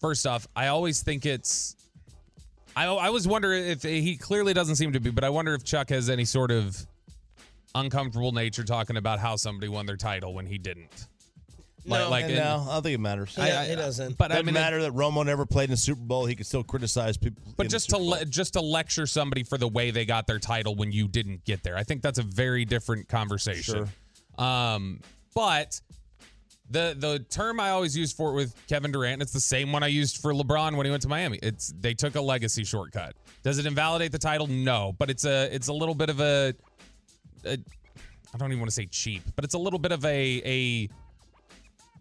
first 0.00 0.26
off, 0.26 0.48
I 0.56 0.68
always 0.68 1.02
think 1.02 1.26
it's. 1.26 1.76
I 2.74 2.84
I 2.84 3.08
always 3.08 3.28
wonder 3.28 3.52
if 3.52 3.82
he 3.82 4.16
clearly 4.16 4.54
doesn't 4.54 4.76
seem 4.76 4.94
to 4.94 5.00
be, 5.00 5.10
but 5.10 5.24
I 5.24 5.28
wonder 5.28 5.52
if 5.52 5.62
Chuck 5.62 5.90
has 5.90 6.08
any 6.08 6.24
sort 6.24 6.50
of 6.50 6.86
uncomfortable 7.74 8.32
nature 8.32 8.64
talking 8.64 8.96
about 8.96 9.18
how 9.18 9.36
somebody 9.36 9.68
won 9.68 9.84
their 9.84 9.98
title 9.98 10.32
when 10.32 10.46
he 10.46 10.56
didn't. 10.56 11.06
No. 11.88 12.10
like, 12.10 12.24
And 12.26 12.36
no, 12.36 12.66
I 12.68 12.74
don't 12.74 12.82
think 12.82 12.94
it 12.94 13.00
matters. 13.00 13.34
He, 13.34 13.42
it 13.42 13.76
doesn't. 13.76 14.16
but 14.18 14.30
I 14.30 14.36
Doesn't 14.36 14.46
mean, 14.46 14.56
it- 14.56 14.60
matter 14.60 14.82
that 14.82 14.92
Romo 14.92 15.24
never 15.24 15.46
played 15.46 15.64
in 15.64 15.70
the 15.70 15.76
Super 15.76 16.00
Bowl. 16.00 16.26
He 16.26 16.34
could 16.34 16.46
still 16.46 16.62
criticize 16.64 17.16
people. 17.16 17.42
But 17.56 17.68
just 17.68 17.90
to 17.90 17.98
le- 17.98 18.24
just 18.24 18.52
to 18.54 18.60
lecture 18.60 19.06
somebody 19.06 19.42
for 19.42 19.58
the 19.58 19.68
way 19.68 19.90
they 19.90 20.04
got 20.04 20.26
their 20.26 20.38
title 20.38 20.74
when 20.74 20.92
you 20.92 21.08
didn't 21.08 21.44
get 21.44 21.62
there, 21.62 21.76
I 21.76 21.82
think 21.84 22.02
that's 22.02 22.18
a 22.18 22.22
very 22.22 22.64
different 22.64 23.08
conversation. 23.08 23.88
Um, 24.36 25.00
but 25.34 25.80
the 26.70 26.94
the 26.98 27.20
term 27.30 27.60
I 27.60 27.70
always 27.70 27.96
use 27.96 28.12
for 28.12 28.30
it 28.30 28.34
with 28.34 28.54
Kevin 28.68 28.92
Durant, 28.92 29.22
it's 29.22 29.32
the 29.32 29.40
same 29.40 29.72
one 29.72 29.82
I 29.82 29.86
used 29.86 30.18
for 30.18 30.32
LeBron 30.34 30.76
when 30.76 30.84
he 30.84 30.90
went 30.90 31.02
to 31.02 31.08
Miami. 31.08 31.38
It's 31.42 31.72
they 31.80 31.94
took 31.94 32.14
a 32.14 32.20
legacy 32.20 32.62
shortcut. 32.64 33.14
Does 33.42 33.58
it 33.58 33.66
invalidate 33.66 34.12
the 34.12 34.18
title? 34.18 34.46
No, 34.46 34.94
but 34.98 35.08
it's 35.10 35.24
a 35.24 35.48
it's 35.54 35.68
a 35.68 35.72
little 35.72 35.94
bit 35.94 36.10
of 36.10 36.20
a, 36.20 36.52
a 37.46 37.52
I 38.34 38.36
don't 38.36 38.48
even 38.50 38.58
want 38.60 38.68
to 38.70 38.74
say 38.74 38.84
cheap, 38.86 39.22
but 39.34 39.44
it's 39.44 39.54
a 39.54 39.58
little 39.58 39.78
bit 39.78 39.92
of 39.92 40.04
a 40.04 40.42
a 40.44 40.88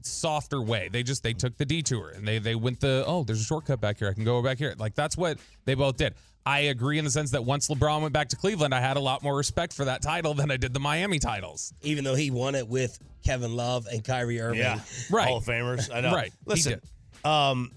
softer 0.02 0.62
way. 0.62 0.90
They 0.92 1.04
just 1.04 1.24
they 1.24 1.34
took 1.34 1.58
the 1.58 1.66
detour 1.66 2.10
and 2.10 2.28
they 2.28 2.40
they 2.40 2.56
went 2.56 2.80
the 2.80 3.04
oh 3.08 3.24
there's 3.24 3.42
a 3.42 3.44
shortcut 3.44 3.80
back 3.82 3.98
here 4.00 4.10
I 4.10 4.14
can 4.14 4.24
go 4.24 4.42
back 4.42 4.58
here 4.58 4.74
like 4.78 4.96
that's 4.96 5.18
what 5.18 5.38
they 5.66 5.74
both 5.76 5.98
did. 5.98 6.14
I 6.46 6.60
agree 6.60 6.98
in 6.98 7.04
the 7.04 7.12
sense 7.12 7.32
that 7.32 7.44
once 7.44 7.68
LeBron 7.68 8.02
went 8.02 8.14
back 8.14 8.30
to 8.30 8.38
Cleveland, 8.38 8.74
I 8.74 8.80
had 8.80 8.96
a 8.96 9.02
lot 9.02 9.22
more 9.22 9.36
respect 9.36 9.74
for 9.74 9.84
that 9.84 10.02
title 10.02 10.34
than 10.34 10.50
I 10.50 10.56
did 10.56 10.74
the 10.74 10.80
Miami 10.80 11.20
titles. 11.20 11.74
Even 11.82 12.06
though 12.06 12.16
he 12.16 12.32
won 12.32 12.56
it 12.56 12.66
with 12.70 12.98
Kevin 13.26 13.54
Love 13.58 13.86
and 13.92 14.02
Kyrie 14.02 14.40
Irving. 14.40 14.60
Yeah, 14.60 14.80
Right. 15.12 15.28
Hall 15.28 15.40
of 15.40 15.44
Famers. 15.46 15.94
I 15.94 16.00
know. 16.00 16.14
Right. 16.14 16.32
Listen, 16.46 16.80
um, 17.26 17.72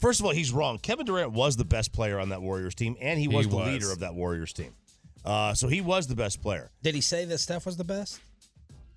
first 0.00 0.20
of 0.20 0.26
all, 0.26 0.32
he's 0.32 0.52
wrong. 0.52 0.76
Kevin 0.78 1.06
Durant 1.06 1.32
was 1.32 1.56
the 1.56 1.64
best 1.64 1.94
player 1.94 2.18
on 2.18 2.28
that 2.28 2.42
Warriors 2.42 2.74
team, 2.74 2.94
and 3.00 3.18
he 3.18 3.26
was 3.26 3.46
He 3.46 3.50
the 3.50 3.56
was. 3.56 3.66
leader 3.68 3.90
of 3.90 4.00
that 4.00 4.14
Warriors 4.14 4.52
team. 4.52 4.74
Uh, 5.24 5.54
so 5.54 5.68
he 5.68 5.80
was 5.80 6.06
the 6.06 6.14
best 6.14 6.42
player. 6.42 6.70
Did 6.82 6.94
he 6.94 7.00
say 7.00 7.24
that 7.24 7.38
Steph 7.38 7.64
was 7.64 7.78
the 7.78 7.84
best? 7.84 8.20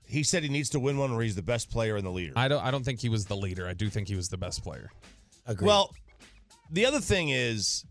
He 0.08 0.24
said 0.24 0.44
he 0.44 0.50
needs 0.50 0.70
to 0.70 0.80
win 0.80 0.98
one, 0.98 1.14
where 1.14 1.24
he's 1.24 1.36
the 1.36 1.42
best 1.42 1.70
player 1.70 1.96
and 1.98 2.06
the 2.06 2.12
leader. 2.12 2.34
I 2.36 2.48
don't 2.48 2.64
I 2.64 2.72
don't 2.72 2.84
think 2.84 3.00
he 3.02 3.10
was 3.10 3.26
the 3.26 3.36
leader. 3.36 3.68
I 3.68 3.74
do 3.74 3.90
think 3.90 4.08
he 4.08 4.16
was 4.16 4.30
the 4.30 4.38
best 4.38 4.64
player. 4.64 4.90
Agreed. 5.46 5.68
Well, 5.68 5.94
the 6.72 6.86
other 6.86 7.00
thing 7.00 7.30
is, 7.30 7.86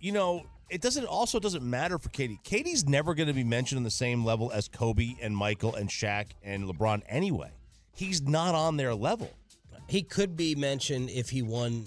you 0.00 0.12
know, 0.12 0.44
it 0.70 0.80
doesn't 0.80 1.06
also 1.06 1.38
doesn't 1.40 1.68
matter 1.68 1.98
for 1.98 2.08
Katie. 2.10 2.40
Katie's 2.44 2.86
never 2.88 3.14
going 3.14 3.26
to 3.26 3.32
be 3.34 3.44
mentioned 3.44 3.78
on 3.78 3.82
the 3.84 3.90
same 3.90 4.24
level 4.24 4.50
as 4.52 4.68
Kobe 4.68 5.14
and 5.20 5.36
Michael 5.36 5.74
and 5.74 5.88
Shaq 5.88 6.26
and 6.42 6.64
LeBron 6.64 7.02
anyway. 7.08 7.50
He's 7.92 8.22
not 8.22 8.54
on 8.54 8.76
their 8.76 8.94
level. 8.94 9.30
he 9.88 10.02
could 10.02 10.36
be 10.36 10.54
mentioned 10.54 11.10
if 11.10 11.28
he 11.30 11.42
won 11.42 11.86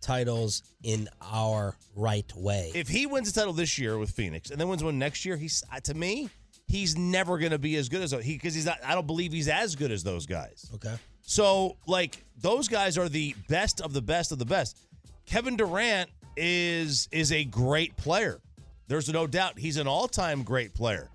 titles 0.00 0.62
in 0.82 1.08
our 1.20 1.76
right 1.94 2.30
way. 2.34 2.72
If 2.74 2.88
he 2.88 3.06
wins 3.06 3.28
a 3.28 3.32
title 3.32 3.52
this 3.52 3.78
year 3.78 3.98
with 3.98 4.10
Phoenix 4.10 4.50
and 4.50 4.60
then 4.60 4.68
wins 4.68 4.82
one 4.82 4.98
next 4.98 5.24
year, 5.24 5.36
he's 5.36 5.62
uh, 5.72 5.80
to 5.80 5.94
me, 5.94 6.28
he's 6.72 6.96
never 6.96 7.36
going 7.36 7.52
to 7.52 7.58
be 7.58 7.76
as 7.76 7.90
good 7.90 8.00
as 8.00 8.12
he 8.12 8.32
because 8.32 8.54
he's 8.54 8.64
not. 8.64 8.78
I 8.82 8.94
don't 8.94 9.06
believe 9.06 9.30
he's 9.30 9.48
as 9.48 9.76
good 9.76 9.92
as 9.92 10.02
those 10.02 10.24
guys. 10.24 10.70
okay. 10.74 10.94
So, 11.20 11.76
like, 11.86 12.24
those 12.40 12.66
guys 12.66 12.96
are 12.96 13.08
the 13.10 13.36
best 13.48 13.82
of 13.82 13.92
the 13.92 14.00
best 14.00 14.32
of 14.32 14.38
the 14.38 14.46
best. 14.46 14.78
Kevin 15.26 15.56
Durant 15.56 16.08
is 16.34 17.08
is 17.12 17.30
a 17.30 17.44
great 17.44 17.94
player. 17.96 18.40
There's 18.88 19.10
no 19.12 19.26
doubt 19.26 19.58
he's 19.58 19.76
an 19.76 19.86
all-time 19.86 20.42
great 20.44 20.72
player. 20.72 21.10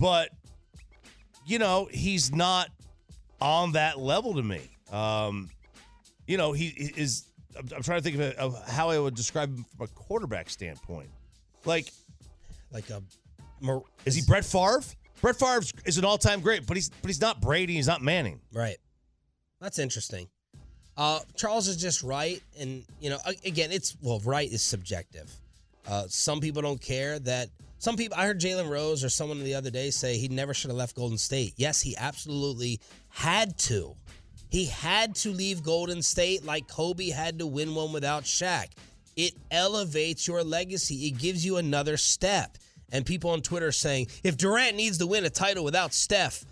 But 0.00 0.30
you 1.46 1.60
know, 1.60 1.88
he's 1.90 2.34
not 2.34 2.68
on 3.40 3.72
that 3.72 4.00
level 4.00 4.34
to 4.34 4.42
me. 4.42 4.60
Um, 4.90 5.50
you 6.26 6.36
know, 6.36 6.52
he 6.52 6.66
is 6.66 7.26
I'm, 7.56 7.68
I'm 7.76 7.82
trying 7.84 8.00
to 8.00 8.02
think 8.02 8.16
of, 8.16 8.20
it, 8.22 8.36
of 8.38 8.68
how 8.68 8.90
I 8.90 8.98
would 8.98 9.14
describe 9.14 9.56
him 9.56 9.64
from 9.76 9.84
a 9.84 9.88
quarterback 9.88 10.50
standpoint. 10.50 11.10
Like, 11.64 11.92
Like 12.72 12.90
a 12.90 13.02
is 14.04 14.14
he 14.14 14.22
Brett 14.22 14.44
Favre? 14.44 14.82
Brett 15.20 15.36
Favre 15.36 15.62
is 15.84 15.98
an 15.98 16.04
all-time 16.04 16.40
great, 16.40 16.66
but 16.66 16.76
he's 16.76 16.90
but 16.90 17.08
he's 17.08 17.20
not 17.20 17.40
Brady, 17.40 17.74
he's 17.74 17.86
not 17.86 18.02
Manning. 18.02 18.40
Right. 18.52 18.76
That's 19.60 19.78
interesting. 19.78 20.28
Uh, 20.96 21.20
Charles 21.36 21.68
is 21.68 21.76
just 21.76 22.02
right, 22.02 22.42
and 22.58 22.84
you 23.00 23.10
know, 23.10 23.18
again, 23.44 23.70
it's 23.72 23.96
well, 24.00 24.20
right 24.24 24.50
is 24.50 24.62
subjective. 24.62 25.30
Uh, 25.86 26.04
some 26.08 26.40
people 26.40 26.62
don't 26.62 26.80
care 26.80 27.18
that 27.20 27.48
Some 27.78 27.96
people, 27.96 28.16
I 28.18 28.26
heard 28.26 28.40
Jalen 28.40 28.68
Rose 28.70 29.04
or 29.04 29.08
someone 29.08 29.42
the 29.44 29.54
other 29.54 29.70
day 29.70 29.90
say 29.90 30.16
he 30.16 30.28
never 30.28 30.54
should 30.54 30.70
have 30.70 30.78
left 30.78 30.96
Golden 30.96 31.18
State. 31.18 31.54
Yes, 31.56 31.80
he 31.80 31.94
absolutely 31.96 32.80
had 33.08 33.58
to. 33.58 33.94
He 34.48 34.66
had 34.66 35.14
to 35.16 35.30
leave 35.30 35.62
Golden 35.62 36.02
State 36.02 36.44
like 36.44 36.68
Kobe 36.68 37.10
had 37.10 37.38
to 37.40 37.46
win 37.46 37.74
one 37.74 37.92
without 37.92 38.24
Shaq. 38.24 38.68
It 39.16 39.34
elevates 39.50 40.26
your 40.26 40.42
legacy, 40.42 41.06
it 41.06 41.18
gives 41.18 41.44
you 41.44 41.56
another 41.58 41.96
step. 41.96 42.56
And 42.92 43.04
people 43.04 43.30
on 43.30 43.42
Twitter 43.42 43.72
saying 43.72 44.08
if 44.22 44.36
Durant 44.36 44.76
needs 44.76 44.98
to 44.98 45.06
win 45.06 45.24
a 45.24 45.30
title 45.30 45.64
without 45.64 45.92
Steph, 45.92 46.44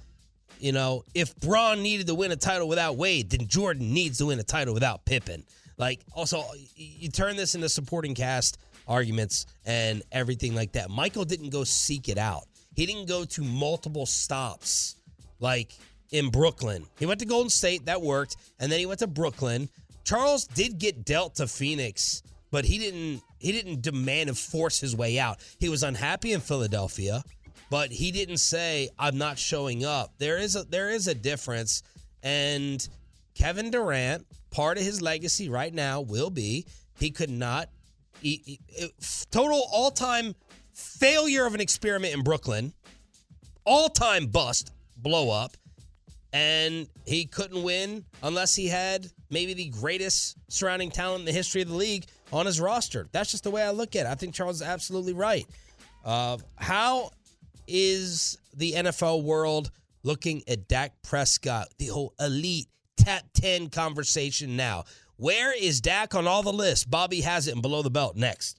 you 0.59 0.73
know, 0.73 1.05
if 1.15 1.35
Bron 1.37 1.83
needed 1.83 2.07
to 2.09 2.15
win 2.15 2.33
a 2.33 2.37
title 2.37 2.69
without 2.69 2.97
Wade, 2.97 3.31
then 3.31 3.47
Jordan 3.47 3.93
needs 3.93 4.19
to 4.19 4.27
win 4.27 4.39
a 4.39 4.45
title 4.45 4.75
without 4.75 5.05
Pippen. 5.05 5.45
Like, 5.77 6.01
also, 6.13 6.43
you 6.77 7.09
turn 7.09 7.37
this 7.37 7.55
into 7.55 7.69
supporting 7.69 8.15
cast 8.15 8.59
arguments 8.87 9.47
and 9.65 10.03
everything 10.13 10.55
like 10.55 10.73
that. 10.73 10.91
Michael 10.91 11.25
didn't 11.25 11.51
go 11.51 11.65
seek 11.65 12.09
it 12.09 12.19
out. 12.19 12.45
He 12.75 12.87
didn't 12.87 13.07
go 13.07 13.25
to 13.25 13.43
multiple 13.43 14.07
stops 14.07 14.97
like 15.41 15.73
in 16.11 16.31
Brooklyn. 16.31 16.87
He 16.99 17.07
went 17.07 17.21
to 17.21 17.27
Golden 17.27 17.51
State, 17.51 17.87
that 17.87 18.01
worked, 18.01 18.37
and 18.61 18.71
then 18.71 18.79
he 18.79 18.87
went 18.87 19.01
to 19.01 19.07
Brooklyn. 19.07 19.69
Charles 20.05 20.47
did 20.47 20.79
get 20.79 21.05
dealt 21.05 21.37
to 21.37 21.47
Phoenix, 21.47 22.23
but 22.55 22.65
he 22.65 22.79
didn't 22.79 23.21
he 23.41 23.51
didn't 23.51 23.83
demand 23.83 24.29
and 24.29 24.39
force 24.39 24.79
his 24.79 24.95
way 24.95 25.19
out. 25.19 25.41
He 25.59 25.69
was 25.69 25.83
unhappy 25.83 26.33
in 26.33 26.41
Philadelphia, 26.41 27.25
but 27.69 27.91
he 27.91 28.13
didn't 28.13 28.37
say 28.37 28.91
I'm 28.97 29.19
not 29.19 29.41
showing 29.41 29.85
up. 29.85 30.15
There 30.19 30.39
is 30.39 30.55
a 30.55 30.63
there 30.63 30.89
is 30.89 31.09
a 31.09 31.17
difference 31.17 31.83
and 32.23 32.89
Kevin 33.35 33.73
Durant, 33.73 34.25
part 34.53 34.79
of 34.79 34.85
his 34.85 35.03
legacy 35.03 35.49
right 35.49 35.75
now 35.75 36.01
will 36.01 36.31
be 36.31 36.65
he 37.01 37.11
could 37.11 37.29
not 37.29 37.71
he, 38.21 38.61
he, 38.69 38.89
total 39.33 39.67
all-time 39.73 40.37
failure 40.75 41.47
of 41.47 41.55
an 41.55 41.61
experiment 41.61 42.15
in 42.15 42.23
Brooklyn. 42.23 42.73
All-time 43.65 44.29
bust, 44.29 44.71
blow 44.97 45.29
up 45.29 45.57
and 46.33 46.89
he 47.05 47.25
couldn't 47.25 47.65
win 47.65 48.05
unless 48.23 48.55
he 48.55 48.69
had 48.69 49.09
maybe 49.29 49.55
the 49.55 49.71
greatest 49.71 50.37
surrounding 50.47 50.93
talent 50.93 51.21
in 51.21 51.27
the 51.27 51.33
history 51.33 51.63
of 51.63 51.69
the 51.69 51.75
league 51.75 52.07
on 52.33 52.47
his 52.47 52.61
roster. 52.61 53.09
That's 53.13 53.31
just 53.31 53.45
the 53.45 53.51
way 53.51 53.63
I 53.63 53.71
look 53.71 53.97
at 53.97 54.07
it. 54.07 54.09
I 54.09 54.15
think 54.15 54.35
Charles 54.35 54.57
is 54.57 54.63
absolutely 54.63 55.13
right. 55.13 55.47
Uh, 56.05 56.39
how 56.57 57.11
is 57.67 58.39
the 58.55 58.73
NFL 58.73 59.25
world 59.25 59.71
looking 60.03 60.43
at 60.49 60.69
Dak 60.69 60.93
Prescott, 61.03 61.69
the 61.79 61.87
whole 61.87 62.15
elite 62.21 62.69
top 62.97 63.23
10 63.35 63.71
conversation 63.71 64.57
now? 64.57 64.85
Where 65.17 65.57
is 65.57 65.81
Dak 65.81 66.15
on 66.15 66.27
all 66.27 66.43
the 66.43 66.53
lists? 66.53 66.85
Bobby 66.85 67.21
has 67.21 67.47
it 67.47 67.55
in 67.55 67.63
below 67.63 67.83
the 67.83 67.91
belt 67.91 68.17
next. 68.17 68.59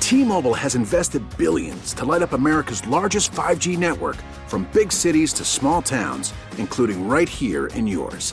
T-Mobile 0.00 0.54
has 0.54 0.74
invested 0.74 1.22
billions 1.36 1.92
to 1.92 2.06
light 2.06 2.22
up 2.22 2.32
America's 2.32 2.86
largest 2.86 3.30
5G 3.32 3.76
network 3.76 4.16
from 4.46 4.66
big 4.72 4.90
cities 4.90 5.34
to 5.34 5.44
small 5.44 5.82
towns, 5.82 6.32
including 6.56 7.06
right 7.06 7.28
here 7.28 7.66
in 7.68 7.86
yours. 7.86 8.32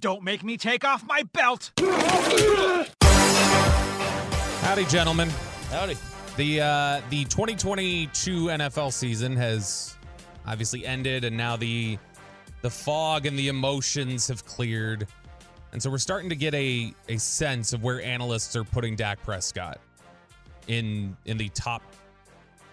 Don't 0.00 0.22
make 0.22 0.44
me 0.44 0.56
take 0.56 0.84
off 0.84 1.06
my 1.06 1.22
belt. 1.32 1.72
Howdy, 4.60 4.84
gentlemen. 4.86 5.30
Howdy. 5.70 5.96
The 6.36 6.60
uh, 6.60 7.00
the 7.08 7.24
2022 7.24 8.46
NFL 8.46 8.92
season 8.92 9.34
has 9.36 9.96
obviously 10.46 10.84
ended, 10.84 11.24
and 11.24 11.34
now 11.36 11.56
the 11.56 11.98
the 12.60 12.68
fog 12.68 13.24
and 13.24 13.38
the 13.38 13.48
emotions 13.48 14.28
have 14.28 14.44
cleared, 14.44 15.06
and 15.72 15.82
so 15.82 15.90
we're 15.90 15.96
starting 15.96 16.28
to 16.28 16.36
get 16.36 16.52
a 16.54 16.92
a 17.08 17.16
sense 17.16 17.72
of 17.72 17.82
where 17.82 18.02
analysts 18.02 18.54
are 18.54 18.64
putting 18.64 18.96
Dak 18.96 19.22
Prescott 19.22 19.80
in 20.68 21.16
in 21.24 21.38
the 21.38 21.48
top 21.50 21.82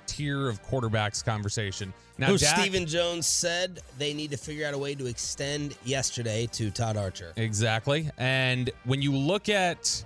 tier 0.05 0.49
of 0.49 0.61
quarterbacks 0.63 1.23
conversation. 1.23 1.93
Now, 2.17 2.27
Who 2.27 2.37
Dak, 2.37 2.59
Stephen 2.59 2.85
Jones 2.85 3.25
said 3.25 3.81
they 3.97 4.13
need 4.13 4.31
to 4.31 4.37
figure 4.37 4.67
out 4.67 4.73
a 4.73 4.77
way 4.77 4.95
to 4.95 5.05
extend 5.07 5.75
yesterday 5.83 6.47
to 6.53 6.69
Todd 6.69 6.95
Archer. 6.97 7.33
Exactly. 7.35 8.09
And 8.17 8.69
when 8.83 9.01
you 9.01 9.11
look 9.11 9.49
at 9.49 10.03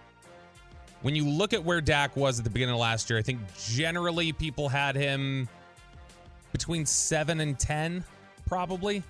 when 1.01 1.15
you 1.15 1.27
look 1.27 1.53
at 1.53 1.63
where 1.63 1.81
Dak 1.81 2.15
was 2.15 2.39
at 2.39 2.43
the 2.43 2.49
beginning 2.49 2.73
of 2.73 2.79
last 2.81 3.09
year, 3.09 3.19
I 3.19 3.21
think 3.21 3.39
generally 3.67 4.31
people 4.31 4.67
had 4.69 4.95
him 4.95 5.47
between 6.51 6.85
seven 6.85 7.39
and 7.41 7.59
ten, 7.59 8.03
probably 8.47 9.03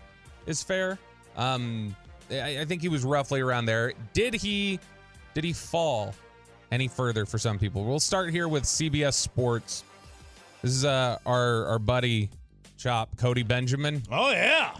is 0.47 0.63
fair. 0.63 0.97
Um, 1.37 1.95
I, 2.31 2.61
I 2.61 2.65
think 2.65 2.81
he 2.81 2.89
was 2.89 3.03
roughly 3.03 3.41
around 3.41 3.65
there. 3.65 3.93
Did 4.13 4.33
he 4.33 4.79
did 5.33 5.43
he 5.43 5.53
fall 5.53 6.13
any 6.71 6.87
further 6.87 7.25
for 7.25 7.37
some 7.37 7.59
people? 7.59 7.85
We'll 7.85 7.99
start 7.99 8.31
here 8.31 8.47
with 8.47 8.63
CBS 8.63 9.13
Sports. 9.13 9.83
This 10.61 10.71
is 10.73 10.85
uh, 10.85 11.17
our 11.25 11.65
our 11.67 11.79
buddy 11.79 12.29
Chop 12.77 13.15
Cody 13.17 13.43
Benjamin. 13.43 14.03
Oh 14.11 14.31
yeah, 14.31 14.75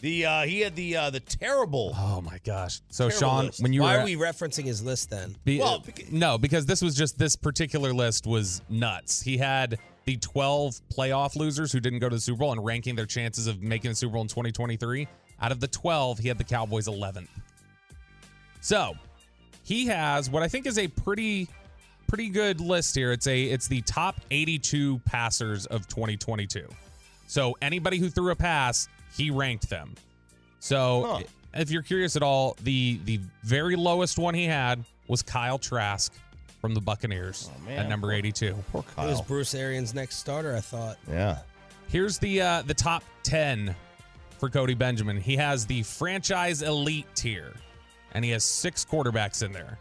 the 0.00 0.24
uh, 0.26 0.42
he 0.42 0.60
had 0.60 0.74
the 0.76 0.96
uh, 0.96 1.10
the 1.10 1.20
terrible. 1.20 1.92
Oh 1.96 2.20
my 2.20 2.38
gosh! 2.44 2.80
So 2.90 3.08
Terrible 3.08 3.18
Sean, 3.18 3.46
list. 3.46 3.62
when 3.62 3.72
you 3.72 3.82
Why 3.82 3.94
were 3.96 4.02
are 4.02 4.04
we 4.04 4.16
referencing 4.16 4.64
his 4.64 4.82
list 4.82 5.10
then? 5.10 5.36
Be- 5.44 5.58
Well, 5.60 5.84
no, 6.10 6.38
because 6.38 6.66
this 6.66 6.82
was 6.82 6.94
just 6.94 7.18
this 7.18 7.36
particular 7.36 7.92
list 7.92 8.26
was 8.26 8.62
nuts. 8.68 9.20
He 9.22 9.36
had 9.36 9.78
the 10.06 10.16
12 10.16 10.80
playoff 10.94 11.36
losers 11.36 11.70
who 11.70 11.80
didn't 11.80 11.98
go 11.98 12.08
to 12.08 12.16
the 12.16 12.20
Super 12.20 12.38
Bowl 12.38 12.52
and 12.52 12.64
ranking 12.64 12.96
their 12.96 13.04
chances 13.06 13.46
of 13.46 13.60
making 13.62 13.90
the 13.90 13.94
Super 13.94 14.14
Bowl 14.14 14.22
in 14.22 14.28
2023. 14.28 15.06
Out 15.40 15.52
of 15.52 15.60
the 15.60 15.68
12, 15.68 16.18
he 16.18 16.28
had 16.28 16.38
the 16.38 16.44
Cowboys 16.44 16.88
11th. 16.88 17.28
So, 18.62 18.94
he 19.64 19.86
has 19.86 20.30
what 20.30 20.42
I 20.42 20.48
think 20.48 20.66
is 20.66 20.78
a 20.78 20.88
pretty 20.88 21.46
pretty 22.08 22.28
good 22.28 22.60
list 22.60 22.94
here. 22.96 23.12
It's 23.12 23.26
a 23.26 23.42
it's 23.44 23.68
the 23.68 23.82
top 23.82 24.16
82 24.30 24.98
passers 25.04 25.66
of 25.66 25.86
2022. 25.88 26.66
So, 27.26 27.56
anybody 27.60 27.98
who 27.98 28.08
threw 28.08 28.30
a 28.32 28.36
pass, 28.36 28.88
he 29.16 29.30
ranked 29.30 29.68
them. 29.68 29.94
So, 30.60 31.04
Huh. 31.06 31.22
if 31.54 31.70
you're 31.70 31.82
curious 31.82 32.16
at 32.16 32.22
all, 32.22 32.56
the 32.64 32.98
the 33.04 33.20
very 33.44 33.76
lowest 33.76 34.18
one 34.18 34.34
he 34.34 34.44
had 34.44 34.82
was 35.06 35.22
Kyle 35.22 35.58
Trask 35.58 36.12
from 36.60 36.74
the 36.74 36.80
Buccaneers 36.80 37.50
Oh, 37.68 37.70
at 37.70 37.88
number 37.88 38.12
82. 38.12 38.54
Poor 38.72 38.82
It 38.98 39.06
was 39.06 39.20
Bruce 39.22 39.54
Arians' 39.54 39.94
next 39.94 40.16
starter, 40.16 40.56
I 40.56 40.60
thought. 40.60 40.98
Yeah. 41.08 41.38
Here's 41.88 42.18
the 42.18 42.40
uh, 42.40 42.62
the 42.62 42.74
top 42.74 43.04
10 43.22 43.74
for 44.38 44.48
Cody 44.50 44.74
Benjamin. 44.74 45.20
He 45.20 45.36
has 45.36 45.66
the 45.66 45.82
franchise 45.82 46.62
elite 46.62 47.06
tier, 47.14 47.52
and 48.12 48.24
he 48.24 48.30
has 48.32 48.42
six 48.44 48.84
quarterbacks 48.84 49.42
in 49.44 49.52
there. 49.52 49.78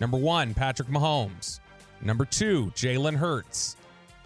Number 0.00 0.16
one, 0.16 0.54
Patrick 0.54 0.88
Mahomes. 0.88 1.60
Number 2.04 2.24
two, 2.24 2.66
Jalen 2.76 3.16
Hurts. 3.16 3.76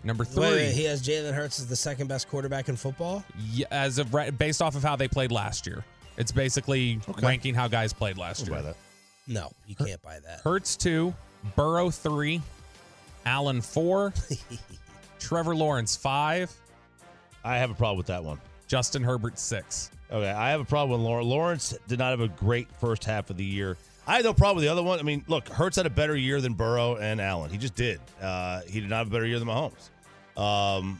Number 0.04 0.24
three, 0.24 0.42
Wait, 0.42 0.52
wait, 0.52 0.72
he 0.74 0.84
has 0.84 1.02
Jalen 1.02 1.32
Hurts 1.32 1.58
as 1.58 1.66
the 1.66 1.76
second 1.76 2.06
best 2.08 2.28
quarterback 2.28 2.68
in 2.68 2.76
football. 2.76 3.24
y- 3.56 3.64
as 3.70 3.98
of 3.98 4.12
right, 4.14 4.36
based 4.36 4.60
off 4.62 4.76
of 4.76 4.82
how 4.82 4.96
they 4.96 5.08
played 5.08 5.32
last 5.32 5.66
year. 5.66 5.84
It's 6.16 6.32
basically 6.32 7.00
Okay. 7.08 7.26
ranking 7.26 7.54
how 7.54 7.68
guys 7.68 7.92
played 7.92 8.18
last 8.18 8.40
I'll 8.42 8.46
year. 8.48 8.56
buy 8.56 8.62
that. 8.62 8.76
No, 9.26 9.50
you 9.66 9.74
can't 9.74 10.00
buy 10.02 10.18
that. 10.20 10.40
Hurts 10.40 10.76
two, 10.76 11.14
Burrow 11.56 11.90
three, 11.90 12.42
Allen 13.26 13.60
four, 13.60 14.12
Trevor 15.18 15.54
Lawrence 15.54 15.96
five, 15.96 16.52
I 17.44 17.58
have 17.58 17.70
a 17.70 17.74
problem 17.74 17.98
with 17.98 18.06
that 18.06 18.22
one. 18.24 18.40
Justin 18.66 19.02
Herbert 19.02 19.38
six. 19.38 19.90
Okay, 20.10 20.30
I 20.30 20.50
have 20.50 20.60
a 20.60 20.64
problem 20.64 21.00
with 21.00 21.06
Lawrence. 21.06 21.26
Lawrence 21.28 21.74
did 21.86 21.98
not 21.98 22.10
have 22.10 22.20
a 22.20 22.28
great 22.28 22.68
first 22.80 23.04
half 23.04 23.30
of 23.30 23.36
the 23.36 23.44
year. 23.44 23.76
I 24.08 24.16
have 24.16 24.24
no 24.24 24.32
problem 24.32 24.56
with 24.56 24.64
the 24.64 24.72
other 24.72 24.82
one. 24.82 24.98
I 24.98 25.02
mean, 25.02 25.22
look, 25.28 25.48
Hurts 25.48 25.76
had 25.76 25.84
a 25.84 25.90
better 25.90 26.16
year 26.16 26.40
than 26.40 26.54
Burrow 26.54 26.96
and 26.96 27.20
Allen. 27.20 27.50
He 27.50 27.58
just 27.58 27.74
did. 27.74 28.00
Uh, 28.20 28.62
he 28.62 28.80
did 28.80 28.88
not 28.88 28.98
have 28.98 29.08
a 29.08 29.10
better 29.10 29.26
year 29.26 29.38
than 29.38 29.48
Mahomes. 29.48 29.90
Um, 30.40 30.98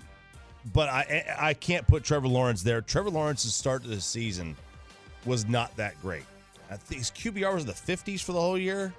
but 0.75 0.91
I 0.91 1.25
I 1.41 1.55
can't 1.55 1.87
put 1.87 2.05
Trevor 2.05 2.29
Lawrence 2.29 2.63
there. 2.63 2.83
Trevor 2.83 3.09
Lawrence's 3.09 3.55
start 3.55 3.83
to 3.83 3.89
the 3.89 4.01
season 4.01 4.55
was 5.25 5.49
not 5.49 5.75
that 5.77 6.01
great. 6.03 6.25
I 6.71 6.77
think 6.77 6.99
his 6.99 7.11
QBR 7.11 7.55
was 7.55 7.63
in 7.63 7.69
the 7.69 7.73
50s 7.73 8.23
for 8.23 8.33
the 8.33 8.41
whole 8.41 8.59
year. 8.59 8.93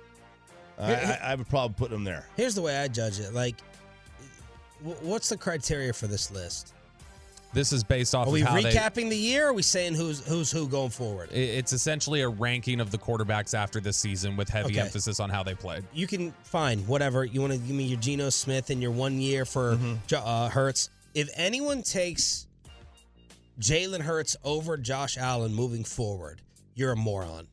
I, 0.80 0.94
I, 0.94 1.20
I 1.24 1.36
would 1.36 1.48
probably 1.48 1.76
put 1.78 1.92
him 1.92 2.04
there. 2.04 2.26
Here's 2.36 2.56
the 2.56 2.64
way 2.64 2.78
I 2.78 2.88
judge 2.88 3.20
it. 3.20 3.34
Like, 3.34 3.58
what's 4.82 5.30
the 5.30 5.38
criteria 5.38 5.94
for 5.94 6.08
this 6.08 6.32
list? 6.32 6.74
This 7.52 7.74
is 7.74 7.84
based 7.84 8.14
off 8.14 8.28
Are 8.28 8.32
we 8.32 8.42
of 8.42 8.48
how 8.48 8.62
they. 8.62 8.72
recapping 8.72 9.10
the 9.10 9.18
year? 9.18 9.46
Or 9.48 9.50
are 9.50 9.54
we 9.54 9.64
saying 9.64 9.96
who's 9.96 10.26
who's 10.28 10.52
who 10.52 10.68
going 10.68 10.92
forward? 10.92 11.32
It's 11.32 11.74
essentially 11.74 12.22
a 12.22 12.30
ranking 12.30 12.80
of 12.80 12.92
the 12.92 12.98
quarterbacks 12.98 13.54
after 13.56 13.80
this 13.80 13.98
season 13.98 14.38
with 14.38 14.50
heavy 14.50 14.74
Okay. 14.74 14.82
emphasis 14.82 15.20
on 15.20 15.30
how 15.32 15.42
they 15.42 15.56
played. 15.56 15.84
You 15.92 16.06
can 16.06 16.32
fine 16.44 16.80
whatever 16.82 17.26
you 17.26 17.42
want 17.42 17.54
to 17.54 17.60
give 17.60 17.76
me 17.76 17.86
your 17.86 18.00
Geno 18.00 18.30
Smith 18.30 18.70
and 18.70 18.82
your 18.82 18.92
one 18.92 19.20
year 19.20 19.46
for 19.46 19.76
Mm-hmm. 19.76 20.16
Uh, 20.16 20.50
Hurts. 20.50 20.90
If 21.16 21.30
anyone 21.36 21.82
takes 21.82 22.46
Jalen 23.60 24.02
Hurts 24.02 24.36
over 24.44 24.78
Josh 24.78 25.18
Allen 25.18 25.54
moving 25.54 25.84
forward, 25.84 26.42
you're 26.76 26.92
a 26.92 26.96
moron. 26.96 27.48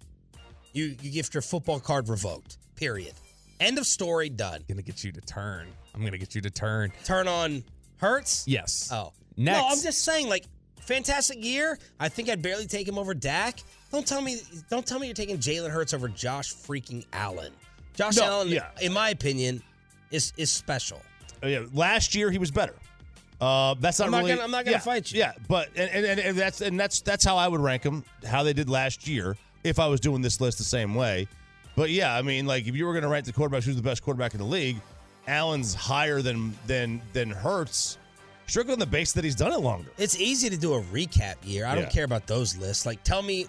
You 0.74 0.94
you 1.00 1.10
get 1.10 1.32
your 1.32 1.40
football 1.42 1.80
card 1.80 2.08
revoked. 2.10 2.58
Period. 2.76 3.14
End 3.60 3.78
of 3.78 3.86
story. 3.86 4.28
Done. 4.28 4.62
gonna 4.68 4.82
get 4.82 5.02
you 5.02 5.10
to 5.12 5.20
turn. 5.22 5.68
I'm 5.94 6.04
gonna 6.04 6.18
get 6.18 6.34
you 6.34 6.42
to 6.42 6.50
turn. 6.50 6.92
Turn 7.04 7.26
on 7.28 7.64
Hurts. 7.96 8.44
Yes. 8.46 8.90
Oh. 8.92 9.14
Next. 9.36 9.58
No, 9.58 9.66
I'm 9.68 9.80
just 9.80 10.04
saying, 10.04 10.28
like, 10.28 10.44
fantastic 10.80 11.42
year. 11.44 11.78
I 12.00 12.08
think 12.08 12.28
I'd 12.28 12.42
barely 12.42 12.66
take 12.66 12.86
him 12.88 12.98
over 12.98 13.14
Dak. 13.14 13.60
Don't 13.92 14.06
tell 14.06 14.20
me 14.20 14.40
don't 14.68 14.86
tell 14.86 14.98
me 14.98 15.06
you're 15.06 15.14
taking 15.14 15.38
Jalen 15.38 15.70
Hurts 15.70 15.94
over 15.94 16.08
Josh 16.08 16.52
freaking 16.54 17.04
Allen. 17.12 17.52
Josh 17.94 18.16
No, 18.16 18.24
Allen, 18.24 18.48
yeah. 18.48 18.66
in 18.80 18.92
my 18.92 19.10
opinion, 19.10 19.62
is 20.10 20.32
is 20.36 20.50
special. 20.50 21.00
Oh, 21.42 21.46
yeah, 21.48 21.64
last 21.72 22.14
year 22.14 22.30
he 22.30 22.38
was 22.38 22.50
better. 22.50 22.74
Uh, 23.40 23.74
that's 23.80 23.98
not 23.98 24.06
I'm 24.06 24.10
not 24.12 24.18
really. 24.18 24.30
gonna- 24.30 24.42
I'm 24.44 24.50
not 24.50 24.64
gonna 24.64 24.76
yeah, 24.78 24.80
fight 24.80 25.12
you. 25.12 25.18
Yeah, 25.18 25.32
but 25.48 25.68
and, 25.76 25.90
and, 25.90 26.06
and- 26.06 26.20
and 26.20 26.36
that's 26.38 26.60
and 26.62 26.80
that's 26.80 27.00
that's 27.02 27.24
how 27.24 27.36
I 27.36 27.46
would 27.48 27.60
rank 27.60 27.82
them. 27.82 28.04
How 28.26 28.42
they 28.42 28.52
did 28.54 28.68
last 28.70 29.06
year 29.06 29.36
if 29.62 29.78
I 29.78 29.86
was 29.86 30.00
doing 30.00 30.22
this 30.22 30.40
list 30.40 30.58
the 30.58 30.64
same 30.64 30.94
way. 30.94 31.28
But 31.76 31.90
yeah, 31.90 32.16
I 32.16 32.22
mean, 32.22 32.46
like 32.46 32.66
if 32.66 32.74
you 32.74 32.86
were 32.86 32.92
going 32.92 33.02
to 33.02 33.08
rank 33.08 33.26
the 33.26 33.32
quarterbacks, 33.34 33.64
who's 33.64 33.76
the 33.76 33.82
best 33.82 34.02
quarterback 34.02 34.32
in 34.32 34.38
the 34.38 34.46
league? 34.46 34.78
Allen's 35.28 35.74
higher 35.74 36.22
than 36.22 36.56
than 36.66 37.02
than 37.12 37.30
Hurts, 37.30 37.98
strictly 38.46 38.72
on 38.72 38.78
the 38.78 38.86
base 38.86 39.12
that 39.12 39.24
he's 39.24 39.34
done 39.34 39.52
it 39.52 39.60
longer. 39.60 39.90
It's 39.98 40.18
easy 40.18 40.48
to 40.50 40.56
do 40.56 40.74
a 40.74 40.82
recap 40.82 41.34
year. 41.44 41.66
I 41.66 41.74
Yeah. 41.74 41.82
don't 41.82 41.90
care 41.90 42.04
about 42.04 42.26
those 42.26 42.56
lists. 42.56 42.86
Like, 42.86 43.02
tell 43.02 43.22
me, 43.22 43.46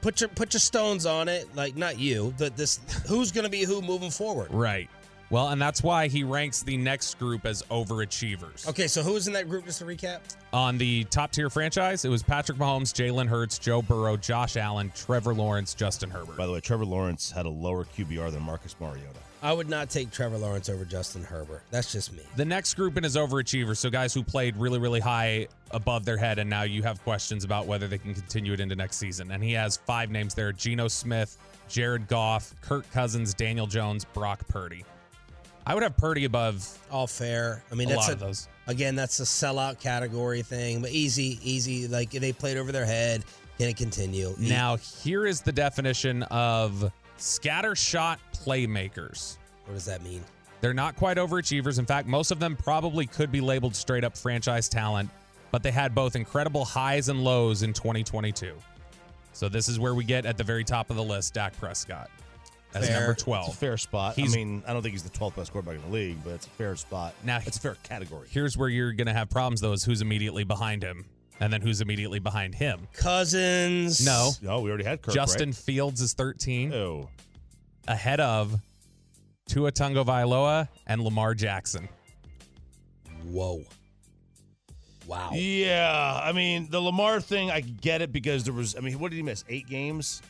put 0.00 0.20
your 0.20 0.28
put 0.28 0.52
your 0.52 0.60
stones 0.60 1.06
on 1.06 1.28
it. 1.28 1.54
Like, 1.54 1.76
not 1.76 1.98
you. 1.98 2.34
The, 2.38 2.50
this 2.50 2.80
who's 3.06 3.32
going 3.32 3.44
to 3.44 3.50
be 3.50 3.64
who 3.64 3.80
moving 3.82 4.10
forward. 4.10 4.52
Right. 4.52 4.88
Well, 5.30 5.48
and 5.48 5.60
that's 5.60 5.82
why 5.82 6.06
he 6.08 6.22
ranks 6.22 6.62
the 6.62 6.76
next 6.76 7.18
group 7.18 7.46
as 7.46 7.62
overachievers. 7.64 8.68
Okay, 8.68 8.86
so 8.86 9.02
who's 9.02 9.26
in 9.26 9.32
that 9.32 9.48
group? 9.48 9.64
Just 9.64 9.78
to 9.80 9.84
recap. 9.84 10.18
On 10.52 10.76
the 10.78 11.04
top 11.04 11.32
tier 11.32 11.48
franchise, 11.50 12.04
it 12.04 12.08
was 12.10 12.22
Patrick 12.22 12.58
Mahomes, 12.58 12.92
Jalen 12.92 13.26
Hurts, 13.26 13.58
Joe 13.58 13.80
Burrow, 13.82 14.16
Josh 14.16 14.56
Allen, 14.56 14.92
Trevor 14.94 15.34
Lawrence, 15.34 15.74
Justin 15.74 16.10
Herbert. 16.10 16.36
By 16.36 16.46
the 16.46 16.52
way, 16.52 16.60
Trevor 16.60 16.84
Lawrence 16.84 17.30
had 17.32 17.46
a 17.46 17.50
lower 17.50 17.84
QBR 17.84 18.30
than 18.32 18.42
Marcus 18.42 18.76
Mariota. 18.78 19.18
I 19.44 19.52
would 19.52 19.68
not 19.68 19.90
take 19.90 20.10
Trevor 20.10 20.38
Lawrence 20.38 20.70
over 20.70 20.86
Justin 20.86 21.22
Herbert. 21.22 21.60
That's 21.70 21.92
just 21.92 22.14
me. 22.14 22.22
The 22.34 22.46
next 22.46 22.72
group 22.74 22.96
in 22.96 23.04
is 23.04 23.14
overachievers, 23.14 23.76
so 23.76 23.90
guys 23.90 24.14
who 24.14 24.22
played 24.22 24.56
really, 24.56 24.78
really 24.78 25.00
high 25.00 25.48
above 25.70 26.06
their 26.06 26.16
head, 26.16 26.38
and 26.38 26.48
now 26.48 26.62
you 26.62 26.82
have 26.82 27.02
questions 27.02 27.44
about 27.44 27.66
whether 27.66 27.86
they 27.86 27.98
can 27.98 28.14
continue 28.14 28.54
it 28.54 28.60
into 28.60 28.74
next 28.74 28.96
season. 28.96 29.30
And 29.32 29.44
he 29.44 29.52
has 29.52 29.76
five 29.76 30.10
names 30.10 30.32
there: 30.32 30.50
Geno 30.50 30.88
Smith, 30.88 31.36
Jared 31.68 32.08
Goff, 32.08 32.54
Kirk 32.62 32.90
Cousins, 32.90 33.34
Daniel 33.34 33.66
Jones, 33.66 34.06
Brock 34.06 34.48
Purdy. 34.48 34.82
I 35.66 35.74
would 35.74 35.82
have 35.82 35.96
Purdy 35.98 36.24
above 36.24 36.66
All 36.90 37.06
fair. 37.06 37.62
I 37.70 37.74
mean, 37.74 37.88
a 37.88 37.96
that's 37.96 38.08
lot 38.08 38.10
a, 38.10 38.14
of 38.14 38.20
those. 38.20 38.48
again, 38.66 38.96
that's 38.96 39.20
a 39.20 39.24
sellout 39.24 39.78
category 39.78 40.40
thing, 40.40 40.80
but 40.80 40.90
easy, 40.90 41.38
easy. 41.42 41.86
Like 41.86 42.12
they 42.12 42.32
played 42.32 42.56
over 42.56 42.72
their 42.72 42.86
head. 42.86 43.26
Can 43.58 43.68
it 43.68 43.76
continue? 43.76 44.34
Now, 44.38 44.76
here 44.76 45.26
is 45.26 45.42
the 45.42 45.52
definition 45.52 46.22
of 46.24 46.90
scattershot 47.18 48.18
playmakers. 48.32 49.38
what 49.66 49.74
does 49.74 49.84
that 49.86 50.02
mean? 50.02 50.22
They're 50.60 50.74
not 50.74 50.96
quite 50.96 51.16
overachievers. 51.18 51.78
In 51.78 51.84
fact, 51.86 52.08
most 52.08 52.30
of 52.30 52.38
them 52.38 52.56
probably 52.56 53.06
could 53.06 53.30
be 53.30 53.40
labeled 53.40 53.76
straight 53.76 54.02
up 54.04 54.16
franchise 54.16 54.68
talent, 54.68 55.10
but 55.50 55.62
they 55.62 55.70
had 55.70 55.94
both 55.94 56.16
incredible 56.16 56.64
highs 56.64 57.08
and 57.10 57.22
lows 57.22 57.62
in 57.62 57.72
2022. 57.74 58.54
So 59.32 59.48
this 59.48 59.68
is 59.68 59.78
where 59.78 59.94
we 59.94 60.04
get 60.04 60.24
at 60.26 60.36
the 60.38 60.44
very 60.44 60.64
top 60.64 60.90
of 60.90 60.96
the 60.96 61.04
list 61.04 61.34
Dak 61.34 61.58
Prescott 61.58 62.08
as 62.74 62.86
Fair. 62.86 62.96
number 63.00 63.12
It's 63.12 63.22
a 63.22 63.24
12. 63.24 63.54
fair 63.56 63.76
spot. 63.76 64.14
He's- 64.16 64.32
I 64.32 64.36
mean, 64.36 64.62
I 64.66 64.72
don't 64.72 64.82
think 64.82 64.92
he's 64.94 65.02
the 65.02 65.10
12th 65.10 65.36
best 65.36 65.52
quarterback 65.52 65.76
in 65.76 65.82
the 65.90 65.94
league, 65.96 66.18
but 66.24 66.30
it's 66.34 66.46
a 66.46 66.50
fair 66.50 66.76
spot. 66.76 67.14
Now- 67.24 67.40
it's 67.44 67.56
a 67.56 67.60
fair 67.60 67.76
category. 67.82 68.28
Here's 68.30 68.56
where 68.56 68.68
you're 68.68 68.92
going 68.92 69.06
to 69.06 69.12
have 69.12 69.28
problems, 69.28 69.60
though, 69.60 69.72
is 69.72 69.84
who's 69.84 70.00
immediately 70.02 70.44
behind 70.44 70.82
him 70.82 71.04
and 71.40 71.52
then 71.52 71.60
who's 71.60 71.80
immediately 71.80 72.18
behind 72.18 72.54
him. 72.54 72.88
Cousins. 72.92 74.04
No. 74.04 74.32
No, 74.42 74.60
we 74.60 74.70
already 74.70 74.84
had 74.84 75.02
Kirk. 75.02 75.14
Justin 75.14 75.50
right? 75.50 75.56
Fields 75.56 76.00
is 76.00 76.12
13, 76.14 76.72
Oh, 76.72 77.08
ahead 77.86 78.20
of 78.20 78.60
Tua 79.46 79.72
Tagovailoa 79.72 80.68
and 80.86 81.02
Lamar 81.02 81.34
Jackson. 81.34 81.88
Whoa. 83.24 83.62
Wow. 85.06 85.30
Yeah, 85.34 86.20
I 86.22 86.32
mean 86.32 86.68
the 86.70 86.80
Lamar 86.80 87.20
thing, 87.20 87.50
I 87.50 87.60
get 87.60 88.00
it 88.00 88.10
because 88.10 88.44
there 88.44 88.54
was. 88.54 88.74
I 88.74 88.80
mean, 88.80 88.98
what 88.98 89.10
did 89.10 89.16
he 89.16 89.22
miss? 89.22 89.44
Eight 89.50 89.66
games, 89.66 90.22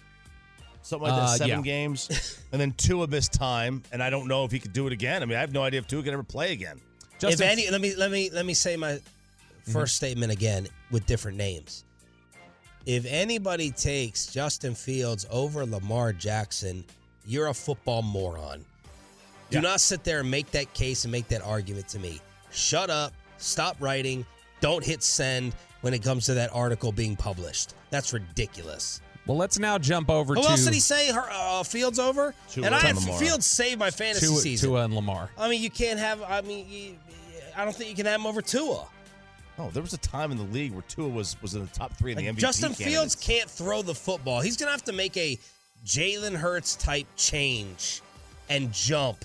something 0.83 1.09
like 1.09 1.17
that. 1.17 1.23
Uh, 1.23 1.37
seven 1.37 1.59
yeah. 1.59 1.63
games, 1.63 2.41
and 2.53 2.61
then 2.61 2.73
Tua 2.73 3.07
missed 3.07 3.33
time, 3.33 3.85
and 3.93 4.03
I 4.03 4.11
don't 4.11 4.27
know 4.27 4.45
if 4.45 4.51
he 4.51 4.59
could 4.59 4.73
do 4.73 4.89
it 4.89 4.93
again. 4.93 5.23
I 5.23 5.27
mean, 5.27 5.37
I 5.37 5.41
have 5.41 5.53
no 5.53 5.63
idea 5.63 5.79
if 5.79 5.87
Tua 5.87 6.03
can 6.03 6.13
ever 6.13 6.25
play 6.25 6.53
again. 6.53 6.81
Justin 7.21 7.47
if 7.47 7.53
any, 7.53 7.71
let 7.71 7.81
me 7.81 7.95
let 7.95 8.11
me 8.11 8.31
let 8.31 8.45
me 8.45 8.55
say 8.55 8.77
my 8.77 8.99
1st 9.67 9.91
statement 9.91 10.33
again 10.33 10.69
with 10.91 11.07
different 11.07 11.37
names. 11.39 11.85
If 12.87 13.07
anybody 13.07 13.71
takes 13.71 14.27
Justin 14.27 14.75
Fields 14.75 15.27
over 15.31 15.65
Lamar 15.65 16.13
Jackson, 16.13 16.85
you're 17.27 17.47
a 17.49 17.55
football 17.55 18.03
moron. 18.03 18.65
Do 19.51 19.57
Yeah. 19.59 19.61
not 19.61 19.81
sit 19.81 20.05
there 20.05 20.21
and 20.21 20.31
make 20.31 20.51
that 20.51 20.73
case 20.75 21.05
and 21.05 21.13
make 21.13 21.29
that 21.29 21.43
argument 21.43 21.89
to 21.89 21.99
me. 21.99 22.21
Shut 22.53 22.91
up. 22.91 23.13
Stop 23.39 23.77
writing. 23.81 24.27
Don't 24.61 24.85
hit 24.85 25.03
send 25.03 25.55
when 25.81 25.95
it 25.95 26.03
comes 26.03 26.27
to 26.27 26.35
that 26.35 26.51
article 26.53 26.93
being 26.93 27.17
published. 27.17 27.75
That's 27.91 28.13
ridiculous. 28.13 29.01
Well, 29.27 29.39
let's 29.39 29.59
now 29.59 29.79
jump 29.79 30.11
over 30.11 30.35
Who 30.35 30.43
to 30.43 30.49
else 30.51 30.65
did 30.65 30.75
he 30.75 30.81
say? 30.81 31.11
Her, 31.11 31.27
uh, 31.31 31.63
Fields 31.63 31.99
over, 31.99 32.35
Tua 32.51 32.67
and 32.67 32.75
I 32.75 32.89
and 32.89 32.99
Lamar. 33.01 33.19
Fields 33.19 33.47
saved 33.47 33.79
my 33.79 33.91
fantasy 33.91 34.27
Tua, 34.27 34.37
season. 34.37 34.69
Tua 34.69 34.85
and 34.85 34.95
Lamar. 34.95 35.31
I 35.39 35.49
mean, 35.49 35.63
you 35.63 35.71
can't 35.71 35.99
have. 35.99 36.23
I 36.23 36.43
mean, 36.43 36.67
you, 36.69 36.99
I 37.57 37.65
don't 37.65 37.75
think 37.75 37.89
you 37.89 37.97
can 37.97 38.05
have 38.05 38.21
him 38.21 38.27
over 38.27 38.43
Tua. 38.43 38.87
Oh, 39.59 39.71
there 39.71 39.83
was 39.83 39.93
a 39.93 39.99
time 39.99 40.33
in 40.33 40.37
the 40.37 40.45
league 40.45 40.73
where 40.73 40.83
Tua 40.89 41.09
was 41.09 41.41
was 41.43 41.55
in 41.55 41.61
the 41.61 41.67
top 41.69 41.93
three 41.97 42.13
in 42.13 42.19
the 42.19 42.27
Like, 42.27 42.37
MVP. 42.37 42.39
Justin 42.41 42.73
Fields 42.75 43.15
candidates. 43.15 43.15
can't 43.27 43.51
throw 43.51 43.83
the 43.83 43.95
football. 43.95 44.41
He's 44.41 44.57
gonna 44.57 44.73
have 44.73 44.85
to 44.85 44.93
make 44.93 45.17
a 45.17 45.39
Jalen 45.87 46.35
Hurts 46.35 46.77
type 46.77 47.07
change 47.17 48.01
and 48.49 48.73
jump 48.73 49.25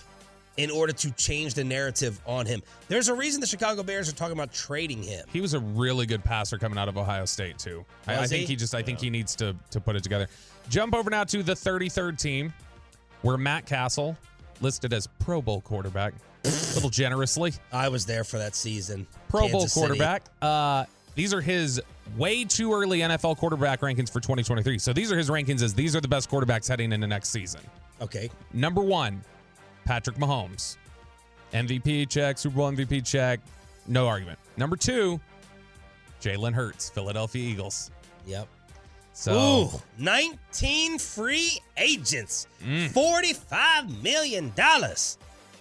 in 0.57 0.69
order 0.69 0.91
to 0.91 1.09
change 1.11 1.53
the 1.53 1.63
narrative 1.63 2.19
on 2.25 2.45
him. 2.45 2.61
There's 2.89 3.07
a 3.07 3.13
reason 3.13 3.39
the 3.39 3.47
Chicago 3.47 3.81
Bears 3.81 4.09
are 4.09 4.13
talking 4.15 4.33
about 4.33 4.51
trading 4.53 5.01
him. 5.01 5.25
He 5.31 5.39
was 5.39 5.53
a 5.53 5.59
really 5.59 6.05
good 6.05 6.21
passer 6.23 6.57
coming 6.57 6.77
out 6.77 6.89
of 6.89 6.97
Ohio 6.97 7.23
State 7.25 7.57
too. 7.57 7.85
I, 8.07 8.17
I 8.19 8.27
think 8.27 8.41
he? 8.41 8.47
he 8.47 8.55
just 8.57 8.75
I 8.75 8.83
think 8.83 8.99
he 8.99 9.09
needs 9.09 9.35
to 9.37 9.55
to 9.71 9.79
put 9.79 9.95
it 9.95 10.03
together. 10.03 10.27
Jump 10.69 10.93
over 10.93 11.09
now 11.09 11.23
to 11.23 11.41
the 11.41 11.53
33rd 11.53 12.19
team, 12.19 12.53
where 13.23 13.37
Matt 13.37 13.65
Cassel 13.65 14.15
listed 14.61 14.93
as 14.93 15.07
Pro 15.19 15.41
Bowl 15.41 15.61
quarterback, 15.61 16.13
a 16.43 16.47
little 16.75 16.89
generously. 16.89 17.53
I 17.71 17.89
was 17.89 18.05
there 18.05 18.23
for 18.23 18.37
that 18.37 18.55
season. 18.55 19.05
Pro 19.27 19.41
Bowl 19.41 19.49
Kansas 19.61 19.73
City. 19.73 19.85
quarterback. 19.87 20.23
Uh, 20.41 20.85
these 21.15 21.33
are 21.33 21.41
his 21.41 21.81
way 22.17 22.43
too 22.45 22.73
early 22.73 22.99
NFL 22.99 23.37
quarterback 23.37 23.81
rankings 23.81 24.07
for 24.11 24.19
2023. 24.19 24.79
So 24.79 24.93
these 24.93 25.11
are 25.11 25.17
his 25.17 25.29
rankings 25.29 25.61
as 25.61 25.73
these 25.73 25.95
are 25.95 26.01
the 26.01 26.07
best 26.07 26.29
quarterbacks 26.29 26.67
heading 26.67 26.91
into 26.93 27.07
next 27.07 27.29
season. 27.29 27.61
Okay. 28.01 28.29
Number 28.53 28.81
one, 28.81 29.21
Patrick 29.85 30.15
Mahomes. 30.17 30.77
MVP 31.53 32.07
check, 32.09 32.37
Super 32.37 32.55
Bowl 32.57 32.71
MVP 32.71 33.05
check, 33.05 33.39
no 33.87 34.07
argument. 34.07 34.37
Number 34.55 34.75
two, 34.75 35.19
Jalen 36.21 36.53
Hurts, 36.53 36.89
Philadelphia 36.89 37.43
Eagles. 37.43 37.91
Yep. 38.27 38.47
So 39.13 39.33
Ooh, 39.73 39.81
19 39.97 40.99
free 40.99 41.59
agents, 41.75 42.47
Mm. 42.63 42.89
$45 42.91 44.01
million. 44.03 44.53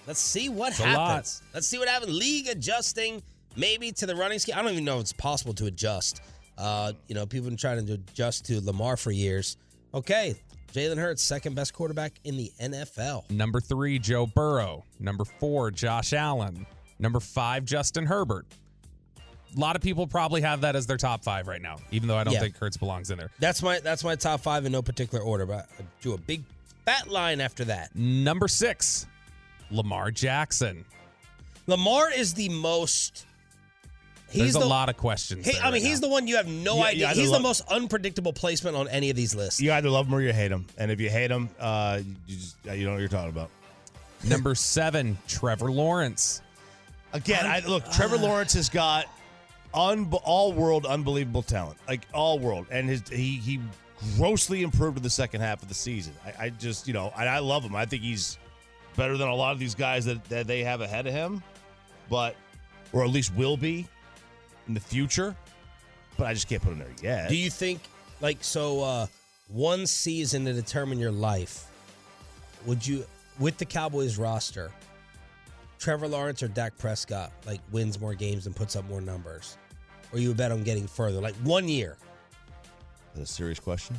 Let's 0.08 0.20
see 0.20 0.48
what 0.48 0.70
It's 0.70 0.78
happens. 0.78 1.42
Let's 1.52 1.66
see 1.66 1.78
what 1.78 1.86
happens. 1.86 2.12
League 2.18 2.48
adjusting 2.48 3.22
maybe 3.56 3.92
to 3.92 4.06
the 4.06 4.16
running 4.16 4.38
scheme. 4.38 4.54
I 4.56 4.62
don't 4.62 4.72
even 4.72 4.84
know 4.84 4.96
if 4.96 5.02
it's 5.02 5.12
possible 5.12 5.52
to 5.54 5.66
adjust. 5.66 6.22
Uh, 6.56 6.92
you 7.08 7.14
know, 7.14 7.26
people 7.26 7.44
have 7.44 7.50
been 7.50 7.56
trying 7.58 7.84
to 7.86 7.92
adjust 7.92 8.46
to 8.46 8.60
Lamar 8.64 8.96
for 8.96 9.10
years. 9.12 9.58
Okay, 9.94 10.34
Jalen 10.72 10.96
Hurts, 10.98 11.22
second 11.22 11.54
best 11.54 11.74
quarterback 11.74 12.14
in 12.24 12.36
the 12.38 12.50
NFL. 12.60 13.30
number 13.30 13.60
three, 13.60 13.98
Joe 13.98 14.26
Burrow. 14.26 14.82
Number 14.98 15.24
four, 15.24 15.70
Josh 15.70 16.12
Allen. 16.14 16.66
Number 16.98 17.20
five, 17.20 17.64
Justin 17.66 18.06
Herbert. 18.06 18.46
A 19.56 19.60
lot 19.60 19.76
of 19.76 19.82
people 19.82 20.06
probably 20.06 20.40
have 20.40 20.62
that 20.62 20.74
as 20.74 20.86
their 20.86 20.96
top 20.96 21.22
five 21.22 21.46
right 21.48 21.62
now, 21.62 21.76
even 21.90 22.08
though 22.08 22.16
I 22.16 22.24
don't 22.24 22.32
Yeah. 22.34 22.40
think 22.40 22.56
Hurts 22.56 22.76
belongs 22.78 23.10
in 23.10 23.18
there. 23.18 23.30
That's 23.38 23.62
my 23.62 23.78
that's 23.80 24.04
my 24.04 24.14
top 24.16 24.40
five 24.40 24.64
in 24.66 24.72
no 24.72 24.80
particular 24.82 25.22
order, 25.22 25.44
but 25.46 25.68
I 25.78 25.82
drew 26.00 26.14
a 26.14 26.18
big 26.18 26.42
fat 26.86 27.08
line 27.08 27.40
after 27.40 27.64
that. 27.66 27.94
Number 27.94 28.48
six, 28.48 29.06
Lamar 29.70 30.10
Jackson. 30.10 30.84
Lamar 31.66 32.10
is 32.12 32.34
the 32.34 32.48
most 32.48 33.24
He's 34.30 34.42
There's 34.42 34.56
a 34.56 34.58
the- 34.58 34.66
lot 34.66 34.90
of 34.90 34.98
questions. 34.98 35.46
He, 35.46 35.52
there 35.52 35.62
I 35.62 35.64
mean, 35.66 35.74
right 35.74 35.82
he's 35.82 36.00
the 36.02 36.08
one 36.08 36.26
you 36.28 36.36
have 36.36 36.46
no 36.46 36.76
Yeah, 36.76 36.84
idea. 36.84 37.08
I 37.08 37.14
he's 37.14 37.28
the 37.28 37.32
love- 37.32 37.42
most 37.42 37.62
unpredictable 37.70 38.34
placement 38.34 38.76
on 38.76 38.86
any 38.88 39.08
of 39.08 39.16
these 39.16 39.34
lists. 39.34 39.58
You 39.58 39.72
either 39.72 39.88
love 39.88 40.06
him 40.06 40.14
or 40.14 40.20
you 40.20 40.34
hate 40.34 40.52
him. 40.52 40.66
And 40.76 40.90
if 40.90 41.00
you 41.00 41.08
hate 41.08 41.30
him, 41.30 41.48
uh, 41.58 42.00
you 42.26 42.36
just 42.36 42.56
uh, 42.68 42.72
you 42.72 42.84
know 42.84 42.90
what 42.92 43.00
you're 43.00 43.08
talking 43.08 43.30
about. 43.30 43.48
number 44.24 44.54
seven, 44.54 45.16
Trevor 45.28 45.70
Lawrence. 45.72 46.42
Again, 47.14 47.46
I, 47.46 47.60
look, 47.60 47.90
Trevor 47.90 48.18
Lawrence 48.18 48.52
has 48.52 48.68
got 48.68 49.06
un- 49.72 50.12
all 50.24 50.52
world 50.52 50.84
unbelievable 50.84 51.42
talent, 51.42 51.78
like 51.88 52.02
all 52.12 52.38
world, 52.38 52.66
and 52.70 52.86
his 52.86 53.02
he 53.08 53.38
he 53.38 53.60
grossly 54.18 54.62
improved 54.62 54.98
in 54.98 55.02
the 55.02 55.08
second 55.08 55.40
half 55.40 55.62
of 55.62 55.68
the 55.68 55.74
season. 55.74 56.12
I, 56.26 56.44
I 56.44 56.48
just 56.50 56.86
you 56.86 56.92
know, 56.92 57.10
and 57.18 57.26
I 57.26 57.38
love 57.38 57.64
him. 57.64 57.74
I 57.74 57.86
think 57.86 58.02
he's 58.02 58.36
better 58.98 59.16
than 59.16 59.28
a 59.28 59.34
lot 59.34 59.52
of 59.52 59.58
these 59.58 59.74
guys 59.74 60.04
that, 60.04 60.22
that 60.24 60.46
they 60.46 60.62
have 60.64 60.82
ahead 60.82 61.06
of 61.06 61.14
him, 61.14 61.42
but 62.10 62.36
or 62.92 63.04
at 63.04 63.10
least 63.10 63.34
will 63.34 63.56
be 63.56 63.86
in 64.66 64.74
the 64.74 64.80
future. 64.80 65.34
But 66.18 66.26
I 66.26 66.34
just 66.34 66.48
can't 66.48 66.60
put 66.60 66.72
him 66.72 66.80
there 66.80 66.88
yet. 67.00 67.28
Do 67.28 67.36
you 67.36 67.48
think, 67.48 67.80
like, 68.20 68.38
so 68.42 68.82
uh, 68.82 69.06
one 69.46 69.86
season 69.86 70.44
to 70.46 70.52
determine 70.52 70.98
your 70.98 71.12
life, 71.12 71.70
would 72.66 72.84
you, 72.84 73.06
with 73.38 73.56
the 73.56 73.64
Cowboys 73.64 74.18
roster, 74.18 74.72
Trevor 75.78 76.08
Lawrence 76.08 76.42
or 76.42 76.48
Dak 76.48 76.76
Prescott, 76.76 77.30
like, 77.46 77.60
wins 77.70 78.00
more 78.00 78.14
games 78.14 78.46
and 78.46 78.56
puts 78.56 78.74
up 78.74 78.84
more 78.88 79.00
numbers? 79.00 79.56
Or 80.12 80.18
you 80.18 80.28
would 80.28 80.36
bet 80.36 80.50
on 80.50 80.64
getting 80.64 80.88
further? 80.88 81.20
Like, 81.20 81.36
one 81.36 81.68
year. 81.68 81.96
Is 83.12 83.14
that 83.14 83.22
a 83.22 83.26
serious 83.26 83.60
question? 83.60 83.96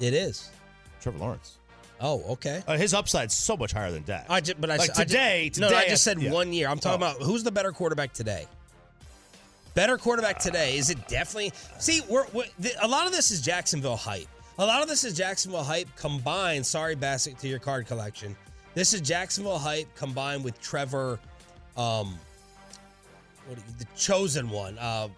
It 0.00 0.14
is. 0.14 0.50
Trevor 1.00 1.18
Lawrence. 1.18 1.58
Oh, 2.00 2.22
okay. 2.32 2.62
Uh, 2.66 2.76
his 2.76 2.92
upside's 2.92 3.34
so 3.34 3.56
much 3.56 3.72
higher 3.72 3.90
than 3.90 4.02
Dak. 4.04 4.26
I 4.28 4.40
just, 4.40 4.60
but 4.60 4.70
I 4.70 4.76
like 4.76 4.90
s- 4.90 4.98
I 4.98 5.04
ju- 5.04 5.08
today, 5.08 5.50
no, 5.58 5.68
today, 5.68 5.80
I 5.80 5.88
just 5.88 6.04
said 6.04 6.20
yeah. 6.20 6.30
one 6.30 6.52
year. 6.52 6.68
I'm 6.68 6.78
talking 6.78 7.02
Oh. 7.02 7.10
about 7.12 7.22
who's 7.22 7.42
the 7.42 7.50
better 7.52 7.72
quarterback 7.72 8.12
today. 8.12 8.46
Better 9.74 9.96
quarterback 9.98 10.38
today? 10.38 10.76
Is 10.78 10.90
it 10.90 11.06
definitely? 11.08 11.52
See, 11.78 12.00
we're, 12.08 12.26
we're 12.32 12.44
the, 12.58 12.72
a 12.82 12.88
lot 12.88 13.06
of 13.06 13.12
this 13.12 13.30
is 13.30 13.40
Jacksonville 13.42 13.96
hype. 13.96 14.26
A 14.58 14.64
lot 14.64 14.82
of 14.82 14.88
this 14.88 15.04
is 15.04 15.14
Jacksonville 15.14 15.62
hype 15.64 15.88
combined. 15.96 16.64
Sorry, 16.66 16.94
Bassett, 16.94 17.38
to 17.40 17.48
your 17.48 17.58
card 17.58 17.86
collection. 17.86 18.34
This 18.74 18.94
is 18.94 19.00
Jacksonville 19.02 19.58
hype 19.58 19.94
combined 19.94 20.44
with 20.44 20.58
Trevor, 20.60 21.18
um, 21.76 22.18
what, 23.46 23.58
the 23.78 23.86
chosen 23.96 24.48
one, 24.50 24.78
uh, 24.78 25.08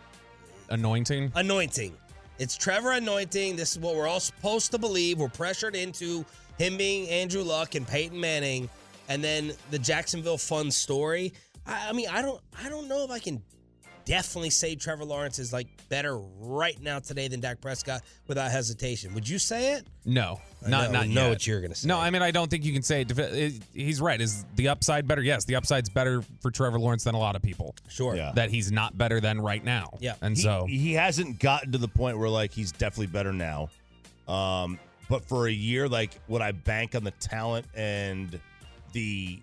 Anointing. 0.70 1.32
anointing. 1.34 1.96
It's 2.38 2.56
Trevor 2.56 2.92
anointing. 2.92 3.56
This 3.56 3.72
is 3.72 3.78
what 3.78 3.94
we're 3.96 4.06
all 4.08 4.20
supposed 4.20 4.70
to 4.72 4.78
believe. 4.78 5.18
We're 5.18 5.28
pressured 5.28 5.74
into 5.76 6.24
him 6.58 6.76
being 6.76 7.08
Andrew 7.08 7.42
Luck 7.42 7.74
and 7.74 7.86
Peyton 7.86 8.20
Manning, 8.20 8.68
and 9.08 9.22
then 9.22 9.52
the 9.70 9.78
Jacksonville 9.78 10.38
fun 10.38 10.70
story. 10.70 11.32
I, 11.66 11.88
I 11.88 11.92
mean, 11.92 12.08
I 12.10 12.22
don't, 12.22 12.40
I 12.64 12.68
don't 12.68 12.88
know 12.88 13.04
if 13.04 13.10
I 13.10 13.18
can 13.18 13.42
definitely 14.04 14.48
say 14.48 14.74
Trevor 14.74 15.04
Lawrence 15.04 15.38
is 15.38 15.52
like 15.52 15.66
better 15.90 16.16
right 16.16 16.80
now 16.80 16.98
today 16.98 17.28
than 17.28 17.40
Dak 17.40 17.60
Prescott 17.60 18.00
without 18.26 18.50
hesitation. 18.50 19.12
Would 19.12 19.28
you 19.28 19.38
say 19.38 19.74
it? 19.74 19.86
No, 20.06 20.40
I 20.64 20.70
not 20.70 20.86
know- 20.86 20.92
not 21.00 21.08
know 21.08 21.22
yet. 21.24 21.28
what 21.28 21.46
you're 21.46 21.60
gonna 21.60 21.74
say. 21.74 21.88
No, 21.88 21.98
I 21.98 22.08
mean 22.08 22.22
I 22.22 22.30
don't 22.30 22.50
think 22.50 22.64
you 22.64 22.72
can 22.72 22.80
say 22.82 23.04
it. 23.06 23.62
He's 23.74 24.00
right. 24.00 24.18
Is 24.18 24.46
the 24.56 24.68
upside 24.68 25.06
better? 25.06 25.20
Yes, 25.22 25.44
the 25.44 25.56
upside's 25.56 25.90
better 25.90 26.22
for 26.40 26.50
Trevor 26.50 26.80
Lawrence 26.80 27.04
than 27.04 27.14
a 27.14 27.18
lot 27.18 27.36
of 27.36 27.42
people. 27.42 27.74
Sure. 27.90 28.16
Yeah. 28.16 28.32
That 28.34 28.48
he's 28.50 28.72
not 28.72 28.96
better 28.96 29.20
than 29.20 29.42
right 29.42 29.62
now. 29.62 29.90
Yeah. 30.00 30.14
and 30.22 30.36
he, 30.38 30.42
so 30.42 30.64
he 30.66 30.94
hasn't 30.94 31.38
gotten 31.38 31.72
to 31.72 31.78
the 31.78 31.88
point 31.88 32.18
where 32.18 32.30
like 32.30 32.52
he's 32.52 32.72
definitely 32.72 33.08
better 33.08 33.32
now. 33.34 33.68
Um, 34.26 34.78
but 35.08 35.24
for 35.24 35.46
a 35.48 35.52
year, 35.52 35.88
like 35.88 36.18
would 36.28 36.42
I 36.42 36.52
bank 36.52 36.94
on 36.94 37.04
the 37.04 37.10
talent 37.12 37.66
and 37.74 38.38
the 38.92 39.38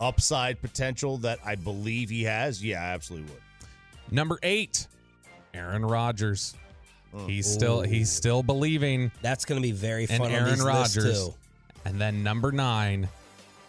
upside 0.00 0.60
potential 0.60 1.18
that 1.18 1.38
I 1.44 1.54
believe 1.56 2.08
he 2.10 2.24
has? 2.24 2.64
Yeah, 2.64 2.82
I 2.82 2.88
absolutely 2.94 3.32
would. 3.32 4.12
number 4.12 4.38
eight, 4.42 4.86
Aaron 5.54 5.84
Rodgers. 5.84 6.54
Mm. 7.14 7.28
He's 7.28 7.50
still 7.50 7.80
he's 7.80 8.10
still 8.10 8.42
believing 8.42 9.10
That's 9.22 9.44
going 9.44 9.60
to 9.60 9.66
be 9.66 9.72
very 9.72 10.06
fun. 10.06 10.22
on 10.22 10.30
Aaron 10.30 10.50
these 10.50 10.62
Rodgers. 10.62 11.26
too. 11.28 11.34
And 11.84 11.98
then 12.00 12.22
number 12.22 12.52
nine, 12.52 13.08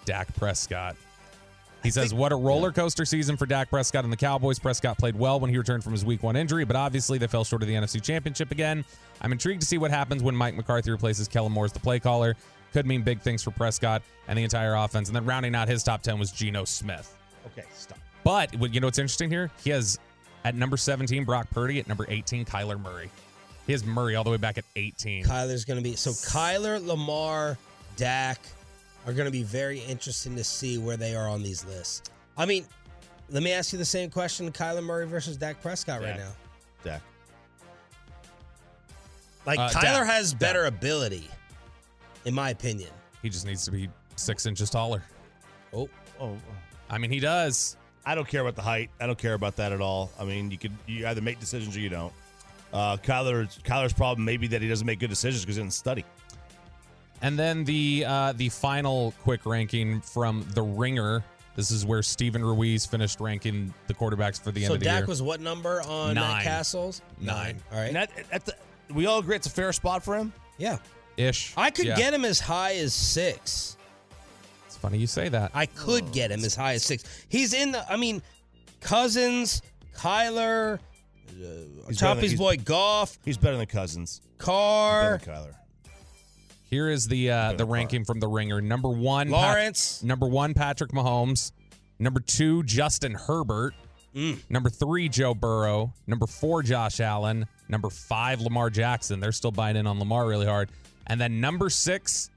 Dak 0.06 0.36
Prescott. 0.36 0.96
He 1.84 1.92
says, 1.92 2.14
What 2.14 2.32
a 2.32 2.36
roller 2.36 2.72
coaster 2.72 3.06
season 3.06 3.38
for 3.38 3.46
Dak 3.46 3.70
Prescott 3.70 4.04
and 4.04 4.12
the 4.12 4.18
Cowboys. 4.18 4.60
Prescott 4.60 4.98
played 4.98 5.18
well 5.18 5.40
when 5.40 5.50
he 5.50 5.58
returned 5.58 5.84
from 5.84 5.94
his 5.94 6.04
week 6.04 6.24
one 6.24 6.36
injury, 6.36 6.66
but 6.66 6.76
obviously 6.76 7.18
they 7.18 7.28
fell 7.28 7.44
short 7.44 7.62
of 7.62 7.68
the 7.68 7.74
NFC 7.74 8.02
Championship 8.02 8.52
again. 8.52 8.84
I'm 9.22 9.32
intrigued 9.32 9.62
to 9.62 9.68
see 9.68 9.78
what 9.78 9.92
happens 9.92 10.22
when 10.22 10.36
Mike 10.36 10.56
McCarthy 10.56 10.92
replaces 10.92 11.28
Kellen 11.28 11.52
Moore 11.52 11.66
as 11.66 11.72
the 11.72 11.80
play 11.80 12.00
caller. 12.00 12.36
Could 12.74 12.86
mean 12.86 13.02
big 13.02 13.22
things 13.22 13.42
for 13.42 13.52
Prescott 13.52 14.02
and 14.28 14.38
the 14.38 14.44
entire 14.44 14.76
offense. 14.76 15.10
And 15.10 15.16
then 15.16 15.26
rounding 15.26 15.56
out 15.56 15.68
his 15.68 15.82
top 15.84 16.02
10 16.04 16.20
was 16.20 16.32
Geno 16.32 16.66
Smith. 16.66 17.16
Okay, 17.48 17.66
stop. 17.74 17.98
But 18.24 18.74
you 18.74 18.80
know 18.80 18.88
what's 18.88 19.00
interesting 19.00 19.30
here? 19.30 19.50
He 19.64 19.70
has 19.72 19.98
at 20.44 20.56
number 20.56 20.78
17 20.78 21.24
Brock 21.24 21.50
Purdy, 21.50 21.80
at 21.80 21.88
number 21.88 22.06
18 22.08 22.46
Kyler 22.46 22.80
Murray. 22.80 23.10
He 23.66 23.72
has 23.72 23.86
Murray 23.86 24.16
all 24.16 24.24
the 24.24 24.30
way 24.30 24.38
back 24.38 24.58
at 24.58 24.66
18. 24.76 25.26
Kyler's 25.26 25.66
going 25.66 25.78
to 25.78 25.84
be 25.84 25.96
so 25.96 26.12
Kyler, 26.12 26.86
Lamar, 26.86 27.58
Dak 27.96 28.40
are 29.06 29.14
going 29.14 29.26
to 29.26 29.32
be 29.32 29.44
very 29.44 29.80
interesting 29.80 30.36
to 30.36 30.44
see 30.44 30.78
where 30.78 30.98
they 30.98 31.16
are 31.16 31.28
on 31.28 31.42
these 31.44 31.66
lists. 31.66 32.04
I 32.38 32.46
mean, 32.46 32.66
let 33.30 33.44
me 33.44 33.52
ask 33.52 33.72
you 33.74 33.80
the 33.80 33.86
same 33.86 34.10
question: 34.10 34.52
Kyler 34.52 34.84
Murray 34.84 35.06
versus 35.08 35.38
Dak 35.38 35.62
Prescott 35.62 36.02
right 36.02 36.18
now. 36.18 36.32
Dak. 36.84 37.02
Like 39.46 39.60
Uh, 39.60 39.70
Kyler 39.70 39.82
Dak. 39.82 40.08
has 40.08 40.34
better 40.34 40.66
ability, 40.66 41.30
in 42.26 42.34
my 42.34 42.50
opinion. 42.52 42.90
He 43.22 43.30
just 43.30 43.46
needs 43.46 43.66
to 43.66 43.72
be 43.72 43.90
six 44.16 44.46
inches 44.46 44.70
taller. 44.70 45.04
Oh, 45.74 45.90
Oh, 46.20 46.38
I 46.90 46.98
mean, 46.98 47.12
he 47.12 47.20
does. 47.22 47.78
I 48.06 48.14
don't 48.16 48.28
care 48.28 48.42
about 48.42 48.56
the 48.56 48.62
height. 48.62 48.90
I 49.00 49.06
don't 49.08 49.18
care 49.18 49.36
about 49.36 49.56
that 49.58 49.72
at 49.72 49.80
all. 49.80 50.12
I 50.20 50.26
mean, 50.26 50.52
you 50.52 50.58
could 50.58 50.74
you 50.88 51.08
either 51.08 51.22
make 51.22 51.40
decisions 51.40 51.76
or 51.78 51.80
you 51.80 51.90
don't. 51.90 52.14
Uh, 52.74 52.98
Kyler's 52.98 53.58
Kyler's 53.64 53.94
problem 53.94 54.26
may 54.26 54.36
be 54.38 54.48
that 54.48 54.62
he 54.62 54.68
doesn't 54.68 54.86
make 54.86 55.00
good 55.00 55.10
decisions 55.10 55.44
because 55.44 55.56
he 55.56 55.62
doesn't 55.62 55.72
study. 55.72 56.04
And 57.22 57.38
then 57.38 57.64
the 57.66 58.06
uh, 58.08 58.34
the 58.34 58.50
final 58.50 59.14
quick 59.24 59.46
ranking 59.46 60.02
from 60.02 60.46
the 60.54 60.62
Ringer. 60.62 61.24
This 61.56 61.72
is 61.72 61.86
where 61.86 62.02
Steven 62.02 62.44
Ruiz 62.44 62.86
finished 62.86 63.20
ranking 63.20 63.74
the 63.88 63.94
quarterbacks 63.94 64.42
for 64.42 64.52
the 64.52 64.62
end 64.62 64.68
so 64.70 64.74
of 64.76 64.80
the 64.80 64.86
Dak 64.86 65.00
year. 65.02 65.08
was 65.08 65.22
what 65.22 65.42
number 65.42 65.82
on 65.82 66.16
Matt 66.16 66.24
Nine. 66.30 66.44
Cassel's? 66.44 67.02
Nine. 67.20 67.62
All 67.72 67.78
right. 67.80 67.88
And 67.88 67.96
that, 67.98 68.12
at 68.32 68.46
the, 68.46 68.56
we 68.94 69.08
all 69.08 69.20
agree 69.20 69.36
it's 69.36 69.48
a 69.48 69.50
fair 69.50 69.74
spot 69.74 70.02
for 70.02 70.16
him. 70.16 70.32
yeah, 70.58 70.78
Ish. 71.18 71.54
I 71.58 71.70
could 71.72 71.86
Yeah. 71.88 71.98
get 71.98 72.14
him 72.14 72.24
as 72.24 72.40
high 72.40 72.76
as 72.76 72.94
six. 72.94 73.76
It's 74.68 74.78
funny 74.78 75.00
you 75.00 75.08
say 75.08 75.28
that. 75.28 75.52
I 75.54 75.66
could 75.66 76.14
get 76.14 76.32
him 76.32 76.46
as 76.46 76.56
high 76.56 76.76
as 76.76 76.84
six. 76.84 77.04
He's 77.28 77.54
in 77.54 77.72
the. 77.74 77.92
I 77.92 77.98
mean, 77.98 78.22
Cousins, 78.80 79.62
Kyler, 79.98 80.76
uh, 80.76 80.80
He's 81.30 81.84
better 81.88 81.94
Choppy's 81.96 82.36
boy 82.36 82.56
Goff, 82.58 83.20
He's 83.26 83.38
better 83.38 83.58
than 83.58 83.66
Cousins. 83.66 84.22
Carr, 84.38 85.18
Better 85.18 85.26
than 85.26 85.36
Kyler. 85.36 85.56
Here 86.70 86.90
is 86.90 87.08
the 87.08 87.32
uh, 87.32 87.54
the 87.54 87.66
ranking 87.66 88.06
from 88.06 88.20
the 88.20 88.28
Ringer. 88.28 88.62
Number 88.62 88.90
one, 88.90 89.28
Pat- 89.30 89.34
Lawrence. 89.42 90.04
number 90.04 90.28
one, 90.28 90.54
Patrick 90.54 90.92
Mahomes. 90.92 91.52
Number 91.98 92.20
two, 92.20 92.64
Justin 92.64 93.14
Herbert. 93.14 93.74
Mm. 94.16 94.40
Number 94.50 94.70
three, 94.70 95.10
Joe 95.10 95.34
Burrow. 95.34 95.94
Number 96.08 96.28
four, 96.28 96.64
Josh 96.64 97.00
Allen. 97.00 97.46
Number 97.68 97.90
five, 97.90 98.42
Lamar 98.42 98.70
Jackson. 98.70 99.20
They're 99.20 99.32
still 99.32 99.52
buying 99.52 99.76
in 99.76 99.86
on 99.88 100.00
Lamar 100.00 100.28
really 100.28 100.46
hard. 100.46 100.70
And 101.08 101.20
then 101.20 101.42
number 101.42 101.70
six, 101.70 102.30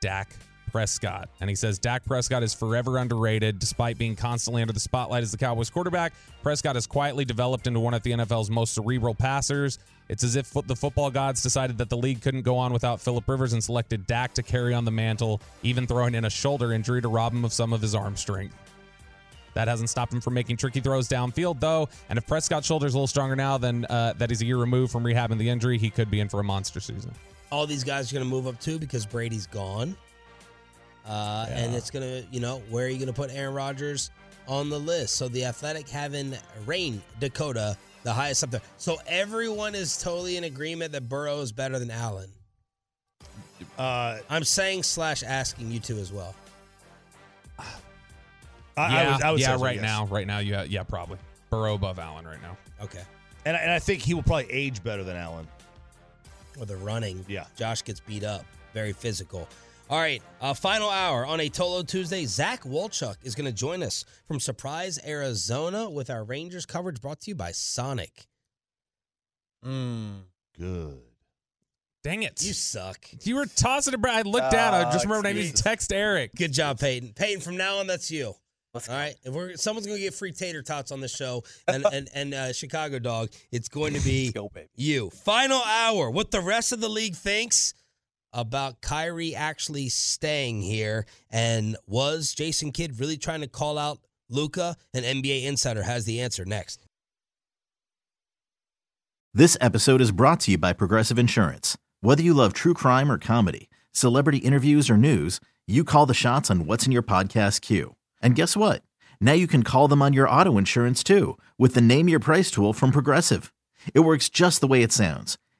Dak 0.00 0.30
Prescott. 0.74 1.28
And 1.40 1.48
he 1.48 1.54
says 1.54 1.78
Dak 1.78 2.04
Prescott 2.04 2.42
is 2.42 2.52
forever 2.52 2.98
underrated 2.98 3.60
despite 3.60 3.96
being 3.96 4.16
constantly 4.16 4.60
under 4.60 4.72
the 4.72 4.80
spotlight 4.80 5.22
as 5.22 5.30
the 5.30 5.38
Cowboys 5.38 5.70
quarterback. 5.70 6.12
Prescott 6.42 6.74
has 6.74 6.84
quietly 6.84 7.24
developed 7.24 7.68
into 7.68 7.78
one 7.78 7.94
of 7.94 8.02
the 8.02 8.10
NFL's 8.10 8.50
most 8.50 8.74
cerebral 8.74 9.14
passers. 9.14 9.78
It's 10.08 10.24
as 10.24 10.34
if 10.34 10.52
the 10.66 10.74
football 10.74 11.12
gods 11.12 11.44
decided 11.44 11.78
that 11.78 11.90
the 11.90 11.96
league 11.96 12.22
couldn't 12.22 12.42
go 12.42 12.58
on 12.58 12.72
without 12.72 13.00
Philip 13.00 13.28
Rivers 13.28 13.52
and 13.52 13.62
selected 13.62 14.04
Dak 14.08 14.34
to 14.34 14.42
carry 14.42 14.74
on 14.74 14.84
the 14.84 14.90
mantle, 14.90 15.40
even 15.62 15.86
throwing 15.86 16.16
in 16.16 16.24
a 16.24 16.30
shoulder 16.30 16.72
injury 16.72 17.00
to 17.00 17.08
rob 17.08 17.32
him 17.32 17.44
of 17.44 17.52
some 17.52 17.72
of 17.72 17.80
his 17.80 17.94
arm 17.94 18.16
strength. 18.16 18.56
That 19.54 19.68
hasn't 19.68 19.90
stopped 19.90 20.12
him 20.12 20.20
from 20.20 20.34
making 20.34 20.56
tricky 20.56 20.80
throws 20.80 21.08
downfield, 21.08 21.60
though. 21.60 21.88
And 22.08 22.18
if 22.18 22.26
Prescott's 22.26 22.66
shoulder's 22.66 22.94
a 22.94 22.96
little 22.96 23.06
stronger 23.06 23.36
now 23.36 23.58
than 23.58 23.84
uh, 23.84 24.14
that 24.18 24.28
he's 24.28 24.42
a 24.42 24.44
year 24.44 24.56
removed 24.56 24.90
from 24.90 25.04
rehabbing 25.04 25.38
the 25.38 25.48
injury, 25.48 25.78
he 25.78 25.88
could 25.88 26.10
be 26.10 26.18
in 26.18 26.28
for 26.28 26.40
a 26.40 26.44
monster 26.44 26.80
season. 26.80 27.12
all 27.52 27.64
these 27.64 27.84
guys 27.84 28.10
are 28.10 28.16
going 28.16 28.26
to 28.26 28.30
move 28.30 28.48
up 28.48 28.58
too 28.60 28.80
because 28.80 29.06
Brady's 29.06 29.46
gone. 29.46 29.96
Uh, 31.06 31.46
And 31.48 31.74
it's 31.74 31.90
going 31.90 32.02
to, 32.02 32.28
you 32.30 32.40
know, 32.40 32.62
where 32.70 32.86
are 32.86 32.88
you 32.88 32.96
going 32.96 33.08
to 33.08 33.12
put 33.12 33.30
Aaron 33.30 33.54
Rodgers 33.54 34.10
on 34.48 34.70
the 34.70 34.78
list? 34.78 35.16
So 35.16 35.28
the 35.28 35.44
Athletic 35.44 35.88
having 35.88 36.34
Rain 36.66 37.02
Dakota 37.20 37.76
the 38.04 38.12
highest 38.12 38.44
up 38.44 38.50
there. 38.50 38.60
So 38.76 38.98
everyone 39.06 39.74
is 39.74 39.96
totally 39.96 40.36
in 40.36 40.44
agreement 40.44 40.92
that 40.92 41.08
Burrow 41.08 41.40
is 41.40 41.52
better 41.52 41.78
than 41.78 41.90
Allen. 41.90 42.28
Uh, 43.78 44.18
I'm 44.30 44.44
saying 44.44 44.82
slash 44.82 45.22
asking 45.22 45.70
you 45.72 45.80
two 45.80 45.98
as 45.98 46.12
well. 46.12 46.34
I, 47.58 47.62
yeah, 48.76 48.84
I 48.86 49.12
would, 49.12 49.22
I 49.22 49.30
would 49.32 49.40
yeah, 49.40 49.56
right 49.58 49.76
yes. 49.76 49.82
now, 49.82 50.06
right 50.06 50.26
now, 50.26 50.38
yeah, 50.38 50.64
yeah, 50.64 50.82
probably 50.82 51.18
Burrow 51.48 51.74
above 51.74 51.98
Allen 51.98 52.26
right 52.26 52.42
now. 52.42 52.56
Okay. 52.82 53.02
and 53.46 53.56
I, 53.56 53.60
and 53.60 53.70
I 53.70 53.78
think 53.78 54.02
he 54.02 54.14
will 54.14 54.22
probably 54.22 54.50
age 54.50 54.82
better 54.82 55.04
than 55.04 55.16
Allen. 55.16 55.46
Or 56.58 56.66
the 56.66 56.76
running. 56.76 57.24
Yeah. 57.28 57.46
Josh 57.56 57.82
gets 57.82 58.00
beat 58.00 58.24
up. 58.24 58.44
Very 58.74 58.92
physical. 58.92 59.48
All 59.94 60.00
right, 60.00 60.20
uh, 60.40 60.54
final 60.54 60.90
hour 60.90 61.24
on 61.24 61.38
a 61.38 61.48
Tolo 61.48 61.86
Tuesday. 61.86 62.24
Zach 62.24 62.64
Wolchuk 62.64 63.14
is 63.22 63.36
going 63.36 63.44
to 63.46 63.52
join 63.52 63.80
us 63.80 64.04
from 64.26 64.40
Surprise, 64.40 64.98
Arizona, 65.06 65.88
with 65.88 66.10
our 66.10 66.24
Rangers 66.24 66.66
coverage 66.66 67.00
brought 67.00 67.20
to 67.20 67.30
you 67.30 67.36
by 67.36 67.52
Sonic. 67.52 68.26
Good. 69.62 70.98
Dang 72.02 72.24
it. 72.24 72.42
You 72.42 72.54
suck. 72.54 73.06
You 73.22 73.36
were 73.36 73.46
tossing 73.46 73.94
it, 73.94 74.00
bro. 74.00 74.10
I 74.10 74.22
looked 74.22 74.50
down. 74.50 74.74
I 74.74 74.90
just 74.90 75.06
Ah, 75.06 75.10
remembered 75.10 75.28
I 75.28 75.32
need 75.32 75.54
to 75.54 75.62
text 75.62 75.92
Eric. 75.92 76.32
Good 76.34 76.52
job, 76.52 76.80
Peyton. 76.80 77.12
Peyton, 77.14 77.40
from 77.40 77.56
now 77.56 77.76
on, 77.76 77.86
that's 77.86 78.10
you. 78.10 78.34
All 78.74 78.80
right, 78.88 79.14
if 79.22 79.32
we're 79.32 79.54
someone's 79.54 79.86
gonna 79.86 80.00
get 80.00 80.14
free 80.14 80.32
tater 80.32 80.62
tots 80.62 80.90
on 80.90 80.98
the 80.98 81.06
show, 81.06 81.44
and 81.68 81.86
and 81.92 82.08
and 82.12 82.34
uh, 82.34 82.52
Chicago 82.52 82.98
dog, 82.98 83.30
it's 83.52 83.68
going 83.68 83.94
to 83.94 84.00
be 84.00 84.32
you. 84.74 85.10
Final 85.10 85.62
hour. 85.62 86.10
What 86.10 86.32
the 86.32 86.40
rest 86.40 86.72
of 86.72 86.80
the 86.80 86.88
league 86.88 87.14
thinks 87.14 87.74
about 88.34 88.80
Kyrie 88.82 89.34
actually 89.34 89.88
staying 89.88 90.60
here, 90.60 91.06
and 91.30 91.76
was 91.86 92.34
Jason 92.34 92.72
Kidd 92.72 93.00
really 93.00 93.16
trying 93.16 93.40
to 93.40 93.46
call 93.46 93.78
out 93.78 94.00
Luka? 94.28 94.76
An 94.92 95.04
NBA 95.04 95.44
insider 95.44 95.84
has 95.84 96.04
the 96.04 96.20
answer 96.20 96.44
next. 96.44 96.84
This 99.32 99.56
episode 99.60 100.00
is 100.00 100.12
brought 100.12 100.40
to 100.40 100.52
you 100.52 100.58
by 100.58 100.72
Progressive 100.72 101.18
Insurance. 101.18 101.76
Whether 102.00 102.22
you 102.22 102.34
love 102.34 102.52
true 102.52 102.74
crime 102.74 103.10
or 103.10 103.18
comedy, 103.18 103.70
celebrity 103.90 104.38
interviews 104.38 104.90
or 104.90 104.96
news, 104.96 105.40
you 105.66 105.82
call 105.84 106.06
the 106.06 106.14
shots 106.14 106.50
on 106.50 106.66
what's 106.66 106.86
in 106.86 106.92
your 106.92 107.02
podcast 107.02 107.60
queue. 107.60 107.96
And 108.20 108.34
guess 108.36 108.56
what? 108.56 108.82
Now 109.20 109.32
you 109.32 109.46
can 109.46 109.62
call 109.62 109.88
them 109.88 110.02
on 110.02 110.12
your 110.12 110.28
auto 110.28 110.58
insurance 110.58 111.02
too 111.02 111.38
with 111.58 111.74
the 111.74 111.80
Name 111.80 112.08
Your 112.08 112.20
Price 112.20 112.50
tool 112.50 112.72
from 112.72 112.92
Progressive. 112.92 113.52
It 113.92 114.00
works 114.00 114.28
just 114.28 114.60
the 114.60 114.66
way 114.66 114.82
it 114.82 114.92
sounds. 114.92 115.38